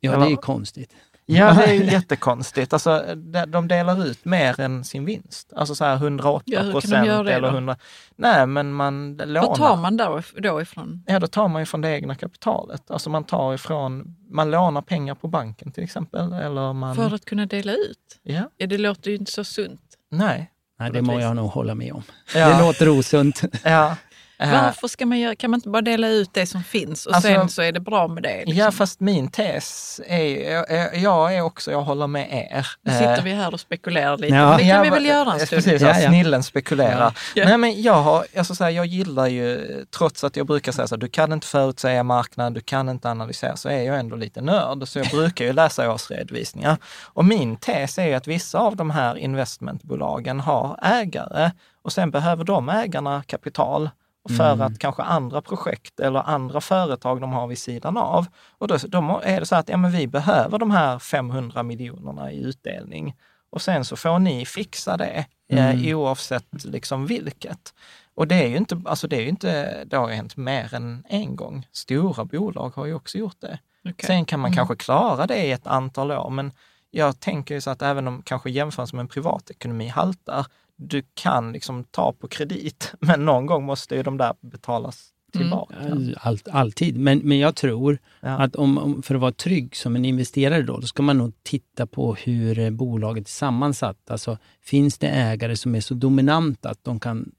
Ja, 0.00 0.10
Eller- 0.12 0.20
det 0.20 0.26
är 0.26 0.30
ju 0.30 0.36
konstigt. 0.36 0.92
Ja, 1.26 1.54
det 1.58 1.64
är 1.64 1.72
ju 1.74 1.84
jättekonstigt. 1.84 2.72
Alltså, 2.72 3.14
de, 3.16 3.44
de 3.50 3.68
delar 3.68 4.06
ut 4.06 4.24
mer 4.24 4.60
än 4.60 4.84
sin 4.84 5.04
vinst. 5.04 5.52
Alltså 5.56 5.74
så 5.74 5.84
här 5.84 5.94
108 5.96 6.42
Ja, 6.46 6.58
hur 6.60 6.64
kan 6.64 6.72
de 6.72 6.80
procent 6.80 7.06
göra 7.06 7.22
det 7.22 7.32
eller 7.32 7.48
då? 7.48 7.54
100... 7.54 7.76
Nej, 8.16 8.46
men 8.46 8.72
man 8.72 9.16
lånar. 9.16 9.54
tar 9.56 9.76
man 9.76 9.96
då, 9.96 10.22
då 10.38 10.60
ifrån? 10.62 11.04
Ja, 11.06 11.18
då 11.18 11.26
tar 11.26 11.48
man 11.48 11.62
ju 11.62 11.66
från 11.66 11.80
det 11.80 11.88
egna 11.90 12.14
kapitalet. 12.14 12.90
Alltså 12.90 13.10
man 13.10 13.24
tar 13.24 13.54
ifrån, 13.54 14.16
man 14.30 14.50
lånar 14.50 14.82
pengar 14.82 15.14
på 15.14 15.28
banken 15.28 15.72
till 15.72 15.84
exempel. 15.84 16.32
Eller 16.32 16.72
man... 16.72 16.96
För 16.96 17.14
att 17.14 17.24
kunna 17.24 17.46
dela 17.46 17.72
ut? 17.72 18.20
Ja, 18.22 18.50
Ja, 18.56 18.66
det 18.66 18.78
låter 18.78 19.10
ju 19.10 19.16
inte 19.16 19.32
så 19.32 19.44
sunt. 19.44 19.80
nej. 20.10 20.50
Nej, 20.78 20.90
det 20.90 21.02
må 21.02 21.20
jag 21.20 21.36
nog 21.36 21.50
hålla 21.50 21.74
med 21.74 21.92
om. 21.92 22.02
Ja. 22.34 22.48
Det 22.48 22.58
låter 22.58 22.88
osunt. 22.88 23.42
Ja. 23.64 23.96
Eh, 24.38 24.62
Varför 24.62 24.88
ska 24.88 25.06
man 25.06 25.18
göra, 25.18 25.34
kan 25.36 25.50
man 25.50 25.58
inte 25.58 25.68
bara 25.68 25.82
dela 25.82 26.08
ut 26.08 26.30
det 26.32 26.46
som 26.46 26.64
finns 26.64 27.06
och 27.06 27.14
Alltså- 27.14 27.28
sen 27.28 27.48
så 27.48 27.62
är 27.62 27.72
det 27.72 27.80
bra 27.80 28.08
med 28.08 28.22
det? 28.22 28.36
Liksom? 28.38 28.54
Ja, 28.56 28.70
fast 28.70 29.00
min 29.00 29.30
tes 29.30 30.00
är, 30.06 30.52
jag, 30.52 30.96
jag 31.02 31.34
är 31.36 31.40
också, 31.40 31.70
jag 31.70 31.82
håller 31.82 32.06
med 32.06 32.28
er. 32.50 32.66
Nu 32.82 32.92
Eh, 32.92 32.98
sitter 32.98 33.22
vi 33.22 33.32
här 33.32 33.54
och 33.54 33.60
spekulerar 33.60 34.16
lite. 34.18 34.34
Ja. 34.34 34.48
men 34.48 34.56
det 34.56 34.62
kan 34.62 34.68
Ja, 34.68 34.82
vi 34.82 34.90
väl 34.90 35.06
göra 35.06 35.32
en 35.32 35.46
stund? 35.46 35.62
Precis, 35.64 35.82
Ja, 35.82 35.88
ja, 35.88 36.00
ja. 36.00 36.08
snillen 36.08 36.42
spekulerar. 36.42 37.12
Ja. 37.34 37.44
Nej, 37.44 37.58
men 37.58 37.82
jag, 37.82 37.94
har, 38.02 38.26
alltså 38.38 38.54
så 38.54 38.64
här, 38.64 38.70
jag 38.70 38.86
gillar 38.86 39.26
ju, 39.26 39.66
trots 39.98 40.24
att 40.24 40.36
jag 40.36 40.46
brukar 40.46 40.72
säga 40.72 40.86
så 40.86 40.94
här, 40.94 41.00
du 41.00 41.08
kan 41.08 41.32
inte 41.32 41.46
förutsäga 41.46 42.02
marknaden, 42.02 42.54
du 42.54 42.60
kan 42.60 42.88
inte 42.88 43.10
analysera, 43.10 43.56
så 43.56 43.68
är 43.68 43.82
jag 43.82 43.98
ändå 43.98 44.16
lite 44.16 44.40
nörd. 44.40 44.88
Så 44.88 44.98
jag 44.98 45.08
brukar 45.08 45.44
ju 45.44 45.52
läsa 45.52 45.92
årsredovisningar. 45.92 46.76
Och 47.04 47.24
min 47.24 47.56
tes 47.56 47.98
är 47.98 48.06
ju 48.06 48.14
att 48.14 48.26
vissa 48.26 48.58
av 48.58 48.76
de 48.76 48.90
här 48.90 49.16
investmentbolagen 49.16 50.40
har 50.40 50.78
ägare 50.82 51.50
och 51.82 51.92
sen 51.92 52.10
behöver 52.10 52.44
de 52.44 52.68
ägarna 52.68 53.22
kapital 53.26 53.90
för 54.28 54.52
Mm. 54.52 54.66
att 54.66 54.78
kanske 54.78 55.02
andra 55.02 55.42
projekt 55.42 56.00
eller 56.00 56.20
andra 56.28 56.60
företag 56.60 57.20
de 57.20 57.32
har 57.32 57.46
vid 57.46 57.58
sidan 57.58 57.96
av. 57.96 58.26
Och 58.58 58.68
då, 58.68 58.76
då 58.88 59.20
är 59.24 59.40
det 59.40 59.46
så 59.46 59.56
att 59.56 59.68
ja, 59.68 59.76
men 59.76 59.90
vi 59.90 60.06
behöver 60.06 60.58
de 60.58 60.70
här 60.70 60.98
500 60.98 61.62
miljonerna 61.62 62.32
i 62.32 62.36
utdelning 62.42 63.14
och 63.50 63.62
sen 63.62 63.84
så 63.84 63.96
får 63.96 64.18
ni 64.18 64.46
fixa 64.46 64.96
det 64.96 65.26
Mm. 65.48 65.84
eh, 65.88 65.98
oavsett 65.98 66.64
liksom 66.64 67.06
vilket. 67.06 67.74
Och 68.14 68.28
det 68.28 68.34
är 68.44 68.48
ju 68.48 68.56
inte, 68.56 68.82
alltså 68.84 69.08
det 69.08 69.16
är 69.16 69.20
ju 69.20 69.28
inte, 69.28 69.84
det 69.84 69.96
har 69.96 70.08
hänt 70.08 70.36
mer 70.36 70.74
än 70.74 71.04
en 71.08 71.36
gång. 71.36 71.66
Stora 71.72 72.24
bolag 72.24 72.70
har 72.76 72.86
ju 72.86 72.94
också 72.94 73.18
gjort 73.18 73.40
det. 73.40 73.58
Okej. 73.88 74.06
Sen 74.06 74.24
kan 74.24 74.40
man 74.40 74.48
Mm. 74.48 74.56
kanske 74.56 74.76
klara 74.76 75.26
det 75.26 75.36
i 75.46 75.52
ett 75.52 75.66
antal 75.66 76.12
år, 76.12 76.30
men 76.30 76.52
jag 76.90 77.20
tänker 77.20 77.54
ju 77.54 77.60
så 77.60 77.70
att 77.70 77.82
även 77.82 78.08
om 78.08 78.22
kanske 78.22 78.50
jämförelsen 78.50 78.96
med 78.96 79.02
en 79.04 79.08
privatekonomi 79.08 79.88
haltar, 79.88 80.46
du 80.78 81.02
kan 81.14 81.52
liksom 81.52 81.84
ta 81.84 82.12
på 82.12 82.28
kredit, 82.28 82.92
men 83.00 83.24
någon 83.24 83.46
gång 83.46 83.64
måste 83.64 83.94
ju 83.94 84.02
de 84.02 84.16
där 84.16 84.34
betalas 84.40 85.08
tillbaka. 85.32 85.74
Mm. 85.76 86.14
All, 86.20 86.38
alltid, 86.50 86.98
men, 86.98 87.18
men 87.18 87.38
jag 87.38 87.56
tror 87.56 87.98
Ja. 88.20 88.28
att 88.28 88.56
om, 88.56 88.78
om, 88.78 89.02
för 89.02 89.14
att 89.14 89.20
vara 89.20 89.32
trygg 89.32 89.76
som 89.76 89.96
en 89.96 90.04
investerare 90.04 90.62
då, 90.62 90.76
då 90.78 90.86
ska 90.86 91.02
man 91.02 91.18
nog 91.18 91.32
titta 91.42 91.86
på 91.86 92.14
hur 92.14 92.58
eh, 92.58 92.70
bolaget 92.70 93.24
är 93.26 93.30
sammansatt. 93.30 94.10
Alltså, 94.10 94.38
finns 94.62 94.98
det 94.98 95.08
ägare 95.08 95.56
som 95.56 95.74
är 95.74 95.80
så 95.80 95.94
dominanta 95.94 96.70
att 96.70 96.84
de 96.84 97.00
kan 97.00 97.30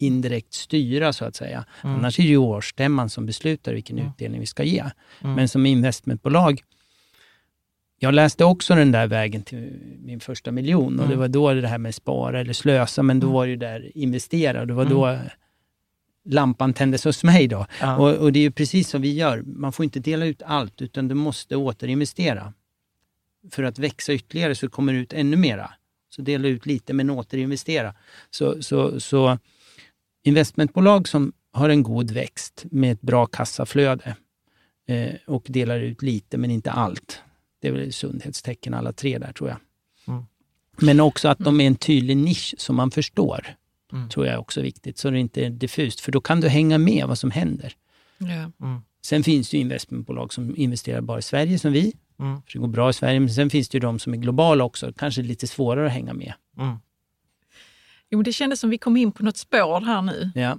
indirekt 0.00 0.52
styra 0.54 1.12
så 1.12 1.24
att 1.24 1.36
säga. 1.36 1.64
Mm. 1.84 1.96
Annars 1.96 2.18
är 2.18 2.22
det 2.22 2.28
ju 2.28 2.36
årsstämman 2.36 3.08
som 3.10 3.26
beslutar 3.26 3.72
vilken 3.74 3.98
Mm. 3.98 4.10
utdelning 4.10 4.40
vi 4.40 4.46
ska 4.46 4.62
ge. 4.64 4.84
Mm. 5.20 5.34
Men 5.36 5.48
som 5.48 5.66
investmentbolag, 5.66 6.62
jag 8.02 8.14
läste 8.14 8.44
också 8.44 8.74
den 8.74 8.92
där 8.92 9.06
vägen 9.06 9.42
till 9.42 9.78
min 10.04 10.20
första 10.20 10.50
miljon 10.52 11.00
och 11.00 11.06
det 11.08 11.14
Mm. 11.14 11.18
var 11.18 11.28
då 11.28 11.54
det 11.54 11.68
här 11.68 11.78
med 11.78 11.94
spara 11.94 12.40
eller 12.40 12.52
slösa, 12.52 13.02
men 13.02 13.20
då 13.20 13.26
Mm. 13.26 13.34
var 13.34 13.46
det 13.46 13.50
ju 13.50 13.56
där 13.56 13.92
investera 13.94 14.60
och 14.60 14.66
det 14.66 14.72
var 14.74 14.82
Mm. 14.86 14.94
då 14.94 15.18
lampan 16.24 16.74
tändes 16.74 17.04
hos 17.04 17.24
mig 17.24 17.48
då. 17.48 17.66
Ja. 17.80 17.96
Och, 17.96 18.14
och 18.14 18.32
det 18.32 18.38
är 18.38 18.42
ju 18.42 18.50
precis 18.50 18.88
som 18.88 19.02
vi 19.02 19.12
gör, 19.14 19.42
man 19.46 19.72
får 19.72 19.84
inte 19.84 20.00
dela 20.00 20.24
ut 20.26 20.42
allt 20.42 20.82
utan 20.82 21.08
du 21.08 21.14
måste 21.14 21.56
återinvestera. 21.56 22.52
För 23.50 23.62
att 23.62 23.78
växa 23.78 24.12
ytterligare 24.12 24.54
så 24.54 24.68
kommer 24.68 24.92
det 24.92 24.98
ut 24.98 25.12
ännu 25.12 25.36
mera. 25.36 25.70
Så 26.10 26.22
dela 26.22 26.48
ut 26.48 26.66
lite 26.66 26.92
men 26.92 27.10
återinvestera. 27.10 27.94
Så, 28.30 28.62
så, 28.62 29.00
så 29.00 29.38
investmentbolag 30.24 31.08
som 31.08 31.32
har 31.52 31.68
en 31.68 31.82
god 31.82 32.10
växt 32.10 32.64
med 32.70 32.92
ett 32.92 33.00
bra 33.00 33.26
kassaflöde 33.26 34.16
eh, 34.88 35.10
och 35.26 35.44
delar 35.48 35.80
ut 35.80 36.02
lite 36.02 36.38
men 36.38 36.50
inte 36.50 36.70
allt. 36.70 37.22
Det 37.62 37.68
är 37.68 37.72
väl 37.72 37.92
sundhetstecken 37.92 38.74
alla 38.74 38.92
tre 38.92 39.18
där 39.18 39.32
tror 39.32 39.48
jag. 39.50 39.58
Mm. 40.14 40.24
Men 40.80 41.00
också 41.00 41.28
att 41.28 41.38
de 41.38 41.60
är 41.60 41.66
en 41.66 41.74
tydlig 41.76 42.16
nisch 42.16 42.54
som 42.58 42.76
man 42.76 42.90
förstår. 42.90 43.46
Mm. 43.92 44.08
tror 44.08 44.26
jag 44.26 44.34
är 44.34 44.38
också 44.38 44.60
viktigt, 44.60 44.98
så 44.98 45.10
det 45.10 45.18
inte 45.18 45.44
är 45.46 45.50
diffust. 45.50 46.00
För 46.00 46.12
då 46.12 46.20
kan 46.20 46.40
du 46.40 46.48
hänga 46.48 46.78
med 46.78 47.06
vad 47.06 47.18
som 47.18 47.30
händer. 47.30 47.72
Ja. 48.18 48.26
Mm. 48.66 48.80
Sen 49.02 49.22
finns 49.24 49.50
det 49.50 49.56
ju 49.56 49.60
investmentbolag 49.60 50.32
som 50.32 50.56
investerar 50.56 51.00
bara 51.00 51.18
i 51.18 51.22
Sverige 51.22 51.58
som 51.58 51.72
vi, 51.72 51.92
Mm. 52.18 52.42
för 52.42 52.52
det 52.52 52.58
går 52.58 52.68
bra 52.68 52.90
i 52.90 52.92
Sverige. 52.92 53.20
Men 53.20 53.30
sen 53.30 53.50
finns 53.50 53.68
det 53.68 53.76
ju 53.76 53.80
de 53.80 53.98
som 53.98 54.12
är 54.12 54.16
globala 54.16 54.64
också, 54.64 54.92
kanske 54.92 55.22
lite 55.22 55.46
svårare 55.46 55.86
att 55.86 55.92
hänga 55.92 56.12
med. 56.14 56.32
Mm. 56.58 56.76
Jo, 58.10 58.18
men 58.18 58.24
det 58.24 58.32
kändes 58.32 58.60
som 58.60 58.70
vi 58.70 58.78
kom 58.78 58.96
in 58.96 59.12
på 59.12 59.24
något 59.24 59.36
spår 59.36 59.80
här 59.80 60.02
nu. 60.02 60.30
Ja, 60.34 60.58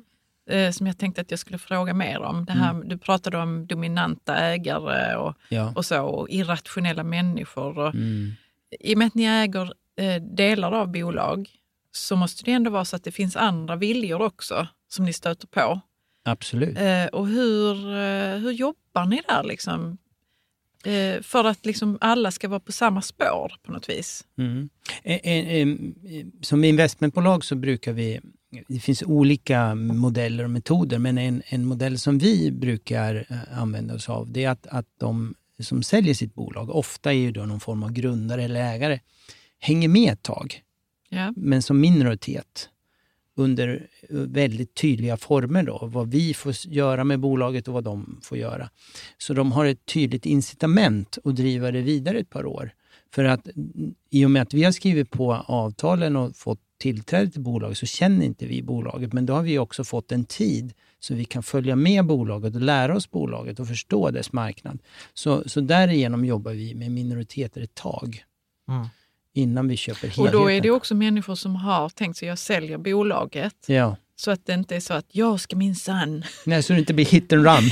eh, 0.50 0.72
som 0.72 0.88
jag 0.88 0.98
tänkte 0.98 1.22
att 1.22 1.32
jag 1.32 1.40
skulle 1.40 1.58
fråga 1.58 1.94
mer 1.94 2.20
om. 2.20 2.46
Det 2.46 2.54
här, 2.54 2.74
Du 2.86 2.98
pratade 2.98 3.38
om 3.38 3.68
dominanta 3.68 4.36
ägare 4.36 5.16
och, 5.16 5.34
ja. 5.50 5.74
och 5.76 5.86
så, 5.86 6.02
och 6.04 6.30
irrationella 6.30 7.04
människor. 7.04 7.78
Och, 7.80 7.94
Mm. 7.96 8.32
I 8.80 8.94
och 8.94 8.98
med 8.98 9.08
att 9.08 9.16
ni 9.16 9.24
äger 9.24 9.74
eh, 9.98 10.22
delar 10.24 10.72
av 10.72 10.92
bolag 10.92 11.50
så 11.92 12.16
måste 12.16 12.44
det 12.44 12.52
ändå 12.52 12.72
vara 12.72 12.86
så 12.86 12.96
att 12.96 13.04
det 13.04 13.12
finns 13.12 13.36
andra 13.36 13.76
viljor 13.76 14.22
också 14.22 14.68
som 14.88 15.06
ni 15.06 15.14
stöter 15.14 15.48
på. 15.48 15.82
Absolut. 16.26 16.78
Eh, 16.78 17.06
och 17.06 17.28
hur, 17.28 17.76
eh, 17.96 18.38
hur 18.38 18.52
jobbar 18.52 19.06
ni 19.06 19.22
där 19.28 19.44
liksom? 19.44 19.98
Eh, 20.86 21.22
för 21.22 21.44
att 21.44 21.66
liksom 21.66 21.98
alla 22.02 22.32
ska 22.32 22.48
vara 22.48 22.60
på 22.60 22.72
samma 22.72 23.02
spår 23.02 23.54
på 23.64 23.72
något 23.72 23.90
vis. 23.90 24.26
Mm. 24.38 24.70
Eh, 25.04 25.68
Som 26.42 26.64
investmentbolag 26.64 27.46
så 27.46 27.56
brukar 27.56 27.94
vi, 27.94 28.20
det 28.68 28.80
finns 28.80 29.04
olika 29.04 29.76
modeller 29.76 30.44
och 30.44 30.50
metoder, 30.50 31.00
men 31.00 31.18
en, 31.18 31.42
en 31.46 31.66
modell 31.66 32.00
som 32.00 32.18
vi 32.18 32.52
brukar 32.52 33.26
eh, 33.30 33.60
använda 33.60 33.96
oss 33.96 34.10
av, 34.10 34.32
det 34.32 34.44
är 34.44 34.50
att, 34.50 34.68
att 34.68 34.88
de 35.00 35.36
som 35.60 35.84
säljer 35.84 36.14
sitt 36.14 36.36
bolag, 36.36 36.70
ofta 36.70 37.14
är 37.14 37.18
ju 37.18 37.32
då 37.32 37.46
någon 37.46 37.60
form 37.60 37.84
av 37.84 37.92
grundare 37.92 38.44
eller 38.44 38.74
ägare, 38.74 39.00
hänger 39.60 39.88
med 39.88 40.14
ett 40.14 40.24
tag. 40.24 40.64
Ja. 41.10 41.34
men 41.36 41.62
som 41.62 41.80
minoritet 41.80 42.70
under 43.36 43.88
väldigt 44.10 44.74
tydliga 44.74 45.18
former 45.18 45.64
då, 45.64 45.90
vad 45.94 46.12
vi 46.12 46.34
får 46.34 46.54
göra 46.68 47.04
med 47.04 47.20
bolaget 47.20 47.68
och 47.68 47.74
vad 47.74 47.84
de 47.84 48.20
får 48.24 48.38
göra. 48.38 48.70
Så 49.18 49.34
de 49.34 49.52
har 49.52 49.66
ett 49.66 49.86
tydligt 49.86 50.26
incitament 50.26 51.18
att 51.24 51.36
driva 51.36 51.72
det 51.72 51.82
vidare 51.82 52.18
ett 52.18 52.30
par 52.30 52.46
år. 52.46 52.74
För 53.14 53.24
att 53.24 53.48
mm, 53.48 53.96
i 54.10 54.26
och 54.26 54.32
med 54.32 54.42
att 54.42 54.54
vi 54.54 54.64
har 54.64 54.72
skrivit 54.72 55.10
på 55.10 55.34
avtalen 55.34 56.16
och 56.16 56.36
fått 56.36 56.60
tillträde 56.84 57.32
till 57.32 57.42
bolaget 57.42 57.78
så 57.78 57.86
känner 57.86 58.26
inte 58.26 58.46
vi 58.46 58.62
bolaget, 58.62 59.14
men 59.14 59.26
då 59.26 59.34
har 59.34 59.42
vi 59.44 59.60
också 59.60 59.84
fått 59.84 60.12
en 60.12 60.26
tid 60.26 60.74
så 61.00 61.14
vi 61.14 61.26
kan 61.26 61.44
följa 61.44 61.76
med 61.76 62.06
bolaget 62.06 62.56
och 62.56 62.62
lära 62.62 62.96
oss 62.96 63.12
bolaget 63.12 63.60
och 63.60 63.68
förstå 63.68 64.12
dess 64.12 64.32
marknad. 64.34 64.80
Så, 65.14 65.50
så 65.50 65.62
därigenom 65.62 66.26
jobbar 66.26 66.52
vi 66.52 66.76
med 66.76 66.92
minoriteter 66.92 67.62
ett 67.62 67.76
tag 67.76 68.24
Mm. 68.70 68.88
innan 69.34 69.68
vi 69.68 69.78
köper 69.78 70.08
Och 70.08 70.14
helheten. 70.14 70.42
då 70.42 70.52
är 70.52 70.62
det 70.62 70.72
också 70.72 70.96
människor 70.96 71.36
som 71.36 71.56
har 71.56 71.90
tänkt 71.90 72.18
sig 72.18 72.28
jag 72.28 72.40
säljer 72.40 72.78
bolaget. 72.78 73.56
Ja. 73.68 73.96
Så 74.16 74.32
att 74.32 74.46
det 74.46 74.54
inte 74.54 74.76
är 74.76 74.80
så 74.80 74.94
att 74.94 75.06
jag 75.12 75.40
ska 75.40 75.56
minsann 75.56 76.24
Nej, 76.46 76.64
så 76.64 76.74
det 76.74 76.80
inte 76.80 76.94
blir 76.94 77.06
hit 77.06 77.34
and 77.34 77.46
run. 77.46 77.64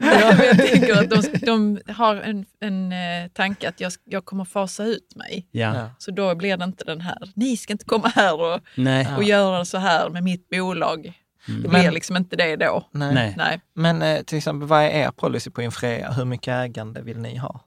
Ja, 0.00 0.34
men 0.38 0.46
jag 0.46 0.58
tänker 0.68 0.94
att 1.02 1.10
de, 1.10 1.38
de 1.46 1.92
har 1.92 2.16
en, 2.16 2.44
en 2.60 2.92
eh, 2.92 3.28
tanke 3.32 3.68
att 3.68 3.80
jag, 3.80 3.92
jag 4.04 4.24
kommer 4.24 4.44
fasa 4.44 4.84
ut 4.84 5.16
mig. 5.16 5.46
ja. 5.50 5.90
Så 5.98 6.10
då 6.10 6.34
blir 6.34 6.56
det 6.56 6.64
inte 6.64 6.84
den 6.84 7.00
här, 7.00 7.18
ni 7.34 7.56
ska 7.56 7.72
inte 7.72 7.84
komma 7.84 8.08
här 8.14 8.40
och, 8.40 8.60
Nej. 8.74 9.08
och 9.16 9.24
göra 9.24 9.64
så 9.64 9.78
här 9.78 10.10
med 10.10 10.22
mitt 10.24 10.48
bolag. 10.48 11.02
Det 11.46 11.52
Mm. 11.52 11.62
blir 11.70 11.82
Men- 11.82 11.94
liksom 11.94 12.16
inte 12.16 12.36
det 12.36 12.56
då. 12.56 12.88
Nej. 12.92 13.14
Nej. 13.14 13.34
Nej. 13.36 13.60
Men 13.74 14.02
eh, 14.02 14.22
till 14.22 14.38
exempel, 14.38 14.68
vad 14.68 14.82
är 14.82 14.88
er 14.90 15.10
policy 15.10 15.50
på 15.50 15.62
Infrea? 15.62 16.12
Hur 16.12 16.24
mycket 16.24 16.48
ägande 16.48 17.02
vill 17.02 17.18
ni 17.18 17.36
ha? 17.36 17.60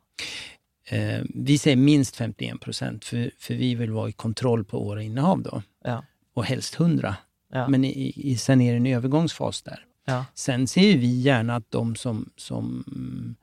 Eh, 0.89 1.19
vi 1.35 1.57
säger 1.57 1.77
minst 1.77 2.15
51 2.15 2.59
procent, 2.61 3.05
för, 3.05 3.31
för 3.39 3.53
vi 3.53 3.75
vill 3.75 3.91
vara 3.91 4.09
i 4.09 4.11
kontroll 4.11 4.65
på 4.65 4.83
våra 4.83 5.03
innehav 5.03 5.41
då. 5.43 5.61
Ja. 5.83 6.03
Och 6.39 6.45
helst 6.45 6.79
100. 6.79 7.15
Ja. 7.51 7.67
Men 7.67 7.85
i, 7.85 8.13
i, 8.15 8.37
sen 8.37 8.61
är 8.61 8.71
det 8.71 8.77
en 8.77 8.85
övergångsfas 8.85 9.61
där. 9.61 9.85
Ja. 10.05 10.25
Sen 10.33 10.67
ser 10.67 10.97
vi 10.97 11.07
gärna 11.21 11.55
att 11.55 11.71
de 11.71 11.95
som, 11.95 12.29
som 12.37 12.83
mm, 12.87 13.35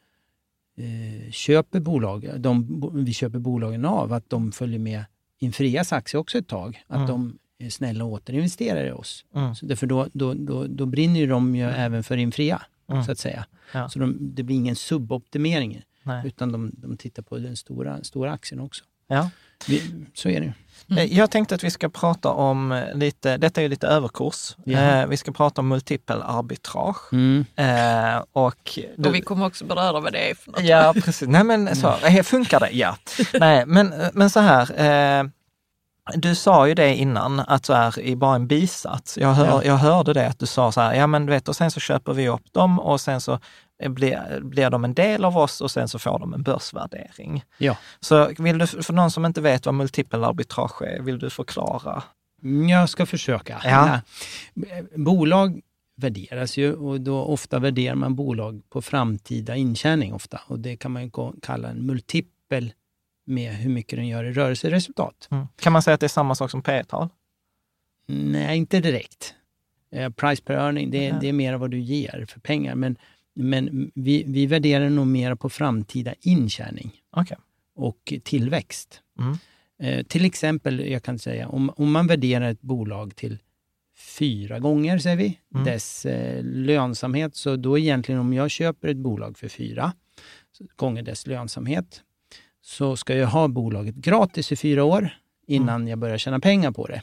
eh, 0.79 1.31
köper 1.31 1.81
bolag, 1.81 2.31
de 2.41 2.83
vi 3.05 3.13
köper 3.13 3.39
bolagen 3.39 3.85
av, 3.85 4.13
att 4.13 4.31
de 4.31 4.53
följer 4.53 4.79
med 4.79 5.05
Infreas 5.39 5.93
aktie 5.93 6.21
också 6.21 6.39
ett 6.39 6.49
tag. 6.49 6.85
Att 6.87 6.97
Mm. 6.97 7.07
de 7.09 7.39
är 7.59 7.71
snälla 7.71 8.05
och 8.05 8.13
återinvesterar 8.13 8.87
i 8.87 8.93
oss. 8.93 9.25
Mm. 9.35 9.55
Så 9.55 9.67
därför 9.67 9.87
då, 9.87 10.09
då, 10.13 10.35
då, 10.35 10.67
då 10.67 10.87
brinner 10.87 11.27
de 11.27 11.57
ju 11.57 11.65
även 11.65 12.05
för 12.05 12.17
Infrea, 12.17 12.63
Mm. 12.89 13.05
så 13.05 13.13
att 13.13 13.19
säga. 13.19 13.47
Ja. 13.73 13.89
Så 13.89 13.99
de, 13.99 14.17
det 14.21 14.43
blir 14.43 14.57
ingen 14.57 14.77
suboptimering, 14.77 15.83
Nej. 16.03 16.27
utan 16.27 16.53
de, 16.53 16.71
de 16.77 16.97
tittar 16.97 17.23
på 17.23 17.39
den 17.39 17.57
stora, 17.57 18.05
stora 18.05 18.33
aktien 18.33 18.61
också. 18.61 18.85
Ja. 19.07 19.31
Vi, 19.67 20.05
så 20.15 20.29
är 20.29 20.41
det 20.41 20.47
ju. 20.47 20.53
Eh, 20.99 21.05
Jag 21.19 21.31
tänkte 21.31 21.55
att 21.55 21.65
vi 21.65 21.71
ska 21.71 21.89
prata 21.89 22.31
om 22.31 22.73
eh, 22.73 22.95
lite, 22.95 23.37
detta 23.37 23.61
är 23.61 23.63
ju 23.63 23.69
lite 23.69 23.87
överkurs. 23.87 24.57
Eh, 24.67 25.07
vi 25.07 25.17
ska 25.17 25.33
prata 25.33 25.61
om 25.61 25.69
multipel 25.69 26.23
arbitrage. 26.23 27.13
Mm. 27.13 27.45
Eh, 27.57 28.23
och 28.33 28.79
du, 28.97 29.09
Och 29.09 29.15
vi 29.15 29.21
kommer 29.21 29.47
också 29.47 29.65
beröra 29.65 30.01
vad 30.01 30.13
det 30.13 30.31
är 30.31 30.35
för 30.35 30.51
något. 30.53 30.63
Ja, 30.65 30.95
precis. 31.05 31.29
Nej, 31.29 31.45
men 31.45 31.77
så, 31.77 31.95
eh, 32.07 32.23
funkar 32.23 32.61
det? 32.61 32.71
Ja. 32.71 32.97
Nej, 33.41 33.67
men, 33.67 33.95
men 34.13 34.31
så 34.31 34.41
här. 34.41 34.81
Eh, 35.21 35.25
du 36.15 36.35
sa 36.35 36.69
ju 36.69 36.75
det 36.75 36.95
innan, 36.95 37.41
att 37.41 37.67
så 37.67 37.73
här, 37.75 38.01
i 38.01 38.17
bara 38.17 38.35
en 38.35 38.47
bisats. 38.47 39.19
Jag, 39.19 39.33
hör, 39.33 39.47
Ja. 39.47 39.65
jag 39.65 39.77
hörde 39.77 40.13
det 40.13 40.27
att 40.29 40.39
du 40.39 40.47
sa 40.47 40.73
så 40.73 40.81
här, 40.81 40.95
ja 40.95 41.07
men 41.07 41.27
du 41.27 41.33
vet, 41.33 41.49
och 41.49 41.57
sen 41.57 41.71
så 41.71 41.81
köper 41.81 42.13
vi 42.13 42.29
upp 42.29 42.53
dem 42.53 42.81
och 42.81 43.01
sen 43.01 43.21
så 43.21 43.39
blir, 43.79 44.41
blir 44.41 44.71
de 44.71 44.85
en 44.85 44.95
del 44.95 45.25
av 45.25 45.39
oss 45.39 45.61
och 45.61 45.71
sen 45.71 45.89
så 45.89 45.99
får 45.99 46.19
de 46.19 46.35
en 46.35 46.43
börsvärdering. 46.43 47.45
Ja. 47.59 47.77
Så 48.01 48.33
vill 48.39 48.59
du, 48.59 48.67
för 48.67 48.93
någon 48.93 49.11
som 49.11 49.27
inte 49.27 49.41
vet 49.41 49.67
vad 49.67 49.75
multipel 49.75 50.25
arbitrage 50.25 50.83
är, 50.83 51.01
vill 51.01 51.19
du 51.19 51.31
förklara? 51.31 52.03
Jag 52.69 52.89
ska 52.89 53.07
försöka. 53.07 53.61
Ja. 53.65 54.01
Bolag 54.95 55.61
värderas 55.97 56.57
ju 56.57 56.75
och 56.75 57.01
då 57.01 57.19
ofta 57.19 57.59
värderar 57.59 57.95
man 57.95 58.15
bolag 58.15 58.63
på 58.69 58.83
framtida 58.83 59.57
intjäning 59.57 60.15
ofta 60.15 60.41
och 60.47 60.59
det 60.59 60.77
kan 60.77 60.93
man 60.93 61.03
ju 61.05 61.11
kalla 61.43 61.69
en 61.69 61.87
multipel 61.87 62.73
med 63.27 63.55
hur 63.55 63.71
mycket 63.71 63.99
den 63.99 64.09
gör 64.09 64.25
i 64.25 64.33
rörelseresultat. 64.33 65.29
Mm. 65.31 65.47
Kan 65.61 65.73
man 65.73 65.83
säga 65.83 65.95
att 65.95 66.01
det 66.01 66.07
är 66.07 66.09
samma 66.09 66.35
sak 66.35 66.51
som 66.51 66.63
P 66.63 66.85
tal 66.85 67.09
Nej, 68.07 68.59
inte 68.59 68.81
direkt. 68.81 69.35
Eh, 69.93 70.11
price 70.11 70.43
per 70.43 70.55
earning, 70.55 70.91
det, 70.91 71.05
Ja. 71.05 71.19
det 71.21 71.29
är 71.29 71.33
mer 71.33 71.55
vad 71.55 71.71
du 71.71 71.79
ger 71.81 72.27
för 72.29 72.41
pengar. 72.41 72.75
Men, 72.75 72.97
men 73.37 73.91
vi, 73.95 74.25
vi 74.27 74.47
värderar 74.47 74.91
nog 74.91 75.07
mer 75.07 75.35
på 75.35 75.49
framtida 75.49 76.15
intjäning 76.21 76.93
Okej. 77.11 77.37
och 77.75 78.13
tillväxt. 78.25 79.01
Mm. 79.19 79.37
Eh, 79.79 80.07
till 80.07 80.25
exempel, 80.25 80.81
jag 80.91 81.03
kan 81.03 81.19
säga, 81.19 81.49
om, 81.49 81.71
om 81.77 81.93
man 81.93 82.07
värderar 82.07 82.51
ett 82.51 82.61
bolag 82.63 83.17
till 83.17 83.39
fyra 84.19 84.59
gånger, 84.59 84.99
säger 84.99 85.17
vi, 85.17 85.39
Mm. 85.55 85.65
dess 85.67 86.07
eh, 86.07 86.45
lönsamhet, 86.45 87.37
så 87.37 87.57
då 87.57 87.79
egentligen 87.79 88.21
om 88.21 88.33
jag 88.33 88.51
köper 88.51 88.89
ett 88.89 88.97
bolag 88.97 89.39
för 89.39 89.49
fyra 89.49 89.93
gånger 90.77 91.03
dess 91.03 91.27
lönsamhet, 91.27 92.03
så 92.63 92.97
ska 92.97 93.15
jag 93.15 93.29
ha 93.29 93.49
bolaget 93.49 93.95
gratis 93.95 94.53
i 94.53 94.57
fyra 94.57 94.85
år 94.85 95.09
innan 95.47 95.89
jag 95.89 95.99
börjar 95.99 96.19
tjäna 96.19 96.41
pengar 96.41 96.71
på 96.71 96.87
det. 96.87 97.03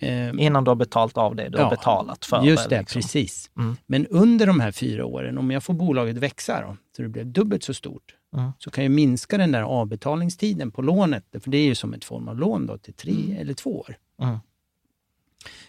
Mm. 0.00 0.38
Eh, 0.38 0.46
Innan 0.46 0.64
du 0.64 0.70
har 0.70 0.76
betalt 0.76 1.16
av 1.16 1.36
det 1.36 1.48
du 1.48 1.58
Ja, 1.58 1.64
har 1.64 1.70
betalat 1.70 2.24
för 2.24 2.42
Just 2.44 2.68
det, 2.70 2.80
liksom. 2.80 3.02
precis. 3.02 3.50
Mm. 3.58 3.76
Men 3.86 4.06
under 4.06 4.46
de 4.46 4.60
här 4.60 4.72
fyra 4.72 5.04
åren, 5.06 5.38
om 5.38 5.50
jag 5.50 5.64
får 5.64 5.74
bolaget 5.74 6.16
växa 6.16 6.60
då, 6.60 6.76
så 6.96 7.02
det 7.02 7.08
blev 7.08 7.26
dubbelt 7.26 7.62
så 7.62 7.74
stort, 7.74 8.14
Mm. 8.36 8.52
så 8.58 8.70
kan 8.70 8.84
jag 8.84 8.90
minska 8.90 9.38
den 9.38 9.52
där 9.52 9.62
avbetalningstiden 9.62 10.70
på 10.70 10.82
lånet, 10.82 11.24
för 11.40 11.50
det 11.50 11.58
är 11.58 11.64
ju 11.64 11.74
som 11.74 11.94
ett 11.94 12.04
form 12.04 12.28
av 12.28 12.38
lån 12.38 12.66
då, 12.66 12.78
till 12.78 12.94
tre 12.94 13.36
eller 13.40 13.54
två 13.54 13.80
år. 13.80 13.96
Mm. 14.22 14.38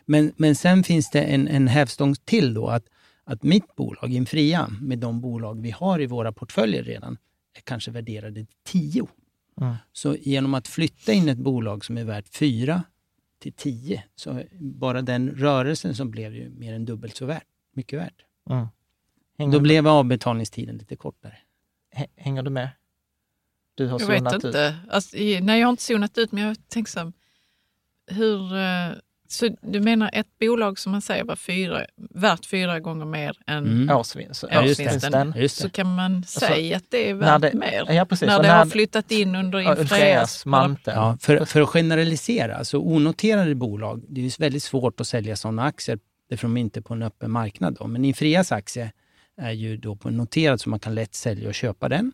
Men, 0.05 0.31
men 0.37 0.55
sen 0.55 0.83
finns 0.83 1.09
det 1.11 1.21
en, 1.21 1.47
en 1.47 1.67
hävstång 1.67 2.15
till 2.15 2.53
då, 2.53 2.67
att, 2.67 2.83
att 3.23 3.43
mitt 3.43 3.75
bolag, 3.75 4.13
Infria, 4.13 4.67
med 4.81 4.99
de 4.99 5.21
bolag 5.21 5.61
vi 5.61 5.71
har 5.71 6.01
i 6.01 6.05
våra 6.05 6.31
portföljer 6.31 6.83
redan, 6.83 7.17
är 7.57 7.61
kanske 7.61 7.91
värderade 7.91 8.33
till 8.45 8.55
10. 8.63 9.07
Mm. 9.61 9.75
Så 9.93 10.15
genom 10.15 10.53
att 10.53 10.67
flytta 10.67 11.13
in 11.13 11.29
ett 11.29 11.37
bolag 11.37 11.85
som 11.85 11.97
är 11.97 12.03
värt 12.03 12.35
4 12.35 12.83
till 13.51 13.53
10, 13.53 14.03
så 14.15 14.43
bara 14.59 15.01
den 15.01 15.29
rörelsen 15.29 15.95
som 15.95 16.11
blev 16.11 16.35
ju 16.35 16.49
mer 16.49 16.73
än 16.73 16.85
dubbelt 16.85 17.15
så 17.15 17.25
värt, 17.25 17.47
mycket 17.73 17.99
värt. 17.99 18.25
Mm. 18.49 18.67
Hänger, 19.37 19.51
Då 19.53 19.59
blev 19.59 19.87
avbetalningstiden 19.87 20.77
lite 20.77 20.95
kortare. 20.95 21.37
hä- 21.95 22.07
hänger 22.15 22.43
du 22.43 22.49
med? 22.49 22.69
Du 23.75 23.87
har 23.87 23.99
Jag 23.99 24.07
vet 24.07 24.17
zonat 24.17 24.33
ut. 24.35 24.43
inte. 24.43 24.77
Alltså, 24.89 25.17
nej, 25.17 25.59
jag 25.59 25.67
har 25.67 25.69
inte 25.71 25.83
zonat 25.83 26.17
ut, 26.17 26.31
men 26.31 26.43
jag 26.43 26.67
tänker 26.67 26.91
så 26.91 26.99
här, 26.99 27.13
hur... 28.07 28.39
Så 29.27 29.49
du 29.61 29.79
menar 29.79 30.09
ett 30.13 30.27
bolag 30.39 30.79
som 30.79 30.91
man 30.91 31.01
säger 31.01 31.23
var 31.23 31.35
fyra, 31.35 31.85
värt 32.09 32.45
fyra 32.45 32.79
gånger 32.79 33.05
mer 33.05 33.37
än... 33.47 33.65
Mm. 33.65 33.97
Årsvinst. 33.97 34.43
Ja, 34.51 34.63
just 34.65 34.77
det. 34.77 34.85
årsvinsten. 34.85 35.33
Just 35.37 35.57
Så 35.57 35.63
det. 35.63 35.69
kan 35.73 35.95
man 35.95 36.23
säga 36.23 36.77
att 36.77 36.83
det 36.89 37.09
är 37.09 37.15
när 37.15 37.39
värt 37.39 37.51
det- 37.51 37.57
mer. 37.57 37.93
Ja, 37.93 38.05
precis. 38.05 38.27
När 38.27 38.41
det 38.41 38.47
när- 38.47 38.57
har 38.57 38.65
flyttat 38.65 39.11
in 39.11 39.35
under 39.35 39.59
Infreas 39.59 39.89
Freas 39.89 40.45
mantel. 40.45 40.93
Ja, 40.95 41.17
för, 41.21 41.45
för 41.45 41.61
att 41.61 41.69
generalisera, 41.69 42.63
så 42.65 42.79
onoterade 42.79 43.55
bolag, 43.55 44.03
det 44.09 44.21
är 44.21 44.25
ju 44.25 44.31
väldigt 44.39 44.63
svårt 44.63 44.99
att 45.01 45.07
sälja 45.07 45.35
sådana 45.35 45.63
aktier 45.63 45.99
därför 46.29 46.47
de 46.47 46.57
är 46.57 46.61
inte 46.61 46.81
på 46.81 46.93
en 46.93 47.03
öppen 47.03 47.31
marknad. 47.31 47.75
Då. 47.79 47.87
Men 47.87 48.05
Infrias 48.05 48.51
aktie 48.51 48.91
är 49.41 49.51
ju 49.51 49.77
då 49.77 49.95
på 49.95 50.09
noterad 50.09 50.61
så 50.61 50.69
man 50.69 50.79
kan 50.79 50.95
lätt 50.95 51.15
sälja 51.15 51.47
och 51.47 51.53
köpa 51.55 51.89
den. 51.89 52.11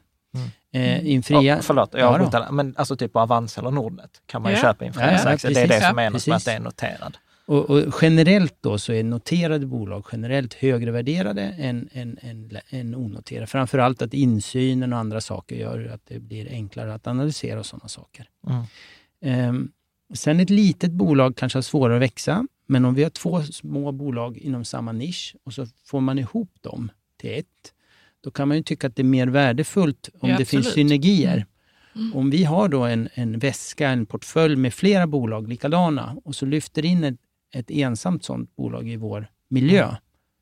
Mm. 0.74 1.06
Eh, 1.06 1.12
Infria, 1.14 1.58
Oh, 1.58 1.62
förlåt, 1.62 1.90
jag 1.94 2.02
Ja, 2.02 2.08
avbryter. 2.08 2.52
men 2.52 2.76
alltså 2.78 2.96
typ 2.98 3.14
på 3.14 3.20
Avanza 3.20 3.62
eller 3.62 3.72
Nordnet 3.72 4.22
kan 4.26 4.42
man 4.42 4.52
ju 4.52 4.58
Ja. 4.58 4.62
köpa 4.62 4.86
in 4.86 4.94
Freas 4.94 5.44
Ja. 5.44 5.50
Det 5.50 5.62
är 5.62 5.68
det 5.68 5.74
som 5.74 5.84
Ja, 5.88 5.94
menas 5.94 6.28
med 6.28 6.36
att 6.38 6.46
det 6.46 6.52
är 6.52 6.60
noterad. 6.60 7.18
Och, 7.46 7.70
och 7.70 7.84
generellt 8.02 8.56
då 8.62 8.78
så 8.78 8.94
är 8.94 9.04
noterade 9.04 9.66
bolag 9.66 10.06
generellt 10.12 10.54
högre 10.54 10.92
värderade 10.92 11.42
än, 11.42 11.90
än, 11.94 12.18
än, 12.22 12.58
än 12.70 12.96
onoterade. 12.96 13.48
Framförallt 13.48 14.02
att 14.02 14.14
insynen 14.14 14.94
och 14.94 15.00
andra 15.00 15.22
saker 15.22 15.56
gör 15.56 15.92
att 15.94 16.02
det 16.08 16.20
blir 16.20 16.50
enklare 16.52 16.94
att 16.94 17.08
analysera 17.08 17.60
och 17.60 17.66
sådana 17.66 17.88
saker. 17.88 18.26
Mm. 18.48 18.64
Ehm, 19.22 19.72
sen 20.14 20.40
ett 20.40 20.50
litet 20.50 20.92
bolag 20.92 21.36
kanske 21.36 21.58
har 21.58 21.62
svårare 21.64 21.96
att 21.96 22.02
växa, 22.02 22.46
men 22.68 22.86
om 22.86 22.94
vi 22.96 23.04
har 23.04 23.10
två 23.10 23.44
små 23.44 23.92
bolag 23.92 24.38
inom 24.38 24.66
samma 24.66 24.92
nisch 24.92 25.36
och 25.46 25.54
så 25.54 25.68
får 25.86 26.02
man 26.02 26.20
ihop 26.20 26.52
dem 26.62 26.92
till 27.18 27.40
ett, 27.40 27.74
då 28.22 28.32
kan 28.32 28.48
man 28.48 28.58
ju 28.58 28.64
tycka 28.64 28.88
att 28.88 28.96
det 28.96 29.02
är 29.02 29.04
mer 29.04 29.28
värdefullt 29.28 30.10
om 30.20 30.30
Ja, 30.30 30.38
det 30.38 30.46
finns 30.46 30.74
synergier. 30.74 31.46
Mm. 31.96 32.16
Om 32.16 32.30
vi 32.30 32.44
har 32.44 32.68
då 32.68 32.84
en, 32.84 33.10
en 33.14 33.40
väska, 33.40 33.90
en 33.90 34.06
portfölj 34.06 34.56
med 34.56 34.74
flera 34.74 35.08
bolag 35.08 35.48
likadana 35.48 36.18
och 36.24 36.36
så 36.36 36.46
lyfter 36.46 36.86
in 36.86 37.04
ett, 37.04 37.16
ett 37.54 37.72
ensamt 37.72 38.24
sådant 38.24 38.56
bolag 38.56 38.90
i 38.90 38.96
vår 38.96 39.28
miljö, 39.48 39.96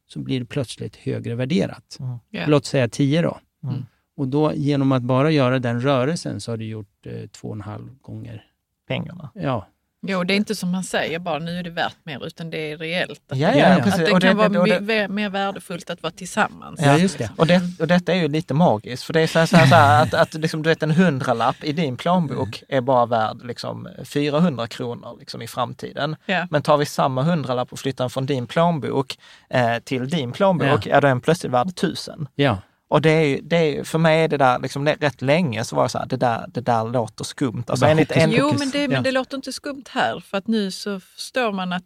så 0.08 0.20
blir 0.20 0.40
det 0.40 0.46
plötsligt 0.46 0.96
högre 0.96 1.36
värderat. 1.36 1.98
Ja. 2.30 2.44
Låt 2.48 2.66
säga 2.66 2.90
10 2.90 3.22
då. 3.22 3.40
Mm. 3.64 3.86
Och 4.16 4.28
då 4.28 4.54
genom 4.54 4.92
att 4.92 5.04
bara 5.04 5.32
göra 5.32 5.60
den 5.60 5.82
rörelsen 5.82 6.42
så 6.42 6.52
har 6.52 6.58
du 6.58 6.66
gjort 6.66 7.06
eh, 7.06 7.28
två 7.28 7.48
och 7.48 7.56
en 7.56 7.62
halv 7.62 7.98
gånger. 8.02 8.46
Pengarna. 8.88 9.30
Ja, 9.36 9.68
Jo, 10.02 10.24
det 10.24 10.34
är 10.34 10.36
inte 10.36 10.56
som 10.56 10.72
man 10.72 10.84
säger 10.84 11.20
bara 11.20 11.40
nu 11.40 11.60
är 11.60 11.64
det 11.64 11.70
värt 11.70 11.98
mer, 12.04 12.26
utan 12.26 12.50
det 12.50 12.72
är 12.72 12.78
reellt. 12.78 13.22
Att, 13.32 13.38
Ja, 13.38 13.56
ja, 13.56 13.68
att 13.68 13.98
det 13.98 14.12
Och 14.12 14.22
kan 14.22 14.38
vara 14.38 14.60
och 14.60 14.68
det, 14.68 15.08
mer, 15.10 15.30
värdefullt 15.30 15.90
att 15.90 16.04
vara 16.04 16.12
tillsammans. 16.12 16.80
Ja, 16.84 16.98
just 16.98 17.18
det. 17.18 17.30
Och, 17.38 17.48
det, 17.48 17.62
och 17.80 17.88
detta 17.88 18.14
är 18.14 18.18
ju 18.18 18.28
lite 18.28 18.54
magiskt, 18.54 19.04
för 19.04 19.14
det 19.14 19.22
är 19.22 19.28
så 19.28 19.40
här, 19.40 19.46
så 19.46 19.58
här, 19.58 19.68
så 19.68 19.76
här 19.76 20.04
att, 20.04 20.14
att 20.14 20.34
liksom, 20.34 20.64
du 20.64 20.70
vet, 20.70 20.84
en 20.84 20.92
hundralapp 20.92 21.64
i 21.64 21.72
din 21.72 21.98
plånbok 21.98 22.64
är 22.68 22.82
bara 22.82 23.06
värd 23.06 23.38
liksom, 23.44 23.88
400 24.06 24.68
kronor 24.68 25.18
liksom, 25.20 25.42
i 25.42 25.48
framtiden. 25.48 26.16
Ja. 26.26 26.48
Men 26.50 26.62
tar 26.62 26.78
vi 26.78 26.86
samma 26.86 27.24
hundralapp 27.24 27.74
och 27.74 27.80
flyttar 27.80 28.04
den 28.04 28.10
från 28.10 28.26
din 28.26 28.48
plånbok 28.48 29.18
eh, 29.50 29.80
till 29.80 30.10
din 30.10 30.32
plånbok, 30.32 30.86
ja. 30.86 30.96
är 30.96 31.02
den 31.02 31.22
plötsligt 31.22 31.54
värd 31.54 31.68
1000. 31.68 32.28
ja. 32.36 32.58
Och 32.92 33.02
det 33.02 33.10
är, 33.10 33.40
det 33.42 33.56
är, 33.58 33.84
för 33.84 34.00
mig 34.00 34.24
är 34.24 34.28
det 34.28 34.38
där, 34.38 34.60
liksom, 34.60 34.86
det, 34.86 34.96
rätt 35.00 35.22
länge 35.22 35.64
så 35.64 35.76
var 35.76 35.84
det 35.84 35.90
så 35.90 35.98
här, 35.98 36.06
det 36.06 36.18
där, 36.18 36.46
det 36.48 36.62
där 36.62 36.84
låter 36.84 37.24
skumt. 37.24 37.64
Alltså, 37.68 37.86
enligt, 37.86 38.10
hokus 38.10 38.24
en, 38.24 38.32
Jo, 38.32 38.54
men 38.60 38.70
det, 38.70 38.82
Ja. 38.82 38.88
men 38.88 39.04
det 39.04 39.12
låter 39.12 39.36
inte 39.36 39.54
skumt 39.54 39.84
här, 39.90 40.20
för 40.20 40.38
att 40.38 40.48
nu 40.48 40.72
så 40.72 41.00
förstår 41.00 41.52
man 41.52 41.74
att 41.74 41.84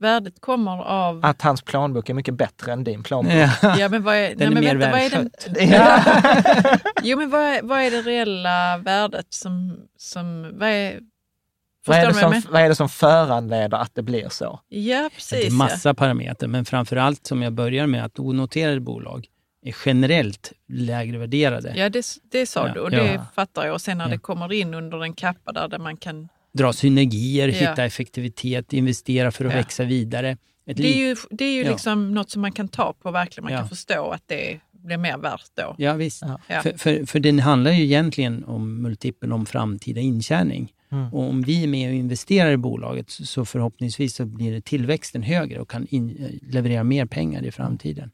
värdet 0.00 0.40
kommer 0.40 0.82
av... 0.84 1.20
att 1.24 1.42
hans 1.42 1.62
plånbok 1.62 2.08
är 2.08 2.14
mycket 2.14 2.34
bättre 2.34 2.72
än 2.72 2.84
din 2.84 3.02
plånbok. 3.02 3.32
ja. 3.62 3.78
Ja, 3.78 3.88
men 3.88 4.02
vad 4.02 4.14
är, 4.16 4.34
Den 4.34 4.48
är 4.56 4.60
nej, 4.60 4.62
mer 4.64 4.76
men 4.76 4.90
vänta, 4.92 4.92
vad 4.92 5.00
är 5.00 5.10
den. 5.10 5.70
Ja. 5.72 6.78
Jo, 7.02 7.18
men 7.18 7.30
vad 7.30 7.40
är, 7.40 7.62
vad 7.62 7.80
är 7.80 7.90
det 7.90 8.02
reella 8.02 8.78
värdet 8.78 9.26
som... 9.34 9.76
som 9.98 10.42
vad 10.58 10.68
är, 10.68 11.00
vad, 11.86 11.98
är 11.98 12.06
det 12.06 12.14
som, 12.14 12.42
vad 12.50 12.62
är 12.62 12.68
det 12.68 12.74
som 12.74 12.88
föranleder 12.88 13.76
att 13.78 13.94
det 13.94 14.02
blir 14.02 14.28
så? 14.28 14.60
Ja, 14.68 15.02
Det 15.02 15.10
precis. 15.14 15.46
är 15.46 15.50
massa 15.50 15.94
parametrar, 15.94 16.48
men 16.48 16.64
framför 16.64 16.96
allt 16.96 17.26
som 17.26 17.42
jag 17.42 17.52
börjar 17.52 17.86
med 17.86 18.04
att 18.04 18.18
onoterade 18.18 18.80
bolag 18.80 19.26
är 19.68 19.76
generellt 19.86 20.52
lägre 20.68 21.18
värderade. 21.18 21.68
Ja, 21.68 21.82
ja 21.82 21.88
det, 21.88 22.06
det 22.30 22.46
sa 22.46 22.66
Ja, 22.68 22.74
du 22.74 22.80
och 22.80 22.92
ja. 22.92 23.02
det 23.02 23.20
fattar 23.34 23.66
jag. 23.66 23.74
Och 23.74 23.80
sen 23.80 23.98
när 23.98 24.04
Ja. 24.04 24.10
det 24.10 24.18
kommer 24.18 24.52
in 24.52 24.74
under 24.74 25.02
en 25.02 25.12
kappa 25.12 25.52
där, 25.52 25.68
där 25.68 25.78
man 25.78 25.96
kan... 25.96 26.28
Dra 26.52 26.72
synergier, 26.72 27.48
Ja. 27.48 27.54
hitta 27.70 27.84
effektivitet, 27.84 28.72
investera 28.72 29.30
för 29.30 29.44
att 29.44 29.52
Ja. 29.52 29.58
växa 29.58 29.84
vidare. 29.84 30.36
Ett 30.66 30.76
Det 30.76 30.96
är 30.96 31.08
ju, 31.08 31.16
det 31.30 31.44
är 31.44 31.52
ju 31.52 31.62
Ja. 31.64 31.70
liksom 31.70 32.14
något 32.14 32.30
som 32.30 32.42
man 32.42 32.52
kan 32.52 32.68
ta 32.68 32.92
på 32.92 33.10
verkligen. 33.10 33.44
Man 33.44 33.52
Ja. 33.52 33.58
kan 33.58 33.68
förstå 33.68 34.10
att 34.10 34.22
det 34.26 34.60
blir 34.72 34.96
mer 34.96 35.18
värt 35.18 35.50
då. 35.54 35.74
Ja, 35.78 35.92
visst. 35.94 36.22
Ja. 36.22 36.40
Ja. 36.48 36.62
För, 36.62 36.72
för, 36.78 37.06
för 37.06 37.20
den 37.20 37.38
handlar 37.38 37.70
ju 37.70 37.84
egentligen 37.84 38.44
om 38.44 38.82
multipeln 38.82 39.32
om 39.32 39.46
framtida 39.46 40.00
intjäning. 40.00 40.72
Mm. 40.92 41.14
Och 41.14 41.28
om 41.28 41.42
vi 41.42 41.64
är 41.64 41.68
med 41.68 41.88
och 41.88 41.94
investerar 41.94 42.50
i 42.50 42.56
bolaget 42.56 43.10
så- 43.10 43.44
förhoppningsvis 43.44 44.14
så 44.16 44.24
blir 44.26 44.52
det 44.52 44.60
tillväxten 44.64 45.22
högre 45.22 45.60
och 45.60 45.70
kan 45.70 45.86
in, 45.90 46.38
leverera 46.42 46.84
mer 46.84 47.06
pengar 47.06 47.42
i 47.44 47.50
framtiden. 47.52 48.10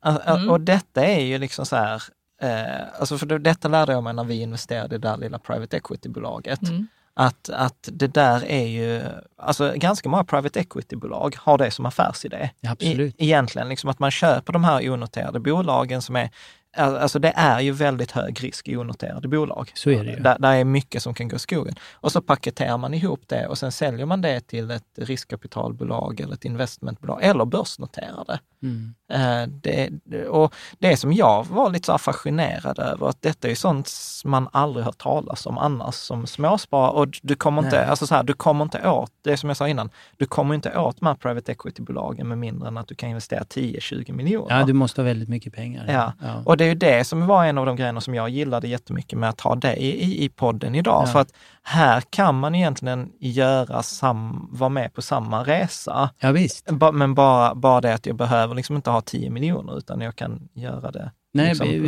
Alltså, 0.00 0.30
Mm. 0.30 0.50
Och 0.50 0.60
detta 0.60 1.04
är 1.06 1.20
ju 1.20 1.38
liksom 1.38 1.66
så 1.66 1.76
här, 1.76 2.02
eh, 2.42 3.00
alltså 3.00 3.18
för 3.18 3.26
det, 3.26 3.38
detta 3.38 3.68
lärde 3.68 3.92
jag 3.92 4.02
mig 4.04 4.14
när 4.14 4.24
vi 4.24 4.40
investerade 4.40 4.94
i 4.94 4.98
det 4.98 5.08
där 5.08 5.16
lilla 5.16 5.38
private 5.38 5.76
equity-bolaget. 5.76 6.62
Mm. 6.68 6.86
Att, 7.14 7.48
att 7.50 7.88
det 7.92 8.06
där 8.06 8.44
är 8.44 8.66
ju, 8.66 9.02
alltså 9.36 9.72
ganska 9.76 10.08
många 10.08 10.24
private 10.24 10.60
equity-bolag 10.60 11.34
har 11.38 11.58
det 11.58 11.70
som 11.70 11.86
affärsidé. 11.86 12.50
Ja, 12.60 12.70
absolut. 12.70 13.14
I, 13.18 13.24
egentligen, 13.24 13.68
liksom 13.68 13.90
att 13.90 13.98
man 13.98 14.10
köper 14.10 14.52
de 14.52 14.64
här 14.64 14.90
onoterade 14.90 15.40
bolagen 15.40 16.02
som 16.02 16.16
är, 16.16 16.30
alltså 16.76 17.18
det 17.18 17.32
är 17.36 17.60
ju 17.60 17.72
väldigt 17.72 18.10
hög 18.10 18.44
risk 18.44 18.68
i 18.68 18.76
onoterade 18.76 19.28
bolag. 19.28 19.72
Så 19.74 19.90
är 19.90 20.04
det 20.04 20.10
ju. 20.10 20.16
Där, 20.16 20.38
där 20.38 20.54
är 20.54 20.64
mycket 20.64 21.02
som 21.02 21.14
kan 21.14 21.28
gå 21.28 21.36
i 21.36 21.38
skogen. 21.38 21.74
Och 21.92 22.12
så 22.12 22.22
paketerar 22.22 22.78
man 22.78 22.94
ihop 22.94 23.20
det 23.26 23.46
och 23.46 23.58
sen 23.58 23.72
säljer 23.72 24.06
man 24.06 24.20
det 24.20 24.40
till 24.40 24.70
ett 24.70 24.98
riskkapitalbolag 24.98 26.20
eller 26.20 26.34
ett 26.34 26.44
investmentbolag 26.44 27.22
eller 27.22 27.44
börsnoterar 27.44 28.24
det. 28.26 28.40
Mm. 28.62 28.94
Eh, 29.12 29.48
Det, 29.62 29.90
och 30.28 30.54
det 30.78 30.96
som 30.96 31.12
jag 31.12 31.46
var 31.46 31.70
lite 31.70 31.86
så 31.86 31.98
fascinerad 31.98 32.78
över, 32.78 33.08
att 33.08 33.22
detta 33.22 33.48
är 33.48 33.54
sånt 33.54 33.90
man 34.24 34.48
aldrig 34.52 34.84
hört 34.86 34.98
talas 34.98 35.46
om 35.46 35.58
annars 35.58 35.94
som 35.94 36.26
småsparare. 36.26 36.90
Och 36.90 37.08
du 37.22 37.34
kommer 37.34 37.62
inte, 37.64 37.76
Nej. 37.76 37.86
alltså 37.88 38.06
så 38.06 38.14
här, 38.14 38.22
du 38.22 38.32
kommer 38.32 38.64
inte 38.64 38.88
åt, 38.88 39.10
det 39.24 39.36
som 39.36 39.48
jag 39.50 39.56
sa 39.56 39.68
innan, 39.68 39.90
du 40.16 40.26
kommer 40.26 40.54
inte 40.54 40.78
åt 40.78 41.00
de 41.00 41.06
här 41.06 41.14
private 41.14 41.52
equity-bolagen 41.52 42.28
med 42.28 42.38
mindre 42.38 42.68
än 42.68 42.76
att 42.78 42.88
du 42.88 42.94
kan 42.94 43.08
investera 43.08 43.44
10-20 43.44 44.12
miljoner. 44.12 44.58
Ja, 44.58 44.64
du 44.66 44.72
måste 44.72 45.00
ha 45.00 45.04
väldigt 45.04 45.28
mycket 45.28 45.52
pengar. 45.54 45.84
Ja. 45.88 46.12
Ja. 46.22 46.42
Och 46.44 46.56
det 46.56 46.64
är 46.64 46.68
ju 46.68 46.74
det 46.74 47.04
som 47.04 47.26
var 47.26 47.44
en 47.44 47.58
av 47.58 47.66
de 47.66 47.76
grejerna 47.76 48.00
som 48.00 48.14
jag 48.14 48.28
gillade 48.28 48.68
jättemycket 48.68 49.18
med 49.18 49.28
att 49.28 49.40
ha 49.40 49.54
dig 49.54 49.78
i, 49.78 50.24
i 50.24 50.28
podden 50.28 50.74
idag. 50.74 51.02
Ja. 51.06 51.12
För 51.12 51.20
att 51.20 51.32
här 51.62 52.02
kan 52.10 52.40
man 52.40 52.54
egentligen 52.54 53.12
göra 53.18 53.82
sam, 53.82 54.48
vara 54.52 54.68
med 54.70 54.94
på 54.94 55.02
samma 55.02 55.44
resa. 55.44 56.10
ja, 56.18 56.32
visst. 56.32 56.68
Men 56.92 57.14
bara, 57.14 57.54
bara 57.54 57.80
det 57.80 57.94
att 57.94 58.06
jag 58.06 58.16
behöver 58.16 58.51
liksom 58.54 58.76
inte 58.76 58.90
ha 58.90 59.00
10 59.00 59.30
miljoner 59.30 59.78
utan 59.78 60.00
jag 60.00 60.16
kan 60.16 60.48
göra 60.54 60.90
det. 60.90 61.10
Nej, 61.34 61.48
liksom- 61.48 61.68
vi, 61.68 61.78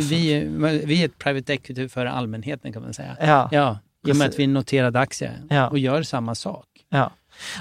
vi, 0.47 0.85
vi 0.85 1.01
är 1.01 1.05
ett 1.05 1.17
private 1.19 1.53
equity 1.53 1.89
för 1.89 2.05
allmänheten 2.05 2.73
kan 2.73 2.81
man 2.81 2.93
säga. 2.93 3.17
Ja, 3.19 3.49
Ja, 3.51 3.77
i 4.07 4.11
och 4.11 4.15
med 4.15 4.27
att 4.29 4.39
vi 4.39 4.43
är 4.43 4.47
en 4.47 4.53
noterad 4.53 4.95
aktie 4.95 5.31
Ja. 5.49 5.67
och 5.67 5.79
gör 5.79 6.03
samma 6.03 6.35
sak. 6.35 6.65
ja. 6.89 7.11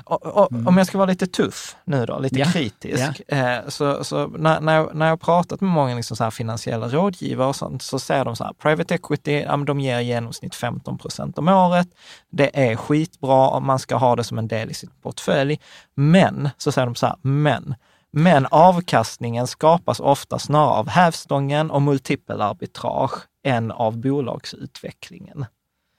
Och, 0.05 0.27
och, 0.27 0.49
Om 0.67 0.77
jag 0.79 0.87
ska 0.87 0.99
vara 0.99 1.11
lite 1.11 1.27
tuff 1.27 1.77
nu 1.85 2.07
då, 2.07 2.19
lite 2.19 2.37
Mm. 2.37 2.47
Ja. 2.49 2.53
kritisk, 2.53 3.21
eh, 3.29 3.59
så, 3.69 4.05
så 4.05 4.27
när, 4.27 4.61
när, 4.61 4.75
jag, 4.75 4.95
när 4.95 5.07
jag 5.07 5.13
har 5.13 5.17
pratat 5.17 5.61
med 5.61 5.71
många 5.71 5.95
liksom 5.97 6.17
så 6.17 6.31
finansiella 6.31 6.89
rådgivare 6.89 7.49
och 7.49 7.57
sånt, 7.57 7.83
så 7.83 7.99
säger 7.99 8.25
de 8.25 8.37
så 8.37 8.45
här, 8.45 8.53
private 8.53 8.95
equity, 8.95 9.33
ja, 9.41 9.57
de 9.57 9.81
ger 9.81 9.99
i 10.01 10.05
genomsnitt 10.05 10.55
15 10.55 10.99
procent 10.99 11.39
om 11.39 11.49
året. 11.49 11.89
Det 12.31 12.71
är 12.71 12.77
skitbra 12.77 13.49
om 13.49 13.67
man 13.67 13.79
ska 13.79 13.97
ha 13.97 14.17
det 14.17 14.25
som 14.25 14.39
en 14.39 14.49
del 14.49 14.71
i 14.71 14.75
sin 14.75 14.91
portfölj. 15.03 15.61
Men, 15.95 16.49
så 16.59 16.73
säger 16.73 16.87
de 16.87 16.95
så 16.95 17.07
här, 17.07 17.17
men, 17.23 17.75
men 18.15 18.47
avkastningen 18.51 19.47
skapas 19.47 20.01
ofta 20.01 20.39
snarare 20.39 20.79
av 20.79 20.89
hävstången 20.89 21.71
och 21.71 21.83
multipelarbitrage 21.83 23.29
än 23.45 23.71
av 23.71 23.97
bolagsutvecklingen. 23.97 25.47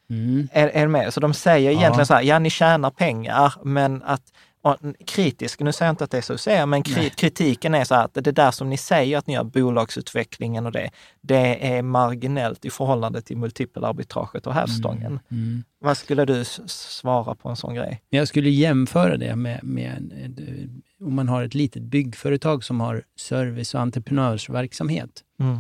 Mm. 0.09 0.47
Är, 0.51 0.67
är 0.67 0.87
med? 0.87 1.13
Så 1.13 1.19
de 1.19 1.33
säger 1.33 1.71
egentligen 1.71 1.99
Ja. 1.99 2.05
så 2.05 2.13
här, 2.13 2.21
ja 2.21 2.39
ni 2.39 2.49
tjänar 2.49 2.89
pengar, 2.89 3.53
men 3.63 4.03
att 4.03 4.31
kritisk, 5.05 5.59
nu 5.59 5.71
säger 5.71 5.87
jag 5.87 5.93
inte 5.93 6.03
att 6.03 6.11
det 6.11 6.17
är 6.17 6.21
så 6.21 6.33
du 6.33 6.39
säger, 6.39 6.65
men 6.65 6.83
kri, 6.83 7.09
kritiken 7.09 7.75
är 7.75 7.83
så 7.83 7.95
här 7.95 8.05
att 8.05 8.13
det 8.13 8.31
där 8.31 8.51
som 8.51 8.69
ni 8.69 8.77
säger 8.77 9.17
att 9.17 9.27
ni 9.27 9.33
gör, 9.33 9.43
bolagsutvecklingen 9.43 10.65
och 10.65 10.71
det, 10.71 10.89
det 11.21 11.67
är 11.75 11.81
marginellt 11.81 12.65
i 12.65 12.69
förhållande 12.69 13.21
till 13.21 13.37
multipelarbitraget 13.37 14.47
och 14.47 14.53
hävstången. 14.53 15.19
Mm. 15.31 15.63
Vad 15.79 15.97
skulle 15.97 16.25
du 16.25 16.45
svara 16.45 17.35
på 17.35 17.49
en 17.49 17.55
sån 17.55 17.75
grej? 17.75 18.01
Jag 18.09 18.27
skulle 18.27 18.49
jämföra 18.49 19.17
det 19.17 19.35
med, 19.35 19.63
med 19.63 20.13
om 21.05 21.15
man 21.15 21.27
har 21.29 21.43
ett 21.43 21.53
litet 21.53 21.83
byggföretag 21.83 22.63
som 22.63 22.79
har 22.79 23.03
service 23.15 23.73
och 23.75 23.81
entreprenörsverksamhet. 23.81 25.23
Mm. 25.39 25.59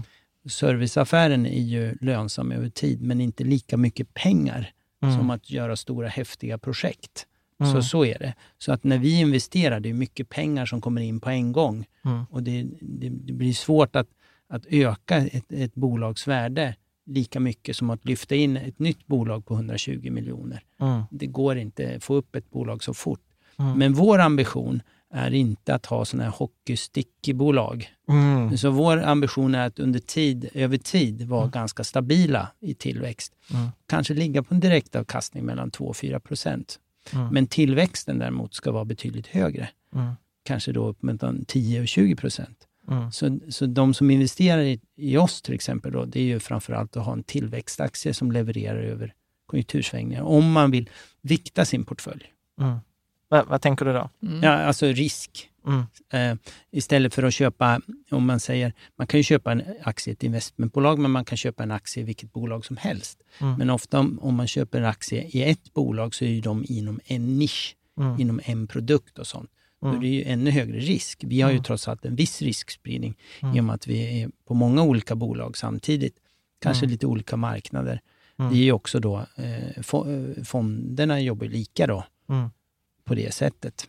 Serviceaffären 0.49 1.45
är 1.45 1.61
ju 1.63 1.97
lönsam 2.01 2.51
över 2.51 2.69
tid, 2.69 3.01
men 3.01 3.21
inte 3.21 3.43
lika 3.43 3.77
mycket 3.77 4.13
pengar 4.13 4.71
Mm. 5.03 5.17
som 5.17 5.29
att 5.29 5.51
göra 5.51 5.75
stora 5.75 6.07
häftiga 6.07 6.57
projekt. 6.57 7.27
Mm. 7.59 7.73
Så, 7.73 7.81
så 7.81 8.05
är 8.05 8.19
det. 8.19 8.33
Så 8.57 8.71
att 8.73 8.83
när 8.83 8.97
vi 8.97 9.19
investerar, 9.19 9.79
det 9.79 9.89
är 9.89 9.93
mycket 9.93 10.29
pengar 10.29 10.65
som 10.65 10.81
kommer 10.81 11.01
in 11.01 11.19
på 11.19 11.29
en 11.29 11.51
gång. 11.51 11.85
Mm. 12.05 12.25
Och 12.29 12.43
det, 12.43 12.63
det, 12.81 13.09
det 13.09 13.33
blir 13.33 13.53
svårt 13.53 13.95
att, 13.95 14.07
att 14.49 14.65
öka 14.65 15.17
ett, 15.17 15.51
ett 15.51 15.75
bolags 15.75 16.27
värde 16.27 16.75
lika 17.05 17.39
mycket 17.39 17.75
som 17.75 17.89
att 17.89 18.05
lyfta 18.05 18.35
in 18.35 18.57
ett 18.57 18.79
nytt 18.79 19.07
bolag 19.07 19.45
på 19.45 19.53
120 19.53 20.11
miljoner. 20.11 20.63
Mm. 20.81 21.01
Det 21.11 21.25
går 21.25 21.57
inte 21.57 21.95
att 21.95 22.03
få 22.03 22.15
upp 22.15 22.35
ett 22.35 22.51
bolag 22.51 22.83
så 22.83 22.93
fort. 22.93 23.21
Mm. 23.59 23.79
Men 23.79 23.93
vår 23.93 24.19
ambition 24.19 24.81
är 25.15 25.33
inte 25.33 25.75
att 25.75 25.85
ha 25.85 26.05
sådana 26.05 26.23
här 26.23 26.31
hockeystickbolag. 26.31 27.89
Mm. 28.09 28.57
Så 28.57 28.69
vår 28.69 29.03
ambition 29.03 29.55
är 29.55 29.67
att 29.67 29.79
under 29.79 29.99
tid, 29.99 30.49
över 30.53 30.77
tid 30.77 31.21
vara 31.21 31.47
ganska 31.47 31.83
stabila 31.83 32.51
i 32.59 32.73
tillväxt. 32.73 33.33
Mm. 33.53 33.69
Kanske 33.87 34.13
ligga 34.13 34.43
på 34.43 34.53
en 34.53 34.59
direktavkastning 34.59 35.45
mellan 35.45 35.71
2 35.71 35.85
och 35.85 35.97
4 35.97 36.19
procent. 36.19 36.79
Mm. 37.13 37.27
Men 37.27 37.47
tillväxten 37.47 38.19
däremot 38.19 38.53
ska 38.53 38.71
vara 38.71 38.85
betydligt 38.85 39.27
högre. 39.27 39.69
Mm. 39.95 40.13
Kanske 40.43 40.71
då 40.71 40.87
upp 40.87 41.03
mellan 41.03 41.45
10 41.45 41.81
och 41.81 41.87
20 41.87 42.15
procent. 42.15 42.57
Mm. 42.87 43.11
Så, 43.11 43.39
så 43.49 43.65
de 43.65 43.93
som 43.93 44.11
investerar 44.11 44.61
i, 44.61 44.79
i 44.95 45.17
oss 45.17 45.41
till 45.41 45.53
exempel, 45.53 45.91
då, 45.91 46.05
det 46.05 46.19
är 46.19 46.23
ju 46.23 46.39
framförallt 46.39 46.97
att 46.97 47.05
ha 47.05 47.13
en 47.13 47.23
tillväxtaktie 47.23 48.13
som 48.13 48.31
levererar 48.31 48.79
över 48.79 49.13
konjunktursvängningar. 49.45 50.21
Om 50.21 50.51
man 50.51 50.71
vill 50.71 50.89
vikta 51.21 51.65
sin 51.65 51.85
portfölj. 51.85 52.31
Vad, 53.35 53.47
vad 53.47 53.61
tänker 53.61 53.85
du 53.85 53.93
då? 53.93 54.09
Mm. 54.23 54.43
Ja, 54.43 54.51
alltså 54.51 54.85
risk. 54.85 55.49
Mm. 55.67 55.83
Eh, 56.13 56.37
istället 56.71 57.13
för 57.13 57.23
att 57.23 57.33
köpa, 57.33 57.81
om 58.11 58.25
man 58.25 58.39
säger, 58.39 58.73
man 58.97 59.07
kan 59.07 59.19
ju 59.19 59.23
köpa 59.23 59.51
en 59.51 59.63
aktie 59.83 60.11
i 60.11 60.13
ett 60.13 60.23
investmentbolag, 60.23 60.99
men 60.99 61.11
man 61.11 61.25
kan 61.25 61.37
köpa 61.37 61.63
en 61.63 61.71
aktie 61.71 62.03
i 62.03 62.05
vilket 62.05 62.33
bolag 62.33 62.65
som 62.65 62.77
helst. 62.77 63.19
Mm. 63.41 63.53
Men 63.57 63.69
ofta 63.69 63.99
om, 63.99 64.19
om 64.21 64.35
man 64.35 64.47
köper 64.47 64.79
en 64.79 64.85
aktie 64.85 65.23
i 65.23 65.43
ett 65.43 65.73
bolag 65.73 66.15
så 66.15 66.25
är 66.25 66.29
ju 66.29 66.41
de 66.41 66.65
inom 66.67 66.99
en 67.05 67.37
nisch, 67.39 67.75
Mm. 67.97 68.21
inom 68.21 68.41
en 68.43 68.67
produkt 68.67 69.19
och 69.19 69.27
sånt. 69.27 69.49
Då 69.81 69.87
Mm. 69.87 69.97
är 69.99 70.01
det 70.01 70.07
ju 70.07 70.23
ännu 70.23 70.51
högre 70.51 70.79
risk. 70.79 71.23
Vi 71.27 71.41
har 71.41 71.49
ju 71.49 71.55
Mm. 71.55 71.63
trots 71.63 71.87
allt 71.87 72.05
en 72.05 72.15
viss 72.15 72.41
riskspridning 72.41 73.15
Mm. 73.41 73.55
i 73.55 73.59
och 73.59 73.63
med 73.63 73.75
att 73.75 73.87
vi 73.87 74.21
är 74.21 74.29
på 74.47 74.53
många 74.53 74.83
olika 74.83 75.15
bolag 75.15 75.57
samtidigt. 75.57 76.15
Kanske 76.61 76.85
Mm. 76.85 76.91
lite 76.91 77.05
olika 77.07 77.37
marknader. 77.37 78.01
Mm. 78.39 78.51
Det 78.51 78.57
är 78.57 78.63
ju 78.63 78.71
också 78.71 78.99
då, 78.99 79.25
eh, 79.37 79.67
eh, 79.67 80.43
fonderna 80.43 81.21
jobbar 81.21 81.47
lika 81.47 81.87
då 81.87 82.03
Mm. 82.29 82.49
På 83.05 83.15
det 83.15 83.33
sättet. 83.33 83.87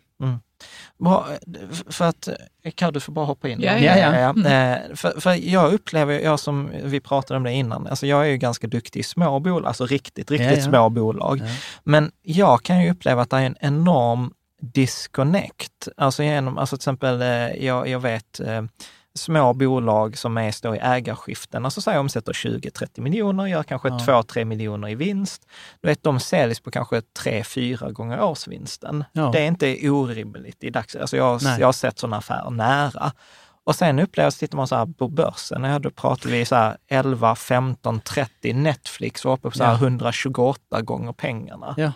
F- 1.72 1.82
för 1.94 2.04
att, 2.04 2.28
eh, 2.28 2.70
kan 2.74 2.92
du 2.92 3.00
få 3.00 3.12
bara 3.12 3.24
hoppa 3.26 3.48
in? 3.48 3.60
Ja, 3.60 3.78
ja, 3.78 3.96
ja. 4.44 4.50
Eh, 4.50 4.94
För, 4.94 5.20
för 5.20 5.32
jag 5.48 5.72
upplever, 5.72 6.20
jag 6.20 6.40
som 6.40 6.70
vi 6.84 7.00
pratade 7.00 7.36
om 7.38 7.42
det 7.44 7.52
innan, 7.52 7.86
alltså 7.86 8.06
jag 8.06 8.20
är 8.20 8.30
ju 8.30 8.36
ganska 8.36 8.66
duktig 8.66 9.00
i 9.00 9.02
små 9.02 9.40
bolag, 9.40 9.68
alltså 9.68 9.86
riktigt, 9.86 10.30
riktigt 10.30 10.50
Ja, 10.50 10.56
ja. 10.56 10.62
små 10.62 10.88
bolag. 10.88 11.38
Ja. 11.40 11.44
Men 11.84 12.10
jag 12.22 12.62
kan 12.62 12.82
ju 12.82 12.90
uppleva 12.90 13.22
att 13.22 13.30
det 13.30 13.36
är 13.36 13.42
en 13.42 13.56
enorm 13.60 14.32
disconnect. 14.60 15.88
Alltså 15.96 16.22
genom, 16.22 16.58
alltså 16.58 16.76
till 16.76 16.80
exempel, 16.80 17.22
eh, 17.22 17.64
jag, 17.64 17.88
jag 17.88 18.00
vet 18.00 18.40
eh, 18.40 18.62
små 19.16 19.52
bolag 19.52 20.18
som 20.18 20.38
är 20.38 20.50
står 20.50 20.76
i 20.76 20.78
ägarskiften, 20.78 21.64
alltså 21.64 21.80
säg 21.80 21.98
omsätter 21.98 22.32
20-30 22.32 23.00
miljoner, 23.00 23.46
gör 23.46 23.62
kanske 23.62 23.88
Ja. 23.88 23.98
2-3 23.98 24.44
miljoner 24.44 24.88
i 24.88 24.94
vinst. 24.94 25.46
Du 25.80 25.88
vet, 25.88 26.02
de 26.02 26.20
säljs 26.20 26.60
på 26.60 26.70
kanske 26.70 27.00
3-4 27.24 27.92
gånger 27.92 28.22
årsvinsten. 28.22 29.04
Ja. 29.12 29.30
Det 29.32 29.38
är 29.40 29.46
inte 29.46 29.90
orimligt 29.90 30.64
i 30.64 30.70
dagsläget. 30.70 31.02
Alltså 31.02 31.16
jag, 31.16 31.42
Nej. 31.42 31.60
jag 31.60 31.66
har 31.66 31.72
sett 31.72 31.98
sådana 31.98 32.16
affärer 32.16 32.50
nära. 32.50 33.12
Och 33.64 33.76
sen 33.76 33.98
upplevs, 33.98 34.38
tittar 34.38 34.56
man 34.56 34.68
så 34.68 34.76
här 34.76 34.86
på 34.86 35.08
börsen, 35.08 35.64
ja, 35.64 35.78
då 35.78 35.90
pratar 35.90 36.30
vi 36.30 36.44
så 36.44 36.54
här 36.54 36.76
11, 36.88 37.34
15, 37.34 38.00
30, 38.00 38.52
Netflix 38.52 39.24
var 39.24 39.32
uppe 39.32 39.50
på 39.50 39.56
så 39.56 39.64
här 39.64 39.72
Ja. 39.72 39.76
128 39.78 40.80
gånger 40.82 41.12
pengarna. 41.12 41.74
Ja. 41.76 41.92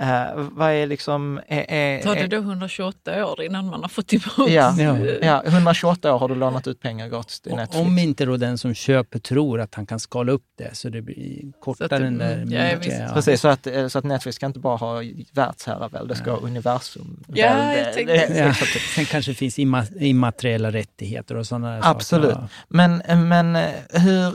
Eh, 0.00 0.26
vad 0.36 0.70
är 0.72 0.86
liksom... 0.86 1.40
Är, 1.48 1.70
är, 1.70 2.02
Tar 2.02 2.14
det 2.14 2.26
då 2.26 2.36
128 2.36 3.26
år 3.26 3.42
innan 3.42 3.66
man 3.66 3.80
har 3.82 3.88
fått 3.88 4.06
tillbaka? 4.06 4.52
ja, 4.52 4.74
Ja. 4.78 4.96
ja, 5.22 5.42
128 5.46 6.14
år 6.14 6.18
har 6.18 6.28
du 6.28 6.34
lånat 6.34 6.66
ut 6.66 6.80
pengar 6.80 7.08
gratis 7.08 7.40
till 7.40 7.54
Netflix. 7.54 7.86
Om 7.86 7.98
inte 7.98 8.24
då 8.24 8.36
den 8.36 8.58
som 8.58 8.74
köper 8.74 9.18
tror 9.18 9.60
att 9.60 9.74
han 9.74 9.86
kan 9.86 10.00
skala 10.00 10.32
upp 10.32 10.44
det 10.58 10.76
så 10.76 10.88
det 10.88 11.02
blir 11.02 11.52
kortare 11.60 11.84
att 11.84 11.90
det- 12.00 12.06
än 12.06 12.18
där. 12.18 12.34
mm, 12.36 12.52
ja, 12.52 12.76
mycket. 12.78 13.14
Precis, 13.14 13.40
så 13.40 13.48
att, 13.48 13.66
eh, 13.66 13.88
så 13.88 13.98
att 13.98 14.04
Netflix 14.04 14.36
ska 14.36 14.46
inte 14.46 14.58
bara 14.58 14.76
ha 14.76 15.02
världsherravälde, 15.32 16.14
det 16.14 16.18
ska 16.18 16.30
ha 16.30 16.38
universum. 16.38 17.24
Ja, 17.28 17.74
jag 17.76 17.92
tänkte- 17.94 18.14
Ja. 18.38 18.54
Sen 18.94 19.04
kanske 19.04 19.30
det 19.30 19.34
finns 19.34 19.58
imma- 19.58 19.98
immateriella 20.00 20.70
rättigheter 20.70 21.36
och 21.36 21.46
sådana 21.46 21.80
Absolut. 21.82 22.30
saker. 22.32 22.48
Men, 22.68 23.02
men 23.28 23.56
eh, 23.56 23.68
hur, 23.92 24.32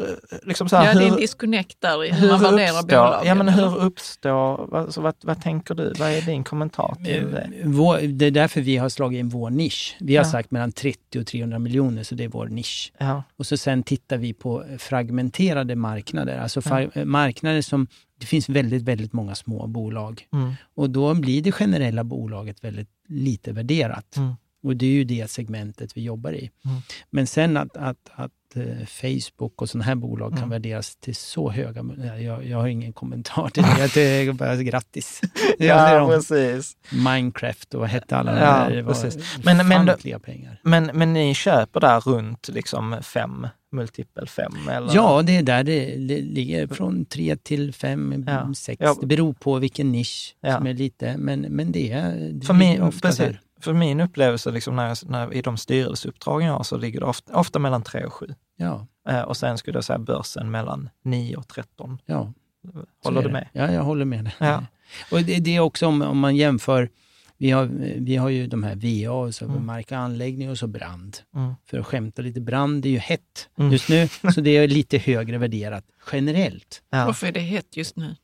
liksom 0.48 0.70
så 0.70 0.76
här, 0.76 0.86
Ja, 0.88 0.94
det 0.94 1.00
är 1.04 1.06
en 1.08 1.12
hur, 1.14 1.20
disconnect 1.20 1.82
där 1.82 2.06
i 2.06 2.12
hur 2.12 2.32
man 2.32 2.42
värderar 2.42 2.82
bolagen. 2.84 3.28
ja, 3.28 3.36
men 3.36 3.50
hur 3.50 3.78
uppstår, 3.78 4.68
vad, 4.72 4.94
så 4.94 5.02
vad, 5.02 5.16
vad 5.24 5.42
tänker 5.42 5.55
du? 5.76 5.94
Vad 6.00 6.10
är 6.12 6.22
din 6.22 6.44
kommentar 6.44 6.96
till 7.06 7.32
det? 7.32 7.50
Eh, 7.62 7.68
Vår, 7.70 7.98
det 8.08 8.26
är 8.26 8.32
därför 8.32 8.62
vi 8.62 8.78
har 8.78 8.90
slagit 8.90 9.20
in 9.20 9.30
vår 9.30 9.50
nisch. 9.50 9.96
Vi 10.00 10.16
har 10.16 10.24
Ja. 10.26 10.32
sagt 10.32 10.52
mellan 10.52 10.72
30 10.72 11.20
och 11.20 11.28
300 11.28 11.60
miljoner, 11.60 12.04
så 12.04 12.16
det 12.16 12.24
är 12.24 12.28
vår 12.28 12.48
nisch. 12.48 12.92
Ja. 12.98 13.24
Och 13.38 13.46
så 13.46 13.58
sen 13.58 13.84
tittar 13.84 14.18
vi 14.18 14.34
på 14.34 14.64
fragmenterade 14.78 15.76
marknader, 15.76 16.38
alltså 16.38 16.60
fa- 16.60 17.06
marknader 17.06 17.62
som 17.62 17.88
det 18.20 18.26
finns 18.26 18.50
väldigt, 18.50 18.84
väldigt 18.84 19.14
många 19.14 19.36
små 19.36 19.68
bolag. 19.68 20.28
Mm. 20.34 20.54
Och 20.76 20.90
då 20.90 21.14
blir 21.14 21.42
det 21.42 21.52
generella 21.52 22.04
bolaget 22.04 22.64
väldigt 22.64 22.90
lite 23.08 23.52
värderat. 23.52 24.18
Mm. 24.18 24.34
Och 24.66 24.76
det 24.78 24.86
är 24.86 24.90
ju 24.92 25.04
det 25.04 25.32
segmentet 25.32 25.98
vi 25.98 26.02
jobbar 26.04 26.32
i. 26.34 26.50
Mm. 26.66 26.78
Men 27.10 27.28
sen 27.28 27.58
att, 27.58 27.78
att, 27.78 27.98
att 28.16 28.32
eh, 28.56 28.86
Facebook 28.88 29.62
och 29.62 29.70
sådana 29.70 29.86
här 29.86 29.96
bolag 29.96 30.30
kan 30.32 30.38
Mm. 30.38 30.50
värderas 30.50 30.96
till 30.96 31.16
så 31.16 31.50
höga... 31.52 31.84
Jag, 32.22 32.46
jag 32.46 32.58
har 32.58 32.68
ingen 32.68 32.94
kommentar 32.94 33.50
till 33.50 33.64
det. 33.64 33.76
Jag 33.80 33.92
tycker 33.92 34.34
bara 34.34 34.56
grattis. 34.56 35.22
Jag 35.60 35.68
Ja, 36.02 36.08
precis. 36.08 36.78
Minecraft 36.92 37.74
och 37.74 37.80
vad 37.80 37.90
hette 37.90 38.18
alla 38.18 38.32
de 38.32 38.40
Ja, 38.40 38.46
där? 38.70 38.76
Det 38.76 38.82
var 38.82 38.94
precis. 38.94 39.38
Men- 39.44 39.68
men 39.68 39.90
pengar. 40.20 40.60
Men, 40.64 40.86
men 40.94 41.14
ni 41.14 41.34
köper 41.34 41.80
där 41.80 42.00
runt 42.00 42.48
liksom 42.48 42.98
fem, 43.04 43.48
multipel 43.72 44.28
fem? 44.28 44.54
Eller? 44.72 44.96
Ja, 44.96 45.22
det 45.22 45.38
är 45.38 45.44
där 45.44 45.64
det, 45.64 45.96
ligger. 46.22 46.68
Från 46.68 47.06
tre 47.06 47.36
till 47.36 47.74
fem, 47.74 48.24
Ja. 48.28 48.54
sex. 48.54 48.78
Ja. 48.82 48.98
Det 49.02 49.08
beror 49.08 49.34
på 49.34 49.60
vilken 49.60 49.92
nisch 49.92 50.36
Ja. 50.42 50.58
som 50.58 50.68
är 50.68 50.74
lite... 50.74 51.18
Men, 51.18 51.42
men 51.42 51.72
det 51.72 51.92
är 51.92 52.30
det 52.34 52.46
För 52.46 52.54
min, 52.54 52.82
ofta 52.82 53.08
precis. 53.08 53.36
För 53.66 53.74
min 53.74 54.00
upplevelse 54.02 54.52
liksom 54.52 54.76
när 54.76 54.88
jag, 54.88 54.98
när, 55.06 55.34
i 55.34 55.42
de 55.42 55.58
styrelseuppdragen 55.58 56.48
jag 56.48 56.56
har 56.56 56.64
så 56.64 56.78
ligger 56.78 57.00
det 57.00 57.06
ofta, 57.06 57.36
ofta 57.36 57.60
mellan 57.60 57.84
3 57.84 58.06
och 58.06 58.14
7. 58.14 58.28
Ja, 58.58 58.88
Eh, 59.10 59.22
och 59.22 59.38
sen 59.38 59.58
skulle 59.58 59.78
jag 59.78 59.84
säga 59.86 60.00
börsen 60.00 60.52
mellan 60.52 60.90
9 61.04 61.36
och 61.38 61.48
13. 61.48 61.98
ja. 62.06 62.34
Håller 63.04 63.24
du 63.24 63.30
med? 63.30 63.48
Ja, 63.54 63.72
jag 63.72 63.84
håller 63.84 64.06
med. 64.06 64.32
Ja. 64.40 64.66
Och 65.12 65.22
det, 65.22 65.40
det 65.40 65.56
är 65.56 65.60
också 65.60 65.88
om, 65.88 66.02
om 66.02 66.20
man 66.20 66.36
jämför, 66.36 66.90
vi 67.38 67.52
har, 67.52 67.66
vi 67.98 68.16
har 68.16 68.30
ju 68.30 68.48
de 68.48 68.64
här 68.64 68.76
VA, 68.76 69.12
och 69.12 69.36
så 69.36 69.46
Mm. 69.46 69.66
mark 69.66 69.92
och 69.92 69.98
anläggning 69.98 70.50
och 70.50 70.58
så 70.58 70.68
brand. 70.68 71.18
Mm. 71.36 71.54
För 71.70 71.80
att 71.80 71.86
skämta 71.86 72.22
lite, 72.22 72.42
brand 72.42 72.86
är 72.86 72.90
ju 72.90 72.98
hett 72.98 73.50
Mm. 73.58 73.72
just 73.72 73.90
nu, 73.90 74.08
så 74.34 74.42
det 74.42 74.50
är 74.58 74.68
lite 74.68 74.98
högre 74.98 75.38
värderat 75.38 75.84
generellt. 76.12 76.82
Ja. 76.90 77.06
Varför 77.06 77.28
är 77.28 77.32
det 77.32 77.40
hett 77.40 77.78
just 77.78 77.96
nu? 77.96 78.16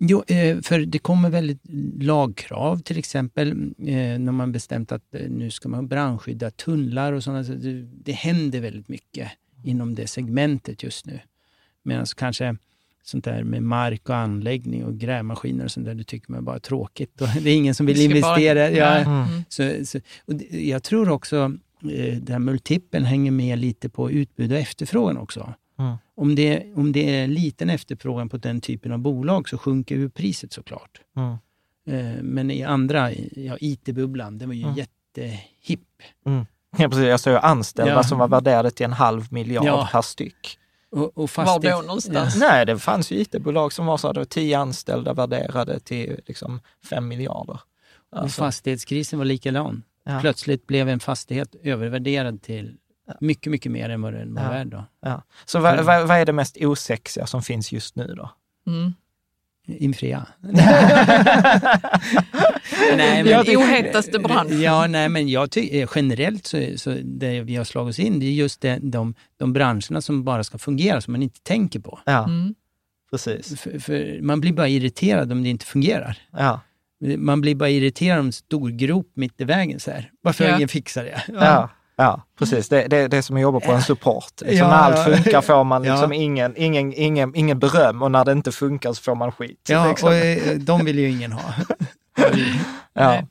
Jo, 0.00 0.24
eh, 0.26 0.60
för 0.60 0.80
det 0.80 0.98
kommer 0.98 1.30
väldigt 1.30 1.60
lagkrav 2.00 2.78
till 2.78 2.98
exempel 2.98 3.50
eh, 3.78 4.18
när 4.18 4.32
man 4.32 4.52
bestämt 4.52 4.92
att 4.92 5.14
eh, 5.14 5.30
nu 5.30 5.50
ska 5.50 5.68
man 5.68 5.88
brandskydda 5.88 6.50
tunnlar 6.50 7.12
och 7.12 7.24
sådana. 7.24 7.44
så 7.44 7.52
Det, 7.52 7.82
det 7.82 8.12
händer 8.12 8.60
väldigt 8.60 8.88
mycket 8.88 9.30
inom 9.64 9.94
det 9.94 10.06
segmentet 10.06 10.82
just 10.82 11.06
nu. 11.06 11.20
Medan 11.82 12.06
kanske 12.16 12.56
sånt 13.02 13.24
där 13.24 13.44
med 13.44 13.62
mark 13.62 14.08
och 14.08 14.16
anläggning 14.16 14.84
och 14.84 14.98
grävmaskiner 14.98 15.64
och 15.64 15.70
sånt 15.70 15.86
där, 15.86 15.94
det 15.94 16.04
tycker 16.04 16.32
man 16.32 16.44
bara 16.44 16.56
är 16.56 16.60
tråkigt. 16.60 17.20
Och 17.20 17.28
det 17.42 17.50
är 17.50 17.56
ingen 17.56 17.74
som 17.74 17.86
vill 17.86 18.00
investera. 18.00 18.70
Ja, 18.70 18.96
Mm. 18.98 19.12
Mm. 19.12 19.42
så, 19.48 19.86
så, 19.86 19.98
och 20.24 20.34
jag 20.50 20.82
tror 20.82 21.08
också 21.08 21.52
det 22.20 22.32
här 22.32 22.38
multipeln 22.38 23.04
hänger 23.04 23.30
med 23.30 23.58
lite 23.58 23.88
på 23.88 24.10
utbud 24.10 24.52
och 24.52 24.58
efterfrågan 24.58 25.16
också. 25.16 25.54
Mm. 25.78 25.96
Om, 26.16 26.34
det, 26.34 26.72
om 26.74 26.92
det 26.92 27.16
är 27.20 27.26
liten 27.26 27.70
efterfrågan 27.70 28.28
på 28.28 28.36
den 28.36 28.60
typen 28.60 28.92
av 28.92 28.98
bolag 28.98 29.48
så 29.48 29.58
sjunker 29.58 29.94
ju 29.96 30.10
priset 30.10 30.52
såklart. 30.52 31.00
Mm. 31.16 31.30
Eh, 32.16 32.22
men 32.22 32.50
i 32.50 32.62
andra, 32.64 33.12
ja, 33.36 33.56
IT-bubblan, 33.60 34.38
den 34.38 34.48
var 34.48 34.54
ju 34.54 34.62
Mm. 34.62 34.74
jättehipp. 34.74 36.02
Ja, 36.78 36.88
precis. 36.88 37.04
Jag 37.04 37.20
såg 37.20 37.34
anställda 37.42 37.92
Ja. 37.94 38.02
som 38.02 38.18
var 38.18 38.28
värderade 38.28 38.70
till 38.70 38.84
en 38.86 38.92
halv 38.92 39.32
miljard 39.32 39.64
Ja. 39.66 39.88
per 39.92 40.02
styck. 40.02 40.58
Och, 40.90 41.02
och 41.04 41.12
Var 41.16 41.26
fastighet- 41.26 41.76
då 41.76 41.82
någonstans? 41.82 42.36
Nej, 42.40 42.66
det 42.66 42.78
fanns 42.78 43.10
ju 43.12 43.16
IT-bolag 43.20 43.72
som 43.72 43.86
var 43.86 43.96
så 43.96 44.12
var 44.12 44.24
tio 44.24 44.58
anställda 44.58 45.12
värderade 45.14 45.80
till 45.80 46.20
liksom 46.26 46.60
fem 46.90 47.08
miljarder. 47.08 47.60
Och 48.10 48.18
Alltså, 48.18 48.38
fastighetskrisen 48.42 49.18
var 49.18 49.26
likadan. 49.26 49.82
ja, 50.04 50.18
Plötsligt 50.20 50.66
blev 50.66 50.88
en 50.88 51.00
fastighet 51.00 51.54
övervärderad 51.62 52.42
till 52.42 52.76
mycket, 53.20 53.50
mycket 53.50 53.72
mer 53.72 53.88
än 53.88 54.02
vad 54.02 54.12
den 54.12 54.34
var 54.34 54.42
Ja. 54.42 54.48
värd 54.50 54.66
då. 54.66 54.84
ja. 55.02 55.22
Så 55.44 55.58
vad, 55.60 55.80
vad, 55.84 56.08
vad 56.08 56.16
är 56.18 56.26
det 56.26 56.32
mest 56.32 56.56
osexiga 56.60 57.26
som 57.26 57.42
finns 57.42 57.72
just 57.72 57.96
nu 57.96 58.14
då? 58.16 58.30
Mm. 58.66 58.92
Infria. 59.66 60.26
Nej, 62.96 63.24
men- 63.24 63.44
Den 63.44 63.56
ohetaste 63.56 64.18
branschen. 64.18 64.60
Ja, 64.60 64.86
nej, 64.86 65.08
men 65.08 65.28
jag 65.28 65.50
tycker 65.50 65.88
generellt 65.94 66.46
så, 66.46 66.62
så 66.76 66.96
det 67.04 67.40
vi 67.40 67.56
har 67.56 67.64
slagit 67.64 67.90
oss 67.90 67.98
in, 67.98 68.20
det 68.20 68.26
är 68.26 68.30
just 68.32 68.60
det, 68.60 68.78
de, 68.82 69.14
de 69.36 69.52
branscherna 69.52 70.00
som 70.00 70.24
bara 70.24 70.44
ska 70.44 70.58
fungera, 70.58 71.00
som 71.00 71.12
man 71.12 71.22
inte 71.22 71.40
tänker 71.42 71.80
på. 71.80 72.00
Ja, 72.04 72.24
Mm. 72.24 72.54
precis. 73.10 73.60
För, 73.60 73.78
för 73.78 74.22
man 74.22 74.40
blir 74.40 74.52
bara 74.52 74.68
irriterad 74.68 75.32
om 75.32 75.42
det 75.42 75.48
inte 75.48 75.66
fungerar. 75.66 76.18
Ja, 76.32 76.60
Man 77.18 77.40
blir 77.40 77.54
bara 77.54 77.68
irriterad 77.70 78.20
om 78.20 78.26
en 78.26 78.32
stor 78.32 78.70
grop 78.70 79.10
mitt 79.14 79.40
i 79.40 79.44
vägen. 79.44 79.80
Så 79.80 79.90
här. 79.90 80.10
Varför 80.22 80.44
har 80.44 80.50
Ja. 80.50 80.56
ingen 80.56 80.68
fixat 80.68 81.04
det? 81.04 81.22
ja. 81.32 81.70
Ja, 82.00 82.22
precis. 82.38 82.68
Det, 82.68 82.86
det, 82.88 83.08
det 83.08 83.16
är 83.16 83.22
som 83.22 83.36
att 83.36 83.42
jobba 83.42 83.60
på 83.60 83.72
en 83.72 83.82
support. 83.82 84.32
Liksom, 84.40 84.56
Ja, 84.56 84.68
när 84.68 84.76
allt 84.76 84.96
ja. 85.08 85.16
funkar 85.16 85.40
får 85.40 85.64
man 85.64 85.84
Ja. 85.84 85.92
liksom 85.92 86.12
ingen, 86.12 86.54
ingen, 86.56 86.92
ingen, 86.94 87.34
ingen 87.36 87.58
beröm 87.58 88.02
och 88.02 88.10
när 88.10 88.24
det 88.24 88.32
inte 88.32 88.52
funkar 88.52 88.92
så 88.92 89.02
får 89.02 89.14
man 89.14 89.32
skit. 89.32 89.66
Ja, 89.68 89.88
liksom. 89.88 90.08
och 90.08 90.14
eh, 90.14 90.58
de 90.58 90.84
vill 90.84 90.98
ju 90.98 91.10
ingen 91.10 91.32
ha. 91.32 91.42
Ja. 92.92 93.22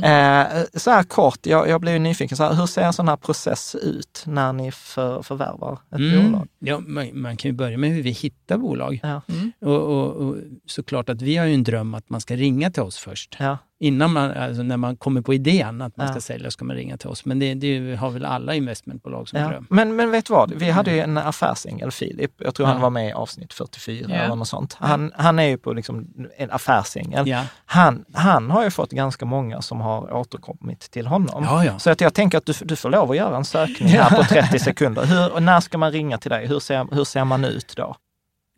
Nej. 0.00 0.46
Eh, 0.46 0.62
så 0.74 0.90
här 0.90 1.02
kort, 1.02 1.46
jag, 1.46 1.68
jag 1.68 1.80
blev 1.80 1.94
ju 1.94 1.98
nyfiken, 2.00 2.36
så 2.36 2.42
här, 2.44 2.54
hur 2.54 2.66
ser 2.66 2.82
en 2.82 2.92
sån 2.92 3.08
här 3.08 3.16
process 3.16 3.74
ut 3.74 4.22
när 4.26 4.52
ni 4.52 4.72
för, 4.72 5.22
förvärvar 5.22 5.78
ett 5.92 5.98
Mm. 5.98 6.24
bolag? 6.32 6.48
Ja, 6.58 6.78
man, 6.86 7.10
man 7.20 7.36
kan 7.36 7.48
ju 7.50 7.52
börja 7.56 7.78
med 7.78 7.90
hur 7.90 8.02
vi 8.02 8.10
hittar 8.10 8.58
bolag. 8.58 9.00
Ja. 9.02 9.22
Mm. 9.28 9.52
Och, 9.60 9.76
och, 9.82 10.06
och 10.16 10.36
såklart 10.66 11.08
att 11.08 11.22
vi 11.22 11.36
har 11.36 11.46
ju 11.46 11.54
en 11.54 11.64
dröm 11.64 11.94
att 11.94 12.10
man 12.10 12.20
ska 12.20 12.36
ringa 12.36 12.70
till 12.70 12.82
oss 12.82 12.98
först. 12.98 13.36
Ja, 13.38 13.58
Innan 13.80 14.12
man, 14.12 14.30
alltså 14.30 14.62
när 14.62 14.76
man 14.76 14.96
kommer 14.96 15.20
på 15.20 15.34
idén 15.34 15.82
att 15.82 15.96
man 15.96 16.06
Ja. 16.06 16.12
ska 16.12 16.20
sälja 16.20 16.50
ska 16.50 16.64
man 16.64 16.76
ringa 16.76 16.96
till 16.96 17.08
oss. 17.08 17.24
Men 17.24 17.38
det, 17.38 17.54
det 17.54 17.96
har 17.96 18.10
väl 18.10 18.24
alla 18.24 18.54
investmentbolag 18.54 19.28
som 19.28 19.40
ja. 19.40 19.48
dröm. 19.48 19.66
Men, 19.70 19.96
men 19.96 20.10
vet 20.10 20.26
du 20.26 20.32
vad, 20.32 20.52
vi 20.54 20.70
hade 20.70 20.90
ju 20.90 21.00
en 21.00 21.18
affärsängel, 21.18 21.90
Filip, 21.90 22.32
jag 22.38 22.54
tror 22.54 22.66
han 22.66 22.76
Ja. 22.76 22.82
var 22.82 22.90
med 22.90 23.08
i 23.08 23.12
avsnitt 23.12 23.52
44 23.52 24.06
Ja. 24.08 24.14
eller 24.14 24.36
något 24.36 24.48
sånt. 24.48 24.76
Han, 24.80 25.12
han 25.16 25.38
är 25.38 25.42
ju 25.48 25.58
på 25.58 25.72
liksom 25.72 26.06
en 26.36 26.50
affärsängel. 26.50 27.36
Han, 27.66 28.04
han 28.12 28.50
har 28.50 28.64
ju 28.64 28.70
fått 28.70 28.90
ganska 28.90 29.24
många 29.24 29.62
som 29.62 29.80
har 29.80 30.12
återkommit 30.12 30.80
till 30.80 31.06
honom. 31.06 31.44
Så 31.78 31.90
att 31.90 32.00
jag 32.00 32.14
tänker 32.14 32.38
att 32.38 32.46
du, 32.46 32.52
du 32.62 32.76
får 32.76 32.90
lov 32.90 33.10
att 33.10 33.16
göra 33.16 33.36
en 33.36 33.44
sökning 33.44 33.88
här 33.88 34.16
på 34.16 34.22
30 34.24 34.58
sekunder. 34.58 35.04
Hur, 35.04 35.40
när 35.40 35.60
ska 35.60 35.78
man 35.78 35.92
ringa 35.92 36.18
till 36.18 36.30
dig? 36.30 36.46
Hur 36.46 36.58
ser, 36.60 36.86
hur 36.94 37.04
ser 37.04 37.24
man 37.24 37.44
ut 37.44 37.72
då? 37.76 37.96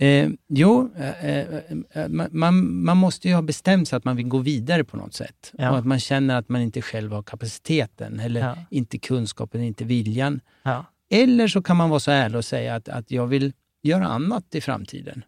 Eh, 0.00 0.28
jo, 0.48 0.90
eh, 0.96 1.24
eh, 1.30 1.46
eh, 1.92 2.08
man- 2.32 2.82
man, 2.84 2.96
måste 2.96 3.28
ju 3.28 3.34
ha 3.34 3.42
bestämt 3.42 3.88
sig 3.88 3.96
att 3.96 4.04
man 4.04 4.16
vill 4.16 4.28
gå 4.28 4.38
vidare 4.38 4.84
på 4.84 4.96
något 4.96 5.14
sätt. 5.14 5.52
Ja. 5.58 5.70
Och 5.70 5.78
att 5.78 5.86
man 5.86 6.00
känner 6.00 6.36
att 6.36 6.48
man 6.48 6.60
inte 6.60 6.82
själv 6.82 7.12
har 7.12 7.22
kapaciteten 7.22 8.20
eller 8.20 8.40
Ja. 8.40 8.56
inte 8.70 8.98
kunskapen, 8.98 9.62
inte 9.62 9.84
viljan. 9.84 10.40
Ja, 10.62 10.84
Eller 11.10 11.48
så 11.48 11.62
kan 11.62 11.76
man 11.76 11.90
vara 11.90 12.00
så 12.00 12.10
ärlig 12.10 12.36
och 12.38 12.44
säga 12.44 12.74
att, 12.74 12.88
att 12.88 13.10
jag 13.10 13.26
vill 13.26 13.52
göra 13.82 14.06
annat 14.06 14.54
i 14.54 14.60
framtiden. 14.60 15.24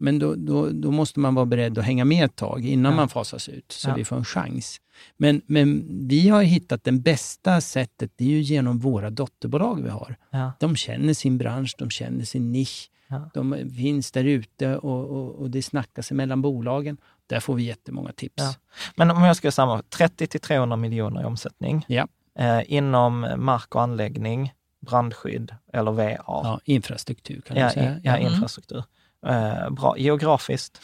Men 0.00 0.18
då, 0.18 0.34
då, 0.34 0.68
då 0.70 0.90
måste 0.90 1.20
man 1.20 1.34
vara 1.34 1.46
beredd 1.46 1.78
att 1.78 1.84
hänga 1.84 2.04
med 2.04 2.24
ett 2.24 2.36
tag 2.36 2.66
innan 2.66 2.96
man 2.96 3.08
fasas 3.08 3.48
ut, 3.48 3.72
så 3.72 3.94
vi 3.94 4.04
får 4.04 4.16
en 4.16 4.24
chans. 4.24 4.80
Men, 5.16 5.42
men 5.46 5.84
vi 6.08 6.28
har 6.28 6.42
hittat 6.42 6.84
det 6.84 6.92
bästa 6.92 7.60
sättet, 7.60 8.10
det 8.16 8.24
är 8.24 8.28
ju 8.28 8.40
genom 8.40 8.78
våra 8.78 9.10
dotterbolag 9.10 9.82
vi 9.82 9.88
har. 9.90 10.16
De 10.60 10.76
känner 10.76 11.14
sin 11.14 11.38
bransch, 11.38 11.74
de 11.78 11.90
känner 11.90 12.24
sin 12.24 12.52
nisch. 12.52 12.90
Ja. 13.08 13.30
De 13.34 13.70
finns 13.76 14.12
där 14.12 14.24
ute 14.24 14.76
och, 14.76 15.04
och, 15.10 15.34
och 15.34 15.50
det 15.50 15.62
snackas 15.62 16.10
mellan 16.10 16.42
bolagen. 16.42 16.96
Där 17.26 17.40
får 17.40 17.54
vi 17.54 17.62
jättemånga 17.62 18.12
tips. 18.12 18.34
Ja. 18.36 18.54
Men 18.96 19.10
om 19.10 19.22
jag 19.22 19.36
ska 19.36 19.50
samma 19.50 19.82
30 19.82 20.26
till 20.26 20.40
300 20.40 20.76
miljoner 20.76 21.22
i 21.22 21.24
omsättning. 21.24 21.84
Ja. 21.88 22.08
Eh, 22.38 22.60
inom 22.72 23.20
mark 23.36 23.74
och 23.74 23.82
anläggning, 23.82 24.52
brandskydd 24.86 25.54
eller 25.72 25.92
VA. 25.92 26.16
Ja, 26.26 26.60
infrastruktur 26.64 27.40
kan 27.40 27.60
man 27.60 27.70
säga. 27.70 28.00
ja, 28.02 28.16
Mm. 28.16 28.32
infrastruktur. 28.32 28.84
Eh, 29.26 29.70
bra. 29.70 29.94
Geografiskt. 29.98 30.80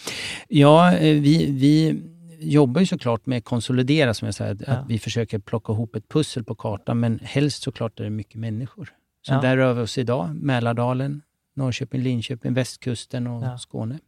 Ja, 0.48 0.92
eh, 0.92 1.20
vi, 1.20 1.50
vi 1.52 2.02
jobbar 2.40 2.80
ju 2.80 2.86
såklart 2.86 3.26
med 3.26 3.44
konsolidera, 3.44 4.14
som 4.14 4.26
jag 4.26 4.34
säger, 4.34 4.52
att, 4.54 4.60
Ja. 4.66 4.72
att 4.72 4.86
vi 4.88 4.98
försöker 4.98 5.38
plocka 5.38 5.72
ihop 5.72 5.96
ett 5.96 6.08
pussel 6.08 6.44
på 6.44 6.54
kartan, 6.54 7.00
men 7.00 7.18
helst 7.22 7.62
såklart 7.62 8.00
är 8.00 8.04
det 8.04 8.10
mycket 8.10 8.34
människor. 8.34 8.92
Så 9.26 9.32
Ja. 9.32 9.40
där 9.40 9.56
rör 9.56 9.72
vi 9.74 9.82
oss 9.82 9.98
idag, 9.98 10.34
Mälardalen, 10.34 11.22
Norrköping, 11.54 12.00
Linköping, 12.02 12.54
västkusten 12.54 13.26
och 13.26 13.44
Ja. 13.44 13.58
Skåne. 13.58 13.98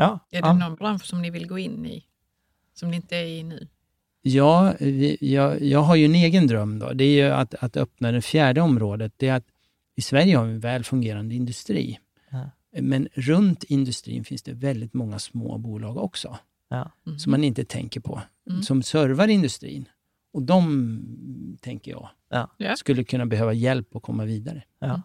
Ja, 0.00 0.18
Är 0.30 0.42
det 0.42 0.48
ja. 0.48 0.52
någon 0.54 0.74
bransch 0.74 1.04
som 1.04 1.22
ni 1.22 1.30
vill 1.30 1.46
gå 1.48 1.58
in 1.58 1.86
i? 1.86 2.04
Som 2.74 2.90
ni 2.90 2.96
inte 2.96 3.16
är 3.16 3.24
i 3.24 3.42
nu? 3.42 3.68
Ja, 4.22 4.74
vi, 4.80 5.16
jag, 5.20 5.62
jag 5.62 5.80
har 5.82 5.96
ju 5.96 6.04
en 6.04 6.14
egen 6.14 6.46
dröm. 6.46 6.78
Då. 6.78 6.92
Det 6.92 7.04
är 7.04 7.24
ju 7.26 7.32
att, 7.32 7.54
att 7.54 7.76
öppna 7.76 8.12
det 8.12 8.22
fjärde 8.22 8.60
området. 8.60 9.12
Det 9.16 9.28
är 9.28 9.34
att 9.34 9.46
I 9.96 10.02
Sverige 10.02 10.36
har 10.36 10.44
vi 10.44 10.52
en 10.52 10.60
väl 10.60 10.84
fungerande 10.84 11.34
industri. 11.34 11.98
Ja. 12.30 12.50
Men 12.80 13.08
runt 13.14 13.64
industrin 13.64 14.24
finns 14.24 14.42
det 14.42 14.52
väldigt 14.52 14.94
många 14.94 15.18
små 15.18 15.58
bolag 15.58 15.96
också, 15.96 16.38
Ja. 16.68 16.90
Mhm. 17.06 17.18
som 17.18 17.30
man 17.30 17.44
inte 17.44 17.64
tänker 17.64 18.00
på, 18.00 18.22
Mm. 18.50 18.62
som 18.62 18.82
servar 18.82 19.28
industrin. 19.28 19.88
Och 20.32 20.42
de, 20.42 21.58
tänker 21.60 21.90
jag, 21.90 22.08
Ja. 22.30 22.50
Ja. 22.56 22.76
skulle 22.76 23.04
kunna 23.04 23.26
behöva 23.26 23.52
hjälp 23.52 23.96
att 23.96 24.02
komma 24.02 24.24
vidare. 24.24 24.62
Ja. 24.78 25.02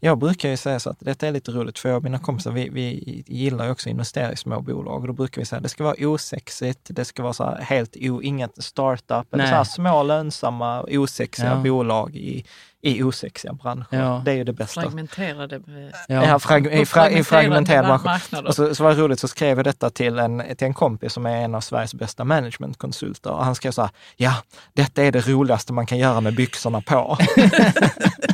Jag 0.00 0.18
brukar 0.18 0.48
ju 0.48 0.56
säga 0.56 0.80
så 0.80 0.90
att 0.90 0.96
detta 1.00 1.28
är 1.28 1.32
lite 1.32 1.50
roligt, 1.50 1.78
för 1.78 1.88
jag 1.88 1.96
och 1.96 2.02
mina 2.04 2.18
kompisar, 2.18 2.50
vi, 2.50 2.68
vi 2.68 3.24
gillar 3.26 3.64
ju 3.64 3.70
också 3.70 3.88
att 3.88 3.90
investera 3.90 4.32
i 4.32 4.36
små 4.36 4.60
bolag. 4.60 5.00
Och 5.00 5.06
då 5.06 5.12
brukar 5.12 5.42
vi 5.42 5.46
säga 5.46 5.56
att 5.56 5.62
det 5.62 5.68
ska 5.68 5.84
vara 5.84 5.94
osexigt, 5.98 6.80
det 6.84 7.04
ska 7.04 7.22
vara 7.22 7.32
så 7.32 7.44
här 7.44 7.60
helt 7.62 7.96
o, 8.00 8.22
inget 8.22 8.64
startup, 8.64 9.34
eller 9.34 9.46
så 9.46 9.54
här 9.54 9.64
små 9.64 10.02
lönsamma, 10.02 10.82
osexiga 10.82 11.48
Ja. 11.50 11.56
bolag 11.56 12.16
i, 12.16 12.44
i 12.82 13.02
osexiga 13.02 13.52
branscher. 13.52 13.86
Ja. 13.90 14.22
Det 14.24 14.30
är 14.32 14.36
ju 14.36 14.44
det 14.44 14.52
bästa. 14.52 14.80
Fragmenterade, 14.80 15.60
Ja, 16.08 16.38
frag, 16.38 16.66
i, 16.66 16.86
fra, 16.86 17.10
i 17.10 17.24
fragmenterad 17.24 17.86
bransch. 17.86 18.04
marknader. 18.04 18.48
Och 18.48 18.54
så, 18.54 18.74
så 18.74 18.82
var 18.84 18.90
det 18.94 19.00
roligt, 19.02 19.20
så 19.20 19.28
skrev 19.28 19.58
jag 19.58 19.64
detta 19.64 19.90
till 19.90 20.18
en, 20.18 20.42
till 20.56 20.66
en 20.66 20.74
kompis 20.74 21.12
som 21.12 21.26
är 21.26 21.36
en 21.36 21.54
av 21.54 21.60
Sveriges 21.60 21.94
bästa 21.94 22.24
managementkonsulter. 22.24 23.30
Och 23.30 23.44
han 23.44 23.54
skrev 23.54 23.70
så 23.70 23.82
här, 23.82 23.90
ja, 24.16 24.34
detta 24.72 25.02
är 25.02 25.12
det 25.12 25.28
roligaste 25.28 25.72
man 25.72 25.86
kan 25.86 25.98
göra 25.98 26.20
med 26.20 26.34
byxorna 26.34 26.80
på. 26.80 27.16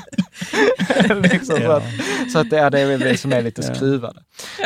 liksom, 1.23 1.57
så, 1.57 1.71
att, 1.71 1.83
så 2.33 2.39
att 2.39 2.51
det 2.51 2.59
är 2.59 2.71
det 2.71 2.81
är 2.81 2.87
väl 2.87 3.03
vi 3.03 3.17
som 3.17 3.33
är 3.33 3.43
lite 3.43 3.63
Ja. 3.69 3.75
skruvade. 3.75 4.21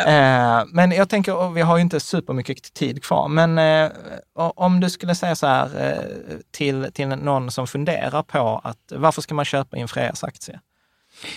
Eh, 0.07 0.65
men 0.73 0.91
jag 0.93 1.09
tänker, 1.09 1.51
vi 1.51 1.61
har 1.61 1.77
ju 1.77 1.83
inte 1.83 2.01
supermycket 2.01 2.75
tid 2.75 3.03
kvar, 3.03 3.29
men 3.29 3.59
eh, 3.59 3.91
om 4.35 4.81
du 4.81 4.91
skulle 4.91 5.15
säga 5.15 5.35
så 5.35 5.47
här 5.47 5.91
eh, 5.93 6.37
till, 6.51 6.93
till 6.93 7.09
någon 7.09 7.51
som 7.51 7.67
funderar 7.67 8.23
på 8.23 8.61
att 8.65 8.93
varför 8.97 9.23
ska 9.23 9.35
man 9.35 9.45
köpa 9.45 9.77
in 9.77 9.89
Frejas 9.89 10.25
aktie? 10.25 10.61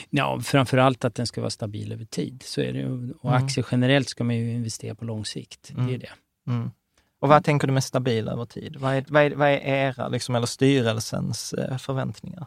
Ja, 0.10 0.40
framförallt 0.44 1.06
att 1.06 1.16
den 1.16 1.28
ska 1.28 1.42
vara 1.42 1.50
stabil 1.52 1.92
över 1.92 2.06
tid. 2.06 2.44
Så 2.46 2.62
är 2.62 2.74
det. 2.74 2.80
ju. 2.80 3.14
Och 3.22 3.30
Mm. 3.32 3.44
aktier 3.46 3.66
generellt 3.72 4.10
ska 4.10 4.24
man 4.24 4.36
ju 4.36 4.52
investera 4.52 4.96
på 4.96 5.06
lång 5.06 5.26
sikt. 5.26 5.70
Det 5.76 5.82
är 5.82 5.86
Mm. 5.88 6.00
det. 6.00 6.10
Mm. 6.52 6.72
Och 7.22 7.30
vad 7.30 7.44
tänker 7.44 7.68
du 7.68 7.74
med 7.74 7.84
stabil 7.84 8.28
över 8.28 8.46
tid? 8.46 8.76
Vad 8.80 8.96
är, 8.96 9.06
vad 9.08 9.24
är, 9.24 9.32
vad 9.36 9.48
är 9.50 9.58
era, 9.66 10.08
liksom, 10.08 10.36
eller 10.36 10.48
styrelsens 10.48 11.54
eh, 11.54 11.78
förväntningar? 11.78 12.46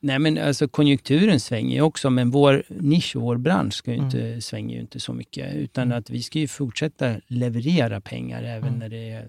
Nej, 0.00 0.18
men 0.18 0.38
alltså 0.38 0.68
konjunkturen 0.68 1.40
svänger 1.40 1.74
ju 1.76 1.82
också, 1.82 2.10
men 2.10 2.30
vår 2.30 2.62
nisch 2.68 3.16
och 3.16 3.22
vår 3.22 3.36
bransch 3.36 3.74
ska 3.74 3.92
Mm. 3.92 4.04
inte, 4.04 4.40
svänger 4.40 4.74
ju 4.74 4.80
inte 4.80 5.00
så 5.00 5.12
mycket. 5.12 5.54
Utan 5.54 5.84
Mm. 5.88 5.98
att 5.98 6.10
vi 6.10 6.22
ska 6.22 6.38
ju 6.38 6.48
fortsätta 6.48 7.16
leverera 7.26 8.00
pengar 8.00 8.42
även 8.42 8.68
Mm. 8.68 8.78
när 8.78 8.88
det 8.88 9.10
är 9.10 9.28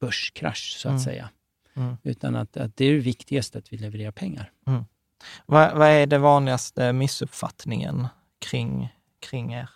börskrasch, 0.00 0.76
så 0.78 0.88
att 0.88 0.92
Mm. 0.92 1.00
säga. 1.04 1.30
Mm. 1.76 1.96
Utan 2.02 2.36
att, 2.36 2.56
att 2.56 2.76
det 2.76 2.84
är 2.84 2.92
det 2.92 2.98
viktigaste, 2.98 3.58
att 3.58 3.72
vi 3.72 3.76
levererar 3.76 4.12
pengar. 4.12 4.50
Vad, 5.46 5.76
vad 5.76 5.88
är 5.88 6.06
det 6.06 6.18
vanligaste 6.18 6.92
missuppfattningen 6.92 8.06
kring, 8.50 8.88
kring 9.30 9.52
er? 9.54 9.68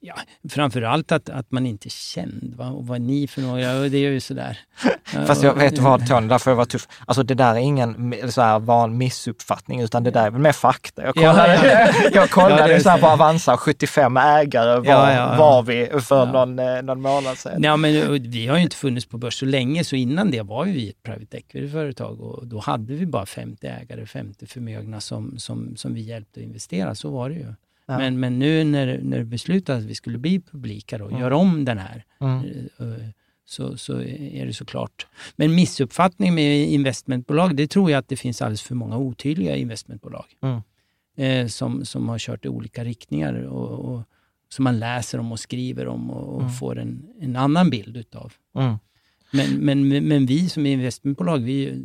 Ja, 0.00 0.14
framförallt 0.50 1.12
att, 1.12 1.28
att 1.30 1.52
man 1.52 1.66
inte 1.66 1.88
är 1.88 1.90
känd. 1.90 2.54
Va? 2.56 2.66
Och 2.70 2.86
vad 2.86 2.96
är 2.96 3.00
ni 3.00 3.26
för 3.28 3.40
några? 3.42 3.72
Det 3.88 3.98
är 3.98 4.10
ju 4.10 4.20
sådär. 4.20 4.58
Fast 5.26 5.42
jag 5.42 5.54
vet 5.54 5.78
vad 5.78 6.08
Tony, 6.08 6.28
där 6.28 6.38
får 6.38 6.50
jag 6.50 6.56
vara 6.56 6.66
tuff. 6.66 6.88
Alltså 7.06 7.22
det 7.22 7.34
där 7.34 7.54
är 7.54 7.58
ingen 7.58 8.14
så 8.30 8.42
här 8.42 8.58
van 8.58 8.98
missuppfattning, 8.98 9.80
utan 9.80 10.04
det 10.04 10.10
där 10.10 10.26
är 10.26 10.30
väl 10.30 10.40
mer 10.40 10.52
fakta. 10.52 11.02
Jag 11.02 11.14
kollade, 11.14 11.54
Ja, 11.54 11.92
ja. 12.04 12.10
jag 12.14 12.30
kollade 12.30 12.72
Ja, 12.72 12.80
så 12.80 12.88
här 12.88 12.98
på. 12.98 13.06
Avanza, 13.06 13.56
75 13.56 14.16
ägare 14.16 14.76
var, 14.80 14.86
Ja, 14.86 15.12
ja, 15.12 15.36
var 15.38 15.62
vi 15.62 15.88
för 16.00 16.16
Ja. 16.26 16.32
någon, 16.32 16.58
eh, 16.58 16.82
någon 16.82 17.00
månad 17.00 17.38
sedan. 17.38 17.62
Ja, 17.62 17.76
men 17.76 18.22
vi 18.30 18.46
har 18.46 18.56
ju 18.56 18.62
inte 18.62 18.76
funnits 18.76 19.06
på 19.06 19.18
börs 19.18 19.38
så 19.38 19.46
länge, 19.46 19.84
så 19.84 19.96
innan 19.96 20.30
det 20.30 20.42
var 20.42 20.64
vi 20.64 20.88
ett 20.90 21.02
private 21.02 21.36
equity-företag 21.36 22.20
och 22.20 22.46
då 22.46 22.58
hade 22.60 22.94
vi 22.94 23.06
bara 23.06 23.26
50 23.26 23.66
ägare, 23.66 24.06
50 24.06 24.46
förmögna 24.46 25.00
som, 25.00 25.38
som, 25.38 25.76
som 25.76 25.94
vi 25.94 26.00
hjälpte 26.00 26.40
att 26.40 26.44
investera. 26.44 26.94
Så 26.94 27.10
var 27.10 27.28
det 27.28 27.34
ju. 27.34 27.54
Ja. 27.86 27.98
Men, 27.98 28.20
men 28.20 28.38
nu 28.38 28.64
när, 28.64 28.98
när 29.02 29.18
det 29.18 29.24
beslutades 29.24 29.84
att 29.84 29.90
vi 29.90 29.94
skulle 29.94 30.18
bli 30.18 30.40
publika 30.40 31.04
och 31.04 31.10
Mm. 31.10 31.20
göra 31.22 31.36
om 31.36 31.64
den 31.64 31.78
här, 31.78 32.04
Mm. 32.20 32.42
så, 33.44 33.76
så 33.76 34.00
är 34.02 34.46
det 34.46 34.52
såklart. 34.52 35.06
Men 35.36 35.54
missuppfattning 35.54 36.34
med 36.34 36.68
investmentbolag, 36.68 37.56
det 37.56 37.66
tror 37.66 37.90
jag 37.90 37.98
att 37.98 38.08
det 38.08 38.16
finns 38.16 38.42
alldeles 38.42 38.62
för 38.62 38.74
många 38.74 38.96
otydliga 38.98 39.56
investmentbolag. 39.56 40.24
Mm. 40.42 40.60
Eh, 41.16 41.46
som, 41.48 41.84
som 41.84 42.08
har 42.08 42.18
kört 42.18 42.44
i 42.44 42.48
olika 42.48 42.84
riktningar 42.84 43.34
och, 43.34 43.94
och 43.94 44.02
som 44.48 44.64
man 44.64 44.78
läser 44.78 45.18
om 45.18 45.32
och 45.32 45.40
skriver 45.40 45.86
om 45.86 46.10
och, 46.10 46.42
och 46.42 46.58
får 46.58 46.78
en, 46.78 47.06
en 47.20 47.36
annan 47.36 47.70
bild 47.70 47.96
utav. 47.96 48.32
Men, 49.34 49.48
men, 49.56 49.88
men 50.08 50.26
vi 50.26 50.48
som 50.48 50.66
investmentbolag, 50.66 51.38
vi, 51.38 51.82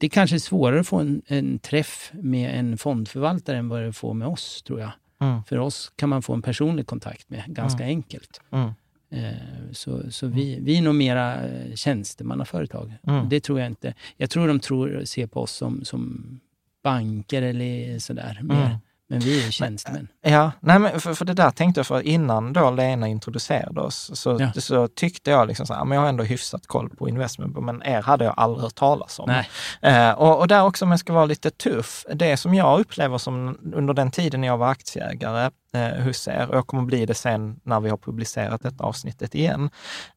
det 0.00 0.06
är 0.06 0.10
kanske 0.10 0.40
svårare 0.40 0.80
att 0.80 0.86
få 0.86 0.98
en, 0.98 1.22
en 1.26 1.58
träff 1.58 2.10
med 2.14 2.58
en 2.58 2.78
fondförvaltare 2.78 3.56
än 3.56 3.68
vad 3.68 3.82
det 3.82 3.92
får 3.92 4.14
med 4.14 4.28
oss, 4.28 4.62
tror 4.62 4.80
jag. 4.80 4.90
Mm. 5.20 5.44
För 5.44 5.58
oss 5.58 5.92
kan 5.96 6.08
man 6.08 6.22
få 6.22 6.34
en 6.34 6.42
personlig 6.42 6.86
kontakt 6.86 7.30
med 7.30 7.44
ganska 7.46 7.84
enkelt. 7.84 8.40
Mm. 8.50 8.70
Eh, 9.10 9.72
Så, 9.72 10.10
så 10.12 10.26
vi, 10.26 10.58
vi 10.60 10.78
är 10.78 10.82
nog 10.82 10.94
mera 10.94 11.48
eh, 11.48 11.74
tjänstemannaföretag. 11.74 12.92
Mm. 13.06 13.28
Det 13.28 13.40
tror 13.40 13.60
jag 13.60 13.66
inte. 13.66 13.94
Jag 14.16 14.30
tror 14.30 14.48
de 14.48 14.60
tror, 14.60 15.02
ser 15.04 15.26
på 15.26 15.40
oss 15.40 15.52
som, 15.52 15.84
som 15.84 16.40
banker 16.82 17.42
eller 17.42 17.98
sådär. 17.98 18.40
Mer. 18.42 18.78
Men 19.10 19.18
vi 19.20 19.46
är 19.46 19.50
tjänstemän. 19.50 20.08
Ja, 20.22 20.52
nej 20.60 20.78
men 20.78 21.00
för, 21.00 21.14
för 21.14 21.24
det 21.24 21.34
där 21.34 21.50
tänkte 21.50 21.78
jag, 21.78 21.86
för 21.86 22.00
innan 22.02 22.52
då 22.52 22.70
Lena 22.70 23.08
introducerade 23.08 23.80
oss, 23.80 24.10
så, 24.14 24.36
Ja. 24.40 24.52
så 24.60 24.88
tyckte 24.88 25.30
jag 25.30 25.48
liksom 25.48 25.66
så 25.66 25.74
här, 25.74 25.84
men 25.84 25.94
jag 25.96 26.02
har 26.02 26.08
ändå 26.08 26.24
hyfsat 26.24 26.66
koll 26.66 26.90
på 26.90 27.08
investment, 27.08 27.56
men 27.64 27.82
er 27.82 28.02
hade 28.02 28.24
jag 28.24 28.34
aldrig 28.36 28.62
hört 28.62 28.74
talas 28.74 29.18
om. 29.18 29.28
Nej. 29.28 29.48
Eh, 29.82 30.10
och, 30.12 30.38
och 30.38 30.48
där 30.48 30.62
också 30.64 30.84
om 30.84 30.90
jag 30.90 31.00
ska 31.00 31.12
vara 31.12 31.24
lite 31.24 31.50
tuff, 31.50 32.04
det 32.14 32.36
som 32.36 32.54
jag 32.54 32.80
upplever 32.80 33.18
som 33.18 33.58
under 33.74 33.94
den 33.94 34.10
tiden 34.10 34.42
jag 34.44 34.58
var 34.58 34.68
aktieägare 34.68 35.50
eh, 35.72 36.04
hos 36.04 36.28
er, 36.28 36.46
och 36.50 36.56
jag 36.56 36.66
kommer 36.66 36.82
bli 36.82 37.06
det 37.06 37.14
sen 37.14 37.60
när 37.64 37.80
vi 37.80 37.90
har 37.90 37.96
publicerat 37.96 38.62
detta 38.62 38.84
avsnittet 38.84 39.34
igen, 39.34 39.70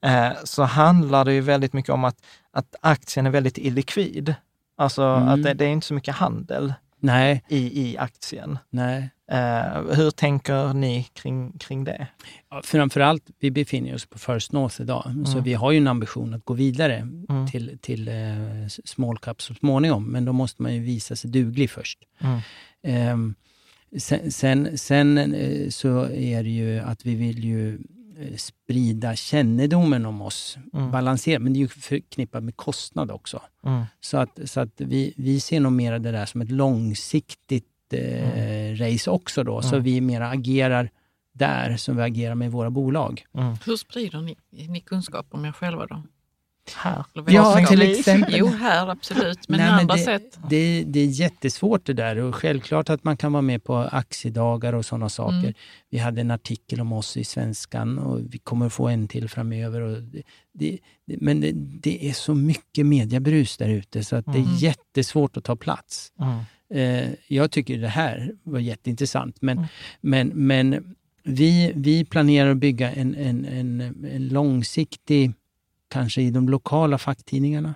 eh, 0.05 0.29
så 0.43 0.63
handlar 0.63 1.25
det 1.25 1.33
ju 1.33 1.41
väldigt 1.41 1.73
mycket 1.73 1.91
om 1.93 2.03
att, 2.03 2.15
att 2.53 2.75
aktien 2.81 3.25
är 3.25 3.31
väldigt 3.31 3.57
illikvid. 3.57 4.35
Alltså 4.77 5.03
Mm. 5.03 5.27
att 5.27 5.43
det, 5.43 5.53
det 5.53 5.65
är 5.65 5.69
inte 5.69 5.87
så 5.87 5.93
mycket 5.93 6.15
handel 6.15 6.73
Nej, 7.03 7.43
i, 7.49 7.81
i 7.89 7.97
aktien. 7.97 8.57
nej. 8.69 9.09
Eh, 9.31 9.81
hur 9.95 10.11
tänker 10.11 10.73
ni 10.73 11.03
kring, 11.13 11.51
kring 11.57 11.83
det? 11.83 12.07
Ja, 12.49 12.61
framförallt, 12.63 13.23
vi 13.39 13.51
befinner 13.51 13.95
oss 13.95 14.05
på 14.05 14.19
First 14.19 14.51
North 14.51 14.81
idag. 14.81 15.03
Så 15.25 15.31
Mm. 15.31 15.43
vi 15.43 15.53
har 15.53 15.71
ju 15.71 15.77
en 15.77 15.87
ambition 15.87 16.33
att 16.33 16.45
gå 16.45 16.53
vidare 16.53 16.95
Mm. 17.29 17.47
till, 17.51 17.77
till 17.81 18.07
eh, 18.07 18.67
small 18.85 19.17
cap 19.17 19.41
så 19.41 19.53
småningom. 19.53 20.05
Men 20.05 20.25
då 20.25 20.33
måste 20.33 20.61
man 20.61 20.73
ju 20.75 20.79
visa 20.81 21.15
sig 21.15 21.29
duglig 21.31 21.69
först. 21.69 21.99
Mm. 22.21 22.39
Ehm, 22.83 23.35
sen 23.97 24.31
sen, 24.31 24.77
sen 24.77 25.17
eh, 25.17 25.69
så 25.69 26.05
är 26.05 26.43
det 26.43 26.49
ju 26.49 26.79
att 26.79 27.05
vi 27.05 27.15
vill 27.15 27.43
ju 27.43 27.79
sprida 28.37 29.15
kännedomen 29.15 30.05
om 30.05 30.21
oss. 30.21 30.57
Mm. 30.73 30.91
Balansera, 30.91 31.39
men 31.39 31.53
det 31.53 31.57
är 31.57 31.61
ju 31.61 31.67
förknippat 31.67 32.43
med 32.43 32.57
kostnad 32.57 33.11
också. 33.11 33.41
Mm. 33.65 33.83
Så 34.01 34.17
att, 34.17 34.39
så 34.45 34.59
att 34.59 34.81
vi, 34.81 35.13
vi 35.17 35.39
ser 35.39 35.59
nog 35.59 35.71
mer 35.71 35.99
det 35.99 36.11
där 36.11 36.25
som 36.25 36.41
ett 36.41 36.51
långsiktigt 36.51 37.65
eh, 37.93 38.75
race 38.75 39.09
också 39.11 39.43
då. 39.43 39.61
Så 39.61 39.75
Mm. 39.75 39.83
vi 39.83 40.01
mera 40.01 40.29
agerar 40.29 40.89
där 41.33 41.77
som 41.77 41.95
vi 41.95 42.01
agerar 42.01 42.35
med 42.35 42.51
våra 42.51 42.69
bolag. 42.69 43.25
Mm. 43.33 43.55
Hur 43.65 43.77
sprider 43.77 44.21
ni, 44.21 44.37
ni 44.67 44.81
kunskap 44.81 45.25
om 45.29 45.45
er 45.45 45.51
själva 45.51 45.85
då? 45.85 46.03
Här. 46.75 47.03
Ja, 47.27 47.65
till 47.69 47.81
exempel. 47.81 48.33
Jo, 48.37 48.47
här 48.47 48.87
absolut, 48.89 49.49
men 49.49 49.59
Nej, 49.59 49.69
Nej, 49.71 49.81
andra 49.81 49.95
det, 49.95 50.01
sätt? 50.01 50.39
Det, 50.49 50.83
det 50.83 50.99
är 50.99 51.05
jättesvårt 51.05 51.85
det 51.85 51.93
där 51.93 52.15
och 52.17 52.35
självklart 52.35 52.89
att 52.89 53.03
man 53.03 53.17
kan 53.17 53.31
vara 53.33 53.41
med 53.41 53.63
på 53.63 53.75
aktiedagar 53.77 54.73
och 54.73 54.85
sådana 54.85 55.09
saker. 55.09 55.37
Mm. 55.37 55.53
Vi 55.89 55.97
hade 55.97 56.21
en 56.21 56.31
artikel 56.31 56.81
om 56.81 56.93
oss 56.93 57.17
i 57.17 57.23
Svenskan 57.23 57.97
och 57.99 58.19
vi 58.33 58.37
kommer 58.37 58.69
få 58.69 58.87
en 58.87 59.07
till 59.07 59.29
framöver. 59.29 59.81
Och 59.81 60.01
det, 60.03 60.21
det, 60.53 60.79
det- 61.07 61.17
men 61.21 61.41
det, 61.41 61.51
det 61.55 62.09
är 62.09 62.13
så 62.13 62.33
mycket 62.35 62.85
mediebrus 62.85 63.57
där 63.57 63.69
ute 63.69 64.03
så 64.03 64.15
att 64.15 64.25
det 64.25 64.31
Mm. 64.39 64.49
är 64.53 64.57
jättesvårt 64.63 65.37
att 65.37 65.43
ta 65.43 65.55
plats. 65.55 66.11
Mm. 66.19 66.39
Eh, 67.03 67.09
jag 67.27 67.51
tycker 67.51 67.77
det 67.77 67.87
här 67.87 68.31
var 68.43 68.59
jätteintressant. 68.59 69.37
Men, 69.41 69.57
Mm. 69.57 69.69
men, 70.01 70.27
men 70.47 70.95
vi, 71.23 71.71
vi 71.75 72.05
planerar 72.05 72.51
att 72.51 72.57
bygga 72.57 72.91
en, 72.91 73.15
en, 73.15 73.45
en, 73.45 73.81
en 74.11 74.27
långsiktig, 74.27 75.33
kanske 75.93 76.21
i 76.21 76.31
de 76.31 76.49
lokala 76.49 76.97
facktidningarna. 76.97 77.75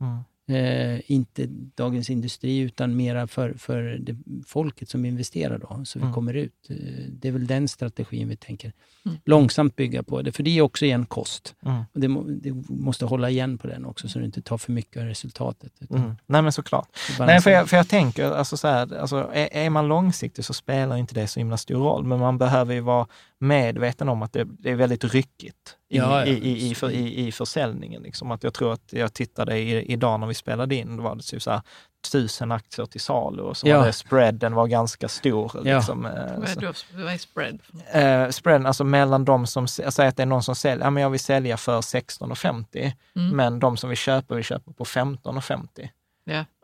Mm. 0.00 0.18
Eh, 0.48 1.00
inte 1.06 1.46
Dagens 1.74 2.10
Industri 2.10 2.58
utan 2.58 2.96
mera 2.96 3.26
för, 3.26 3.52
för 3.54 3.82
det, 4.00 4.16
folket 4.46 4.88
som 4.88 5.04
investerar 5.04 5.58
då, 5.58 5.84
så 5.84 5.98
vi 5.98 6.02
Mm. 6.02 6.14
kommer 6.14 6.34
ut. 6.34 6.52
Eh, 6.70 6.76
det 7.08 7.28
är 7.28 7.32
väl 7.32 7.46
den 7.46 7.68
strategin 7.68 8.28
vi 8.28 8.36
tänker 8.36 8.72
Mm. 9.04 9.18
långsamt 9.24 9.76
bygga 9.76 10.02
på 10.02 10.22
det, 10.22 10.32
för 10.32 10.42
det 10.42 10.58
är 10.58 10.62
också 10.62 10.84
igen 10.84 11.06
kost. 11.06 11.54
Mm. 11.64 11.82
Och 11.92 12.00
det, 12.00 12.08
må, 12.08 12.22
det 12.22 12.52
måste 12.68 13.04
hålla 13.04 13.30
igen 13.30 13.58
på 13.58 13.66
den 13.66 13.84
också 13.84 14.08
så 14.08 14.18
du 14.18 14.24
inte 14.24 14.42
tar 14.42 14.58
för 14.58 14.72
mycket 14.72 15.02
av 15.02 15.08
resultatet. 15.08 15.72
utan 15.80 15.98
Mm. 15.98 16.16
Nej 16.26 16.42
men 16.42 16.52
såklart. 16.52 16.88
Nej, 17.18 17.40
för, 17.40 17.50
jag, 17.50 17.68
för 17.68 17.76
jag 17.76 17.88
tänker, 17.88 18.30
alltså 18.30 18.56
så 18.56 18.68
här, 18.68 18.96
alltså, 18.96 19.16
är, 19.34 19.48
är 19.52 19.70
man 19.70 19.88
långsiktig 19.88 20.44
så 20.44 20.54
spelar 20.54 20.96
inte 20.96 21.14
det 21.14 21.26
så 21.26 21.40
himla 21.40 21.56
stor 21.56 21.78
roll, 21.78 22.04
men 22.04 22.18
man 22.18 22.38
behöver 22.38 22.74
ju 22.74 22.80
vara 22.80 23.06
medveten 23.40 24.08
om 24.08 24.22
att 24.22 24.32
det, 24.32 24.44
det 24.44 24.70
är 24.70 24.74
väldigt 24.74 25.04
ryckigt 25.04 25.76
i, 25.90 25.96
Ja, 25.98 26.20
ja. 26.20 26.26
i, 26.26 26.30
i, 26.50 26.70
i, 26.70 26.74
för, 26.74 26.90
i, 26.90 27.26
i 27.26 27.32
försäljningen. 27.32 28.02
Liksom. 28.02 28.30
Att 28.30 28.42
jag 28.44 28.54
tror 28.54 28.72
att 28.72 28.92
jag 28.92 29.14
tittade 29.14 29.58
i, 29.58 29.92
idag 29.92 30.20
när 30.20 30.26
vi 30.26 30.34
spelade 30.34 30.74
in, 30.74 30.96
då 30.96 31.02
var 31.02 31.14
det 31.14 31.22
typ 31.22 31.42
så 31.42 31.50
här, 31.50 31.60
tusen 32.12 32.52
aktier 32.52 32.86
till 32.86 33.00
salu 33.00 33.42
och 33.42 33.56
så 33.56 33.68
Ja. 33.68 33.78
var 33.78 33.86
det 33.86 33.92
spreaden 33.92 34.54
var 34.54 34.66
ganska 34.66 35.08
stor. 35.08 35.50
Ja. 35.64 35.76
Liksom, 35.76 36.06
eh, 36.06 36.12
Vad 36.12 36.48
är, 36.48 36.60
då, 36.60 36.72
vad 37.04 37.12
är 37.12 37.18
spread? 37.18 37.58
eh, 37.92 38.30
spreaden, 38.30 38.66
alltså 38.66 38.84
mellan 38.84 39.24
de 39.24 39.46
som, 39.46 39.66
jag 39.82 39.92
säger 39.92 40.08
att 40.08 40.16
det 40.16 40.22
är 40.22 40.26
någon 40.26 40.42
som 40.42 40.54
säljer, 40.56 40.84
ja 40.86 40.90
men 40.90 41.02
jag 41.02 41.10
vill 41.10 41.20
sälja 41.20 41.56
för 41.56 41.80
16,50, 41.80 42.92
Mm. 43.16 43.36
men 43.36 43.58
de 43.60 43.76
som 43.76 43.88
vill 43.90 43.98
köpa 43.98 44.34
vill 44.34 44.44
köpa 44.44 44.72
på 44.72 44.84
15,50. 44.84 45.88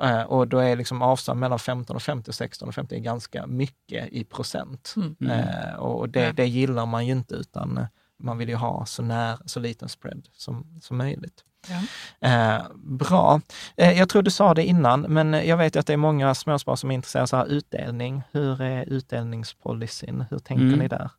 Eh, 0.02 0.22
och 0.22 0.48
då 0.48 0.58
är 0.58 0.76
liksom 0.76 1.02
avstånd 1.02 1.40
mellan 1.40 1.58
15,50 1.58 2.26
och 2.26 2.32
16,50 2.32 2.94
är 2.94 2.98
ganska 2.98 3.46
mycket 3.46 4.08
i 4.12 4.24
procent. 4.24 4.94
Mm. 4.96 5.16
Mm. 5.20 5.38
Eh, 5.40 5.74
och 5.74 6.08
det, 6.08 6.20
Ja. 6.20 6.32
det 6.32 6.46
gillar 6.46 6.86
man 6.86 7.06
ju 7.06 7.12
inte, 7.12 7.34
utan 7.34 7.78
eh, 7.78 7.84
man 8.18 8.38
vill 8.38 8.48
ju 8.48 8.54
ha 8.54 8.86
så, 8.86 9.02
när, 9.02 9.38
så 9.46 9.60
liten 9.60 9.88
spread 9.88 10.28
som, 10.32 10.66
som 10.82 10.96
möjligt. 10.96 11.44
Ja. 11.68 11.82
Eh, 12.28 12.62
bra. 12.76 13.40
Eh, 13.76 13.98
jag 13.98 14.08
tror 14.08 14.22
du 14.22 14.30
sa 14.30 14.54
det 14.54 14.64
innan, 14.64 15.00
men 15.00 15.32
jag 15.32 15.56
vet 15.56 15.76
ju 15.76 15.80
att 15.80 15.86
det 15.86 15.92
är 15.92 15.96
många 15.96 16.34
småsparare 16.34 16.76
som 16.76 16.90
är 16.90 16.94
intresserade 16.94 17.36
av 17.42 17.48
utdelning. 17.48 18.22
Hur 18.32 18.60
är 18.60 18.84
utdelningspolicyn? 18.84 20.24
Hur 20.30 20.38
tänker 20.38 20.64
Mm. 20.64 20.78
ni 20.78 20.88
där? 20.88 21.10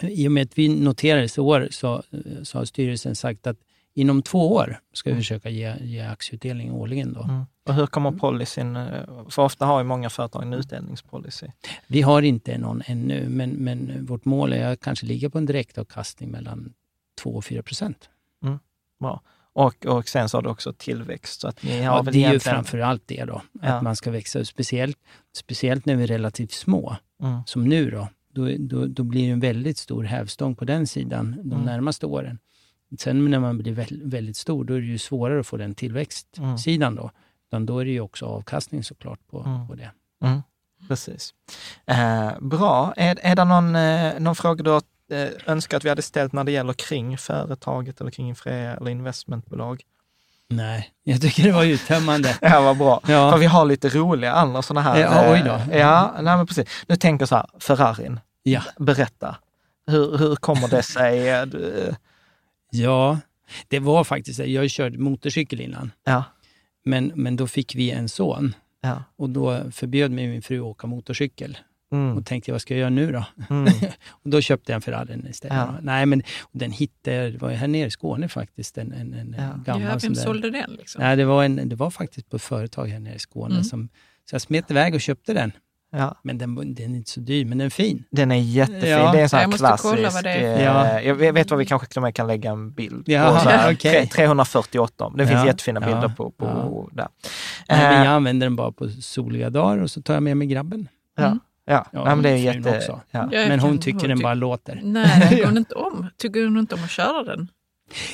I 0.00 0.28
och 0.28 0.32
med 0.32 0.42
att 0.44 0.58
vi 0.58 0.68
noterades 0.68 1.38
i 1.38 1.40
år 1.40 1.68
så, 1.70 2.02
så 2.42 2.58
har 2.58 2.64
styrelsen 2.64 3.16
sagt 3.16 3.46
att 3.46 3.56
inom 3.96 4.22
två 4.22 4.52
år 4.54 4.80
ska 4.92 5.10
vi 5.10 5.12
Mm. 5.12 5.22
försöka 5.22 5.48
ge, 5.50 5.74
ge 5.80 6.00
aktieutdelning 6.00 6.72
årligen. 6.72 7.12
Då. 7.12 7.22
Mm. 7.22 7.44
Och 7.68 7.74
hur 7.74 7.86
kommer 7.86 8.12
policyn, 8.12 8.76
eh, 8.76 9.02
för 9.28 9.42
ofta 9.42 9.66
har 9.66 9.78
ju 9.80 9.84
många 9.84 10.10
företag 10.10 10.42
en 10.42 10.52
utdelningspolicy. 10.52 11.46
Vi 11.86 12.02
har 12.02 12.22
inte 12.22 12.58
någon 12.58 12.82
ännu, 12.86 13.28
men, 13.28 13.50
men 13.50 14.06
vårt 14.06 14.24
mål 14.24 14.52
är 14.52 14.72
att 14.72 14.80
kanske 14.80 15.06
ligga 15.06 15.30
på 15.30 15.38
en 15.38 15.46
direktavkastning 15.46 16.30
mellan 16.30 16.72
2 17.22 17.30
och 17.30 17.44
4 17.44 17.62
procent. 17.62 18.08
Och, 19.52 19.86
och 19.86 20.08
sen 20.08 20.28
så 20.28 20.36
har 20.36 20.42
du 20.42 20.48
också 20.48 20.72
tillväxt. 20.72 21.40
Så 21.40 21.48
att 21.48 21.62
ni 21.62 21.82
har 21.82 21.96
Ja, 21.96 22.02
väl 22.02 22.14
det 22.14 22.24
är 22.24 22.32
ju 22.32 22.38
framför 22.40 22.78
allt 22.78 23.02
det 23.06 23.24
då, 23.24 23.42
Ja. 23.62 23.68
att 23.68 23.82
man 23.82 23.96
ska 23.96 24.10
växa. 24.10 24.44
Speciellt, 24.44 24.98
speciellt 25.36 25.86
när 25.86 25.96
vi 25.96 26.02
är 26.02 26.06
relativt 26.06 26.52
små, 26.52 26.96
Mm. 27.22 27.40
som 27.46 27.64
nu 27.68 27.90
då. 27.90 28.08
Då, 28.30 28.48
då, 28.58 28.86
då 28.86 29.02
blir 29.04 29.26
det 29.26 29.32
en 29.32 29.40
väldigt 29.40 29.78
stor 29.78 30.04
hävstång 30.04 30.56
på 30.56 30.64
den 30.64 30.86
sidan 30.86 31.36
de 31.44 31.52
Mm. 31.52 31.64
närmaste 31.64 32.06
åren. 32.06 32.38
Sen 32.98 33.30
när 33.30 33.38
man 33.38 33.58
blir 33.58 33.72
väl, 33.72 34.00
väldigt 34.04 34.36
stor, 34.36 34.64
då 34.64 34.74
är 34.74 34.80
det 34.80 34.86
ju 34.86 34.98
svårare 34.98 35.40
att 35.40 35.46
få 35.46 35.56
den 35.56 35.74
tillväxtsidan 35.74 36.94
då. 36.94 37.10
Utan 37.48 37.66
då 37.66 37.78
är 37.78 37.84
det 37.84 37.90
ju 37.90 38.00
också 38.00 38.26
avkastning 38.26 38.84
såklart 38.84 39.20
på, 39.30 39.40
Mm. 39.46 39.68
på 39.68 39.74
det. 39.74 39.90
Mm, 40.24 40.42
precis. 40.88 41.34
Eh, 41.86 42.30
bra. 42.40 42.94
Är, 42.96 43.18
är 43.22 43.36
det 43.36 43.44
någon, 43.44 43.76
eh, 43.76 44.20
någon 44.20 44.36
fråga 44.36 44.62
du 44.62 44.70
har 44.70 44.82
eh, 45.10 45.28
önskat 45.46 45.76
att 45.76 45.84
vi 45.84 45.88
hade 45.88 46.02
ställt 46.02 46.32
när 46.32 46.44
det 46.44 46.52
gäller 46.52 46.72
kring 46.72 47.18
företaget 47.18 48.00
eller 48.00 48.10
kring 48.10 48.28
Infrea 48.28 48.76
eller 48.76 48.90
investmentbolag? 48.90 49.82
Nej, 50.48 50.90
jag 51.04 51.20
tycker 51.20 51.42
det 51.42 51.52
var 51.52 51.64
uttömmande. 51.64 52.36
Ja, 52.42 52.60
vad 52.60 52.78
bra. 52.78 53.00
För 53.04 53.12
Ja, 53.12 53.36
vi 53.36 53.46
har 53.46 53.64
lite 53.64 53.88
roliga 53.88 54.32
andra 54.32 54.62
sådana 54.62 54.80
här. 54.80 55.00
Ja, 55.00 55.32
oj 55.32 55.42
då. 55.44 55.72
eh, 55.72 55.78
Ja, 55.80 56.14
nej, 56.22 56.36
men 56.36 56.46
precis. 56.46 56.68
Nu 56.86 56.96
tänker 56.96 57.22
jag 57.22 57.28
så 57.28 57.34
här, 57.36 57.46
Ferrarin, 57.60 58.20
ja. 58.42 58.62
berätta. 58.78 59.36
Hur, 59.86 60.18
hur 60.18 60.36
kommer 60.36 60.68
det 60.68 60.82
sig? 60.82 61.28
ja, 62.82 63.18
det 63.68 63.78
var 63.80 64.04
faktiskt 64.04 64.38
det. 64.38 64.46
Jag 64.46 64.70
körde 64.70 64.98
motorcykel 64.98 65.60
innan, 65.60 65.92
Ja, 66.04 66.24
men, 66.84 67.12
men 67.14 67.36
då 67.36 67.46
fick 67.46 67.74
vi 67.74 67.90
en 67.90 68.08
son. 68.08 68.54
ja. 68.80 69.02
Och 69.16 69.30
då 69.30 69.70
förbjöd 69.70 70.10
mig 70.10 70.28
min 70.28 70.42
fru 70.42 70.58
att 70.58 70.64
åka 70.64 70.86
motorcykel. 70.86 71.58
Mm, 71.92 72.16
Och 72.16 72.26
tänkte 72.26 72.52
vad 72.52 72.60
ska 72.60 72.74
jag 72.74 72.78
göra 72.80 72.90
nu 72.90 73.12
då? 73.12 73.24
mm, 73.50 73.64
Och 74.08 74.30
då 74.30 74.40
köpte 74.40 74.72
jag 74.72 74.76
en 74.76 74.82
Ferrari 74.82 75.20
istället. 75.30 75.56
Ja. 75.56 75.74
Nej, 75.82 76.06
men 76.06 76.22
den 76.52 76.70
hittade 76.72 77.16
jag, 77.16 77.32
det 77.32 77.38
var 77.38 77.50
ju 77.50 77.56
här 77.56 77.68
nere 77.68 77.86
i 77.86 77.90
Skåne 77.90 78.28
faktiskt, 78.28 78.78
en, 78.78 78.92
en, 78.92 79.14
en 79.14 79.36
Ja. 79.38 79.72
gammal 79.72 79.82
Ja, 79.92 79.98
vem 80.02 80.14
sålde 80.14 80.50
den? 80.50 80.70
Liksom? 80.70 81.02
Nej, 81.02 81.16
det 81.16 81.24
var, 81.24 81.44
en, 81.44 81.68
det 81.68 81.76
var 81.76 81.90
faktiskt 81.90 82.30
på 82.30 82.36
ett 82.36 82.42
företag 82.42 82.86
här 82.86 82.98
nere 82.98 83.14
i 83.14 83.18
Skåne. 83.18 83.54
Mm. 83.54 83.64
Som, 83.64 83.88
så 84.30 84.34
jag 84.34 84.42
smet 84.42 84.70
iväg 84.70 84.94
och 84.94 85.00
köpte 85.00 85.32
den. 85.34 85.52
Ja. 85.92 86.14
Men 86.22 86.38
den, 86.38 86.54
den 86.74 86.92
är 86.92 86.96
inte 86.96 87.10
så 87.10 87.20
dyr, 87.20 87.44
men 87.44 87.58
den 87.58 87.66
är 87.66 87.70
fin. 87.70 88.04
Den 88.10 88.32
är 88.32 88.36
jättefin. 88.36 88.90
Ja. 88.90 89.12
det 89.12 89.18
är 89.18 89.22
en 89.22 89.28
sån 89.28 89.36
här 89.36 89.44
Jag 89.44 89.50
måste 89.50 89.66
klassisk... 89.66 89.94
kolla 89.94 90.10
vad 90.10 90.24
det 90.24 90.30
är. 90.30 90.56
eh, 90.58 90.64
Ja. 90.64 91.00
Jag 91.00 91.32
vet 91.32 91.50
vad 91.50 91.58
vi 91.58 91.66
kanske 91.66 91.88
till 91.88 91.98
och 91.98 92.02
med 92.02 92.14
kan 92.14 92.26
lägga 92.26 92.50
en 92.50 92.72
bild 92.72 93.02
Ja, 93.08 93.34
på. 93.34 93.40
Så 93.40 93.48
här, 93.48 93.74
tre- 93.74 94.06
348. 94.06 95.12
Det 95.16 95.26
finns 95.26 95.40
Ja, 95.40 95.46
jättefina 95.46 95.80
ja, 95.80 95.86
bilder 95.86 96.08
på, 96.16 96.30
på 96.30 96.46
ja. 96.46 96.88
där. 96.92 97.08
Nej, 97.68 97.78
men 97.82 97.92
Eh, 98.00 98.04
jag 98.04 98.12
använder 98.14 98.46
den 98.46 98.56
bara 98.56 98.72
på 98.72 98.88
soliga 98.88 99.50
dagar 99.50 99.78
och 99.78 99.90
så 99.90 100.02
tar 100.02 100.14
jag 100.14 100.22
med 100.22 100.36
mig 100.36 100.46
grabben. 100.46 100.88
ja, 101.16 101.24
Mm. 101.26 101.38
ja. 101.66 101.86
Ja, 101.92 102.04
men 102.04 102.22
det 102.22 102.30
är 102.30 102.36
jätte... 102.36 102.76
också. 102.76 103.00
Ja. 103.10 103.26
Men 103.32 103.60
hon 103.60 103.78
tycker 103.78 104.08
den 104.08 104.18
tyck- 104.18 104.22
bara 104.22 104.34
låter. 104.34 104.80
Nej, 104.82 105.28
tycker 105.30 105.46
hon 105.46 105.56
inte 105.64 105.74
om. 105.74 106.06
Tycker 106.18 106.44
hon 106.44 106.58
inte 106.58 106.74
om 106.74 106.84
att 106.84 106.90
köra 106.90 107.22
den? 107.24 107.48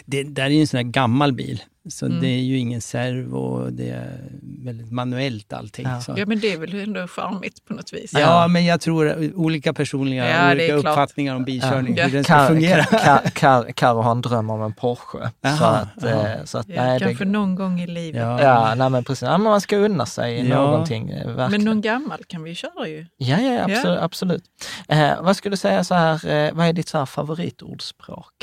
Det 0.07 0.23
där 0.23 0.45
är 0.45 0.49
ju 0.51 0.61
en 0.61 0.67
sån 0.67 0.77
här 0.77 0.85
gammal 0.85 1.33
bil, 1.33 1.63
så 1.89 2.07
Mm. 2.07 2.21
det 2.21 2.27
är 2.29 2.41
ju 2.41 2.59
ingen 2.59 2.81
servo 2.81 3.37
och 3.37 3.73
det 3.73 3.89
är 3.89 4.21
väldigt 4.65 4.93
manuellt 4.93 5.53
allting. 5.53 5.87
Ja. 5.89 6.01
Så. 6.01 6.15
Ja, 6.17 6.27
men 6.27 6.41
det 6.41 6.53
är 6.53 6.59
väl 6.59 6.75
ändå 6.81 7.07
charmigt 7.09 7.65
på 7.65 7.75
något 7.75 7.93
vis. 7.93 8.13
Ja, 8.15 8.49
men 8.49 8.65
jag 8.65 8.81
tror 8.81 9.33
olika 9.35 9.73
personliga, 9.73 10.29
Ja, 10.31 10.53
olika 10.53 10.67
klart. 10.67 10.79
uppfattningar 10.93 11.37
om 11.37 11.45
bilkörning, 11.45 11.97
Ja. 11.97 12.05
hur 12.05 12.13
den 12.13 12.25
ska 12.25 12.33
Kar- 12.35 12.49
fungera. 12.49 12.83
Kar- 12.85 13.31
Kar- 13.31 13.73
Karo 13.73 14.01
har 14.01 14.11
en 14.13 14.21
dröm 14.21 14.51
om 14.51 14.63
en 14.63 14.73
Porsche. 14.73 15.31
så 15.59 15.65
att, 15.65 15.89
ja. 16.03 16.09
eh, 16.09 16.45
så 16.45 16.59
att 16.59 16.69
Ja, 16.69 16.83
nej, 16.85 17.01
kanske 17.01 17.25
det, 17.25 17.31
någon 17.31 17.55
gång 17.55 17.81
i 17.81 17.87
livet. 17.87 18.21
Ja. 18.23 18.43
ja, 18.43 18.75
nej, 18.75 18.91
men 18.91 19.05
precis. 19.05 19.23
Ja, 19.23 19.39
men 19.39 19.43
man 19.51 19.61
ska 19.61 19.77
unna 19.77 20.07
sig 20.07 20.49
Ja. 20.49 20.57
någonting. 20.61 21.11
eh, 21.11 21.27
Men 21.27 21.37
Verkligen. 21.37 21.65
någon 21.65 21.81
gammal 21.81 22.25
kan 22.27 22.43
vi 22.43 22.55
köra 22.55 22.89
ju. 22.89 23.07
Ja, 23.17 23.41
ja, 23.41 23.61
absolut. 23.65 23.85
Ja. 23.99 24.05
absolut. 24.05 24.45
Eh, 24.89 25.23
vad 25.23 25.37
skulle 25.37 25.53
du 25.53 25.57
säga 25.57 25.85
så 25.85 25.95
här, 25.95 26.27
eh, 26.29 26.53
vad 26.55 26.67
är 26.67 26.73
ditt 26.73 26.89
så 26.89 26.99
här 26.99 27.07
favoritordspråk? 27.07 28.35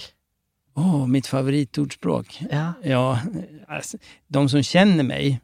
Åh, 0.80 1.08
mitt 1.08 1.28
favoritordspråk. 1.28 2.42
Ja. 2.52 2.74
Ja, 2.84 3.20
alltså, 3.68 3.98
de 4.28 4.50
som 4.50 4.64
känner 4.64 5.04
mig, 5.04 5.42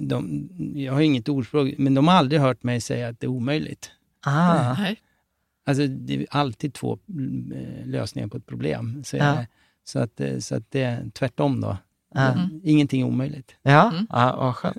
de, 0.00 0.48
jag 0.76 0.92
har 0.92 1.00
inget 1.00 1.28
ordspråk, 1.28 1.74
men 1.78 1.94
de 1.94 2.08
har 2.08 2.14
aldrig 2.14 2.40
hört 2.40 2.62
mig 2.62 2.80
säga 2.80 3.08
att 3.08 3.20
det 3.20 3.26
är 3.26 3.28
omöjligt. 3.30 3.90
Ah, 4.26 4.74
Nej. 4.78 4.96
Alltså, 5.66 5.86
det 5.86 6.14
är 6.14 6.26
alltid 6.30 6.74
två 6.74 6.92
eh, 6.92 7.86
lösningar 7.86 8.28
på 8.28 8.36
ett 8.36 8.46
problem. 8.46 9.02
Så, 9.04 9.16
Ja. 9.16 9.44
så, 9.84 9.98
att, 9.98 10.20
eh, 10.20 10.38
så 10.38 10.54
att 10.56 10.70
det 10.70 10.82
är 10.82 11.10
tvärtom 11.14 11.60
då. 11.60 11.76
Mm. 12.14 12.60
Ingenting 12.64 13.00
är 13.00 13.04
omöjligt. 13.06 13.54
ja, 13.62 13.90
Mm. 13.92 14.06
ja 14.10 14.36
vad 14.38 14.56
skönt. 14.56 14.76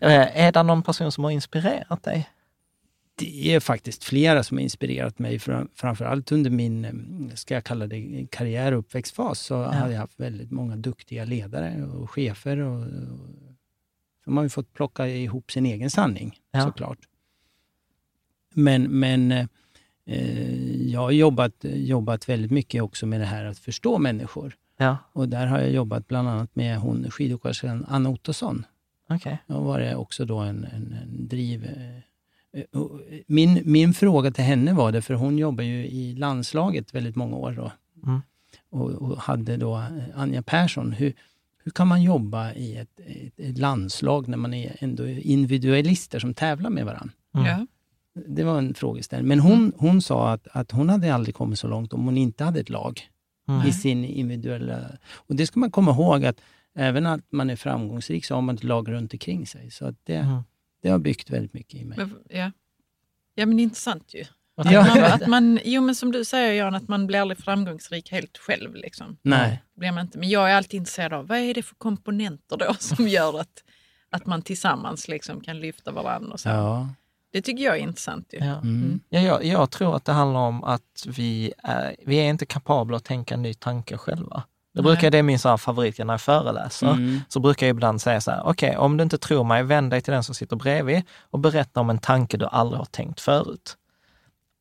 Eh, 0.00 0.38
är 0.46 0.52
det 0.52 0.62
någon 0.62 0.82
person 0.82 1.12
som 1.12 1.24
har 1.24 1.30
inspirerat 1.30 2.02
dig? 2.02 2.28
Det 3.18 3.54
är 3.54 3.60
faktiskt 3.60 4.04
flera 4.04 4.42
som 4.42 4.56
har 4.56 4.62
inspirerat 4.62 5.18
mig, 5.18 5.38
fram- 5.38 5.68
framförallt 5.74 6.32
under 6.32 6.50
min, 6.50 6.84
eh, 6.84 7.34
ska 7.34 7.54
jag 7.54 7.64
kalla 7.64 7.86
det, 7.86 8.26
karriär 8.30 8.72
och 8.72 8.78
uppväxtfas, 8.78 9.40
så 9.40 9.62
har 9.62 9.88
jag 9.90 9.98
haft 9.98 10.20
väldigt 10.20 10.50
många 10.50 10.76
duktiga 10.76 11.24
ledare 11.24 11.82
och 11.84 12.10
chefer. 12.10 12.56
Och, 12.58 12.80
och, 12.82 13.28
de 14.24 14.36
har 14.36 14.44
ju 14.44 14.48
fått 14.50 14.72
plocka 14.72 15.06
ihop 15.08 15.50
sin 15.52 15.66
egen 15.66 15.90
sanning, 15.90 16.38
Ja. 16.50 16.62
såklart. 16.62 16.98
Men, 18.54 18.82
men 18.82 19.32
eh, 20.04 20.86
jag 20.90 21.00
har 21.00 21.10
jobbat, 21.10 21.52
jobbat 21.62 22.28
väldigt 22.28 22.50
mycket 22.50 22.82
också 22.82 23.06
med 23.06 23.20
det 23.20 23.26
här 23.26 23.44
att 23.44 23.58
förstå 23.58 23.98
människor. 23.98 24.56
Ja, 24.76 24.96
Och 25.12 25.28
där 25.28 25.46
har 25.46 25.58
jag 25.58 25.70
jobbat 25.70 26.08
bland 26.08 26.28
annat 26.28 26.56
med 26.56 26.78
hon 26.78 27.10
skidåkerskan 27.10 27.84
Anna 27.88 28.08
Ottosson. 28.08 28.66
okej. 29.08 29.38
Jag 29.46 29.60
var 29.60 29.94
också 29.94 30.24
då 30.24 30.38
en, 30.38 30.64
en, 30.64 30.92
en 31.02 31.28
driv... 31.28 31.64
eh, 32.58 32.80
eh, 32.80 33.20
Min, 33.26 33.62
min 33.64 33.94
fråga 33.94 34.30
till 34.30 34.44
henne 34.44 34.72
var 34.72 34.92
det, 34.92 35.02
för 35.02 35.14
hon 35.14 35.38
jobbar 35.38 35.64
ju 35.64 35.86
i 35.86 36.14
landslaget 36.14 36.94
väldigt 36.94 37.16
många 37.16 37.36
år 37.36 37.52
då. 37.52 37.72
Mm. 38.06 38.20
Och, 38.70 38.90
och 38.90 39.18
hade 39.18 39.56
då 39.56 39.76
eh, 39.76 40.20
Anja 40.20 40.42
Persson. 40.42 40.92
Hur, 40.92 41.12
hur 41.64 41.72
kan 41.72 41.86
man 41.88 42.02
jobba 42.02 42.52
i 42.52 42.76
ett, 42.76 43.00
ett, 43.06 43.40
ett 43.40 43.58
landslag 43.58 44.28
när 44.28 44.36
man 44.38 44.54
är 44.54 44.76
ändå 44.78 45.08
individualister 45.08 46.18
som 46.18 46.34
tävlar 46.34 46.70
med 46.70 46.84
varandra? 46.84 47.14
Mm. 47.34 47.46
Ja. 47.46 47.66
Det 48.26 48.44
var 48.44 48.58
en 48.58 48.74
frågeställning. 48.74 49.28
Men 49.28 49.40
hon, 49.40 49.72
hon 49.76 50.02
sa 50.02 50.32
att, 50.32 50.48
att 50.52 50.70
hon 50.70 50.88
hade 50.88 51.14
aldrig 51.14 51.34
kommit 51.34 51.58
så 51.58 51.68
långt 51.68 51.92
om 51.92 52.04
hon 52.04 52.16
inte 52.16 52.44
hade 52.44 52.60
ett 52.60 52.70
lag 52.70 53.00
Mm. 53.48 53.66
i 53.66 53.72
sin 53.72 54.04
individuella... 54.04 54.80
Och 55.12 55.36
det 55.36 55.46
ska 55.46 55.60
man 55.60 55.70
komma 55.70 55.90
ihåg 55.90 56.24
att 56.24 56.40
även 56.74 57.06
att 57.06 57.20
man 57.30 57.50
är 57.50 57.56
framgångsrik 57.56 58.24
så 58.24 58.34
har 58.34 58.42
man 58.42 58.54
ett 58.54 58.64
lag 58.64 58.90
runt 58.92 59.12
omkring 59.12 59.46
sig. 59.46 59.70
Så 59.70 59.86
att 59.86 59.94
det, 60.04 60.14
Mm. 60.16 60.42
Det 60.82 60.88
har 60.88 60.98
byggt 60.98 61.30
väldigt 61.30 61.54
mycket 61.54 61.74
i 61.74 61.84
mig. 61.84 61.98
Men, 61.98 62.18
ja. 62.28 62.52
ja, 63.34 63.46
men 63.46 63.56
det 63.56 63.60
är 63.60 63.64
intressant 63.64 64.14
ju. 64.14 64.24
Ja. 64.64 64.80
Att 64.80 64.94
man, 64.94 65.04
att 65.04 65.26
man, 65.26 65.60
jo, 65.64 65.82
men 65.82 65.94
som 65.94 66.12
du 66.12 66.24
säger 66.24 66.52
Jan, 66.52 66.74
att 66.74 66.88
man 66.88 67.06
blir 67.06 67.20
aldrig 67.20 67.38
framgångsrik 67.38 68.12
helt 68.12 68.38
själv. 68.38 68.74
Liksom. 68.74 69.16
Nej. 69.22 69.62
Blir 69.76 69.92
man 69.92 70.06
inte. 70.06 70.18
Men 70.18 70.28
jag 70.28 70.50
är 70.50 70.54
alltid 70.54 70.78
intresserad 70.78 71.12
av 71.12 71.26
vad 71.26 71.38
är 71.38 71.54
det 71.54 71.62
för 71.62 71.74
komponenter 71.74 72.56
då 72.56 72.74
som 72.78 73.08
gör 73.08 73.40
att, 73.40 73.64
att 74.10 74.26
man 74.26 74.42
tillsammans 74.42 75.08
liksom 75.08 75.40
kan 75.40 75.60
lyfta 75.60 75.92
varandra. 75.92 76.32
Och 76.32 76.40
så. 76.40 76.48
Ja. 76.48 76.88
Det 77.32 77.42
tycker 77.42 77.64
jag 77.64 77.76
är 77.76 77.82
intressant. 77.82 78.32
Ju. 78.32 78.38
Ja. 78.38 78.56
Mm. 78.56 79.00
Ja, 79.08 79.20
jag, 79.20 79.44
jag 79.44 79.70
tror 79.70 79.96
att 79.96 80.04
det 80.04 80.12
handlar 80.12 80.40
om 80.40 80.64
att 80.64 81.06
vi 81.08 81.52
är, 81.58 81.96
vi 82.06 82.16
är 82.16 82.24
inte 82.24 82.46
kapabla 82.46 82.96
att 82.96 83.04
tänka 83.04 83.34
en 83.34 83.42
ny 83.42 83.54
tanke 83.54 83.96
själva. 83.96 84.42
Det 84.78 84.82
Nej. 84.82 84.92
brukar 84.92 85.10
det 85.10 85.18
är 85.18 85.22
min 85.22 85.38
så 85.38 85.58
favoritgrej 85.58 86.06
när 86.06 86.12
jag 86.12 86.20
föreläser. 86.20 86.86
Mm. 86.90 87.20
Så 87.28 87.40
brukar 87.40 87.66
jag 87.66 87.74
ibland 87.74 88.00
säga 88.00 88.20
så 88.20 88.30
här, 88.30 88.42
okej, 88.44 88.76
om 88.76 88.96
du 88.96 89.02
inte 89.02 89.18
tror 89.18 89.44
mig, 89.44 89.62
vänd 89.62 89.90
dig 89.90 90.00
till 90.00 90.12
den 90.12 90.24
som 90.24 90.34
sitter 90.34 90.56
bredvid 90.56 91.02
och 91.30 91.38
berätta 91.38 91.80
om 91.80 91.90
en 91.90 91.98
tanke 91.98 92.36
du 92.36 92.46
aldrig 92.46 92.78
har 92.78 92.84
tänkt 92.84 93.20
förut. 93.20 93.76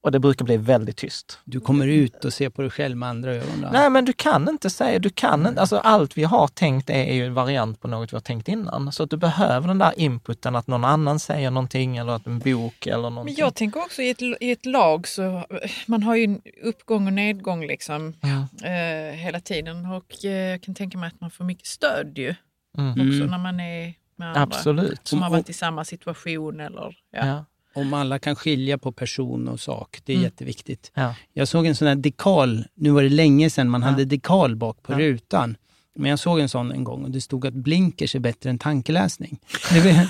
Och 0.02 0.12
det 0.12 0.20
brukar 0.20 0.46
bli 0.46 0.58
väldigt 0.58 0.98
tyst. 0.98 1.40
Du 1.46 1.60
kommer 1.60 1.88
ut 1.88 2.26
och 2.26 2.34
ser 2.34 2.50
på 2.50 2.62
dig 2.62 2.72
själv 2.72 2.98
med 2.98 3.10
andra 3.10 3.34
ögon. 3.34 3.62
Då. 3.62 3.70
Nej, 3.74 3.90
men 3.90 4.06
du 4.06 4.14
kan 4.14 4.50
inte 4.50 4.70
säga, 4.70 5.00
du 5.00 5.10
kan 5.10 5.48
inte, 5.48 5.62
alltså 5.62 5.78
allt 5.78 6.18
vi 6.18 6.24
har 6.24 6.48
tänkt 6.48 6.90
är, 6.90 6.94
är 6.94 7.14
ju 7.14 7.26
en 7.26 7.34
variant 7.34 7.82
på 7.82 7.88
något 7.88 8.14
vi 8.14 8.16
har 8.16 8.22
tänkt 8.22 8.48
innan. 8.48 8.92
Så 8.92 9.04
att 9.04 9.10
du 9.10 9.18
behöver 9.18 9.68
den 9.68 9.78
där 9.78 9.94
inputen 10.00 10.56
att 10.56 10.68
någon 10.68 10.86
annan 10.86 11.20
säger 11.20 11.52
någonting 11.52 11.98
eller 11.98 12.12
att 12.14 12.28
en 12.28 12.40
bok 12.40 12.88
eller 12.88 13.10
någonting. 13.10 13.36
Men 13.38 13.46
jag 13.46 13.56
tänker 13.56 13.80
också 13.80 14.02
i 14.02 14.10
ett, 14.10 14.22
i 14.22 14.52
ett 14.52 14.66
lag 14.66 15.08
så 15.08 15.44
man 15.86 16.04
har 16.04 16.16
ju 16.16 16.24
en 16.24 16.42
uppgång 16.64 17.08
och 17.08 17.14
nedgång 17.14 17.68
liksom 17.68 18.14
Ja. 18.22 18.68
eh, 18.70 19.14
hela 19.16 19.40
tiden 19.40 19.86
och 19.86 20.26
eh, 20.26 20.32
jag 20.32 20.62
kan 20.62 20.76
tänka 20.76 20.98
mig 20.98 21.08
att 21.08 21.22
man 21.22 21.32
får 21.32 21.44
mycket 21.46 21.66
stöd 21.68 22.18
ju 22.18 22.36
Mm. 22.78 22.92
också 22.92 23.02
Mm. 23.02 23.28
när 23.28 23.38
man 23.38 23.60
är 23.60 23.94
med 24.16 24.28
andra 24.28 24.42
Absolut. 24.42 25.08
som 25.08 25.22
har 25.22 25.30
varit 25.30 25.50
i 25.50 25.54
samma 25.54 25.86
situation 25.86 26.60
eller 26.60 26.96
ja. 27.12 27.26
Ja. 27.28 27.46
Om 27.78 27.94
alla 27.94 28.20
kan 28.20 28.36
skilja 28.36 28.78
på 28.78 28.92
person 28.92 29.48
och 29.48 29.60
sak, 29.60 30.00
det 30.06 30.12
är 30.14 30.16
Mm. 30.18 30.24
jätteviktigt. 30.24 30.92
Ja. 30.94 31.16
Jag 31.34 31.48
såg 31.48 31.66
en 31.66 31.76
sån 31.76 31.88
här 31.88 31.96
dekal, 31.96 32.64
nu 32.76 32.90
var 32.90 33.04
det 33.04 33.10
länge 33.10 33.50
sedan 33.50 33.70
man 33.70 33.82
Ja. 33.82 33.88
hade 33.88 34.06
dekal 34.06 34.56
bak 34.56 34.84
på 34.84 34.94
Ja. 34.94 34.98
rutan. 35.00 35.58
Men 36.00 36.10
jag 36.10 36.20
såg 36.20 36.40
en 36.40 36.50
sån 36.50 36.72
en 36.72 36.84
gång 36.84 37.04
och 37.04 37.12
det 37.12 37.22
stod 37.22 37.46
att 37.48 37.54
blinkers 37.54 38.16
är 38.16 38.20
bättre 38.20 38.50
än 38.50 38.60
tankeläsning. 38.60 39.40
Det, 39.74 39.82
be- 39.82 40.08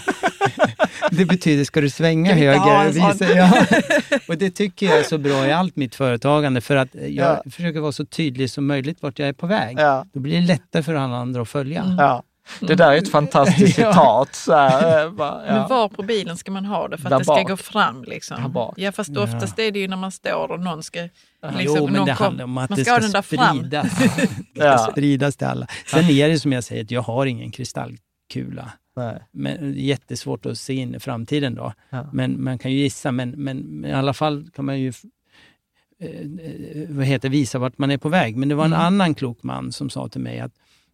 det 1.12 1.26
betyder, 1.26 1.64
ska 1.64 1.82
du 1.82 1.90
svänga 1.90 2.34
höger? 2.34 2.92
Visa, 2.92 3.36
ja. 3.36 3.66
Och 4.28 4.38
det 4.38 4.52
tycker 4.52 4.86
jag 4.86 5.00
är 5.00 5.04
så 5.04 5.18
bra 5.18 5.48
i 5.48 5.52
allt 5.52 5.76
mitt 5.76 5.96
företagande 5.96 6.62
för 6.62 6.76
att 6.76 6.96
jag 6.96 7.12
Ja. 7.12 7.44
försöker 7.52 7.80
vara 7.80 7.92
så 7.92 8.06
tydlig 8.06 8.50
som 8.50 8.68
möjligt 8.68 9.02
vart 9.02 9.20
jag 9.20 9.28
är 9.30 9.34
på 9.34 9.48
väg. 9.48 9.80
Ja. 9.80 10.06
Då 10.14 10.20
blir 10.20 10.42
det 10.42 10.48
lättare 10.48 10.84
för 10.84 10.94
alla 10.96 11.16
andra 11.18 11.42
att 11.42 11.50
följa. 11.50 11.96
Ja. 12.00 12.24
Det 12.60 12.76
där 12.76 12.92
är 12.92 12.98
ett 12.98 13.12
fantastiskt 13.12 13.78
Ja. 13.80 13.92
citat. 13.94 14.36
Så 14.36 14.54
här, 14.54 15.06
eh, 15.06 15.12
bara, 15.12 15.38
Men 15.46 15.56
ja. 15.56 15.68
var 15.68 15.90
på 15.90 16.04
bilen 16.04 16.38
ska 16.38 16.52
man 16.52 16.66
ha 16.66 16.88
det 16.88 16.98
för 16.98 17.06
att 17.06 17.10
Där 17.10 17.18
det 17.18 17.24
ska 17.24 17.34
bak. 17.34 17.48
gå 17.48 17.58
fram? 17.58 18.04
Liksom. 18.04 18.72
Ja, 18.78 18.92
fast 18.92 19.18
oftast 19.18 19.60
är 19.60 19.72
det 19.72 19.80
ju 19.80 19.88
när 19.88 19.98
man 19.98 20.12
står 20.12 20.52
och 20.52 20.60
någon 20.60 20.84
ska... 20.84 21.02
Liksom, 21.02 21.78
jo, 21.78 21.86
men 21.86 21.94
någon 21.94 22.06
det 22.06 22.16
kom- 22.16 22.24
handlar 22.26 22.44
om 22.44 22.58
att 22.58 22.70
man 22.70 22.78
det 22.78 22.86
ska 22.86 22.94
ska 22.94 23.02
den 23.02 23.12
där 23.12 23.22
fram. 23.22 23.58
spridas. 23.58 23.98
det 24.54 24.78
ska 24.78 24.78
spridas 24.92 25.36
till 25.36 25.48
alla. 25.48 25.68
Sen 25.86 26.04
är 26.10 26.28
det 26.30 26.40
som 26.40 26.52
jag 26.52 26.64
säger, 26.64 26.84
att 26.84 26.92
jag 26.92 27.02
har 27.02 27.26
ingen 27.26 27.52
kristallkula. 27.52 28.72
Nej. 28.96 29.20
Men 29.32 29.74
jättesvårt 29.78 30.46
att 30.46 30.58
se 30.58 30.74
in 30.74 30.96
i 30.96 31.00
framtiden 31.00 31.56
då. 31.56 31.74
Ja. 31.90 32.10
Men 32.14 32.44
man 32.44 32.58
kan 32.60 32.72
ju 32.72 32.78
gissa, 32.78 33.12
men, 33.12 33.30
men, 33.30 33.58
men 33.58 33.92
i 33.92 33.94
alla 33.94 34.14
fall 34.14 34.50
kan 34.56 34.66
man 34.66 34.80
ju 34.80 34.94
eh, 36.00 36.10
eh, 36.10 36.88
vad 36.90 37.06
heter, 37.06 37.30
visa 37.30 37.60
vart 37.60 37.78
man 37.78 37.92
är 37.92 37.98
på 37.98 38.10
väg. 38.10 38.36
Men 38.38 38.50
det 38.50 38.56
var 38.56 38.66
en 38.66 38.74
Mm. 38.74 38.86
annan 38.86 39.16
klok 39.16 39.44
man 39.44 39.72
som 39.72 39.90
sa 39.90 40.08
till 40.10 40.22
mig 40.22 40.40
att 40.40 40.52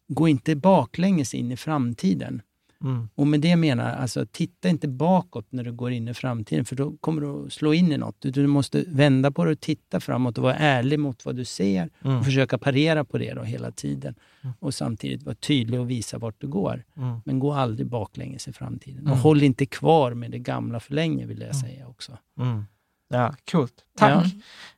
gå 0.08 0.28
inte 0.28 0.56
baklänges 0.56 1.34
in 1.34 1.52
i 1.52 1.58
framtiden. 1.58 2.42
Mm. 2.84 3.10
Och 3.16 3.28
med 3.28 3.40
det 3.42 3.56
menar 3.56 3.90
jag, 3.90 4.00
alltså, 4.00 4.26
titta 4.32 4.70
inte 4.70 4.88
bakåt 4.88 5.46
när 5.50 5.64
du 5.64 5.72
går 5.72 5.92
in 5.92 6.08
i 6.08 6.14
framtiden, 6.14 6.66
för 6.66 6.76
då 6.76 6.92
kommer 6.98 7.22
du 7.22 7.46
att 7.46 7.54
slå 7.54 7.74
in 7.74 7.92
i 7.92 7.98
något. 7.98 8.16
Du 8.20 8.48
måste 8.48 8.84
vända 8.88 9.32
på 9.32 9.46
det 9.46 9.52
och 9.52 9.60
titta 9.60 10.00
framåt 10.00 10.38
och 10.38 10.44
vara 10.44 10.56
ärlig 10.56 11.00
mot 11.00 11.26
vad 11.26 11.36
du 11.36 11.46
ser 11.46 11.90
Mm. 12.02 12.18
och 12.18 12.26
försöka 12.26 12.58
parera 12.58 13.04
på 13.06 13.18
det 13.18 13.34
då 13.34 13.44
hela 13.44 13.72
tiden. 13.72 14.16
Mm. 14.42 14.54
Och 14.60 14.74
samtidigt 14.74 15.24
vara 15.24 15.36
tydlig 15.36 15.80
och 15.80 15.90
visa 15.90 16.18
vart 16.18 16.42
du 16.42 16.48
går. 16.48 16.84
Mm. 16.98 17.20
Men 17.26 17.40
gå 17.40 17.54
aldrig 17.54 17.88
baklänges 17.88 18.48
i 18.48 18.54
framtiden. 18.54 19.00
Mm. 19.00 19.12
Och 19.12 19.18
håll 19.18 19.44
inte 19.44 19.66
kvar 19.66 20.14
med 20.14 20.32
det 20.32 20.40
gamla 20.40 20.80
för 20.80 20.94
länge, 20.94 21.26
vill 21.26 21.40
jag 21.42 21.50
Mm. 21.56 21.62
säga 21.62 21.88
också. 21.88 22.18
Mm. 22.40 22.64
Ja, 23.10 23.36
coolt. 23.52 23.74
Tack. 23.98 24.26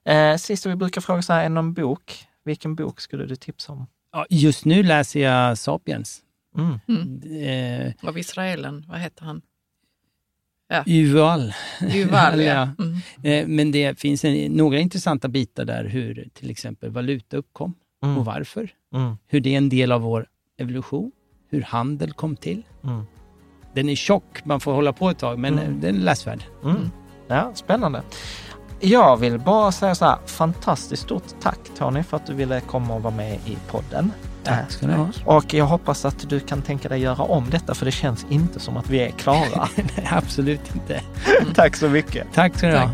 Eh, 0.06 0.36
sist 0.38 0.66
vi 0.66 0.76
brukar 0.76 1.02
fråga 1.02 1.22
så 1.22 1.34
här, 1.34 1.40
är 1.40 1.44
det 1.44 1.50
någon 1.50 1.74
bok? 1.74 2.26
Vilken 2.44 2.76
bok 2.76 3.02
skulle 3.02 3.26
du 3.26 3.36
tipsa 3.36 3.72
om? 3.74 3.86
Ja, 4.16 4.26
just 4.30 4.66
nu 4.66 4.84
läser 4.84 5.20
jag 5.20 5.58
Sapiens. 5.58 6.22
Mm. 6.58 6.80
Mm. 6.88 7.88
Eh, 7.90 8.10
Av 8.10 8.18
israelen, 8.18 8.86
vad 8.88 9.00
heter 9.00 9.26
han? 9.26 9.42
Yuval. 10.86 11.54
Yuval, 11.94 12.42
ja. 12.42 12.54
Ja. 12.78 12.84
Mm. 12.86 12.98
Eh, 13.24 13.48
men 13.48 13.72
det 13.72 14.00
finns 14.00 14.26
en, 14.26 14.52
några 14.52 14.80
intressanta 14.80 15.28
bitar 15.28 15.66
där, 15.66 15.84
hur 15.86 16.30
till 16.34 16.50
exempel 16.50 16.90
valuta 16.90 17.38
uppkom 17.38 17.74
Mm. 18.04 18.18
och 18.18 18.26
varför. 18.26 18.70
Mm. 18.96 19.18
Hur 19.28 19.40
det 19.40 19.54
är 19.54 19.58
en 19.58 19.70
del 19.70 19.92
av 19.92 20.02
vår 20.02 20.28
evolution. 20.60 21.12
Hur 21.50 21.62
handel 21.62 22.14
kom 22.14 22.36
till. 22.36 22.64
Mm. 22.84 23.04
Den 23.74 23.90
är 23.90 23.96
tjock, 23.96 24.46
man 24.46 24.60
får 24.60 24.74
hålla 24.74 24.94
på 24.94 25.10
ett 25.10 25.20
tag, 25.20 25.40
men 25.40 25.60
Mm. 25.60 25.82
den 25.82 25.96
är 25.96 26.00
läsvärd. 26.00 26.44
Mm. 26.64 26.90
Ja, 27.28 27.52
spännande. 27.56 28.02
Jag 28.80 29.18
vill 29.18 29.40
bara 29.40 29.72
säga 29.72 29.96
så 29.96 30.06
här, 30.06 30.18
fantastiskt 30.26 31.04
stort 31.04 31.24
tack 31.42 31.60
Tony 31.78 32.04
för 32.04 32.18
att 32.18 32.26
du 32.28 32.34
ville 32.34 32.62
komma 32.62 32.94
och 32.94 33.02
vara 33.04 33.14
med 33.14 33.34
i 33.46 33.58
podden. 33.72 34.12
Tack 34.44 34.72
ska 34.72 34.88
ni 34.88 34.94
ha. 34.94 35.08
Och 35.26 35.54
jag 35.54 35.66
hoppas 35.66 36.06
att 36.06 36.30
du 36.30 36.40
kan 36.40 36.62
tänka 36.62 36.90
dig 36.90 37.02
göra 37.02 37.24
om 37.24 37.50
detta 37.50 37.76
för 37.76 37.86
det 37.86 37.92
känns 37.92 38.26
inte 38.30 38.60
som 38.60 38.78
att 38.78 38.90
vi 38.90 39.00
är 39.00 39.10
klara. 39.12 39.68
Nej, 39.76 40.10
absolut 40.12 40.76
inte. 40.76 41.02
tack 41.56 41.76
så 41.76 41.90
mycket. 41.90 42.28
Tack 42.34 42.58
ska 42.58 42.68
ni 42.68 42.76
ha. 42.76 42.90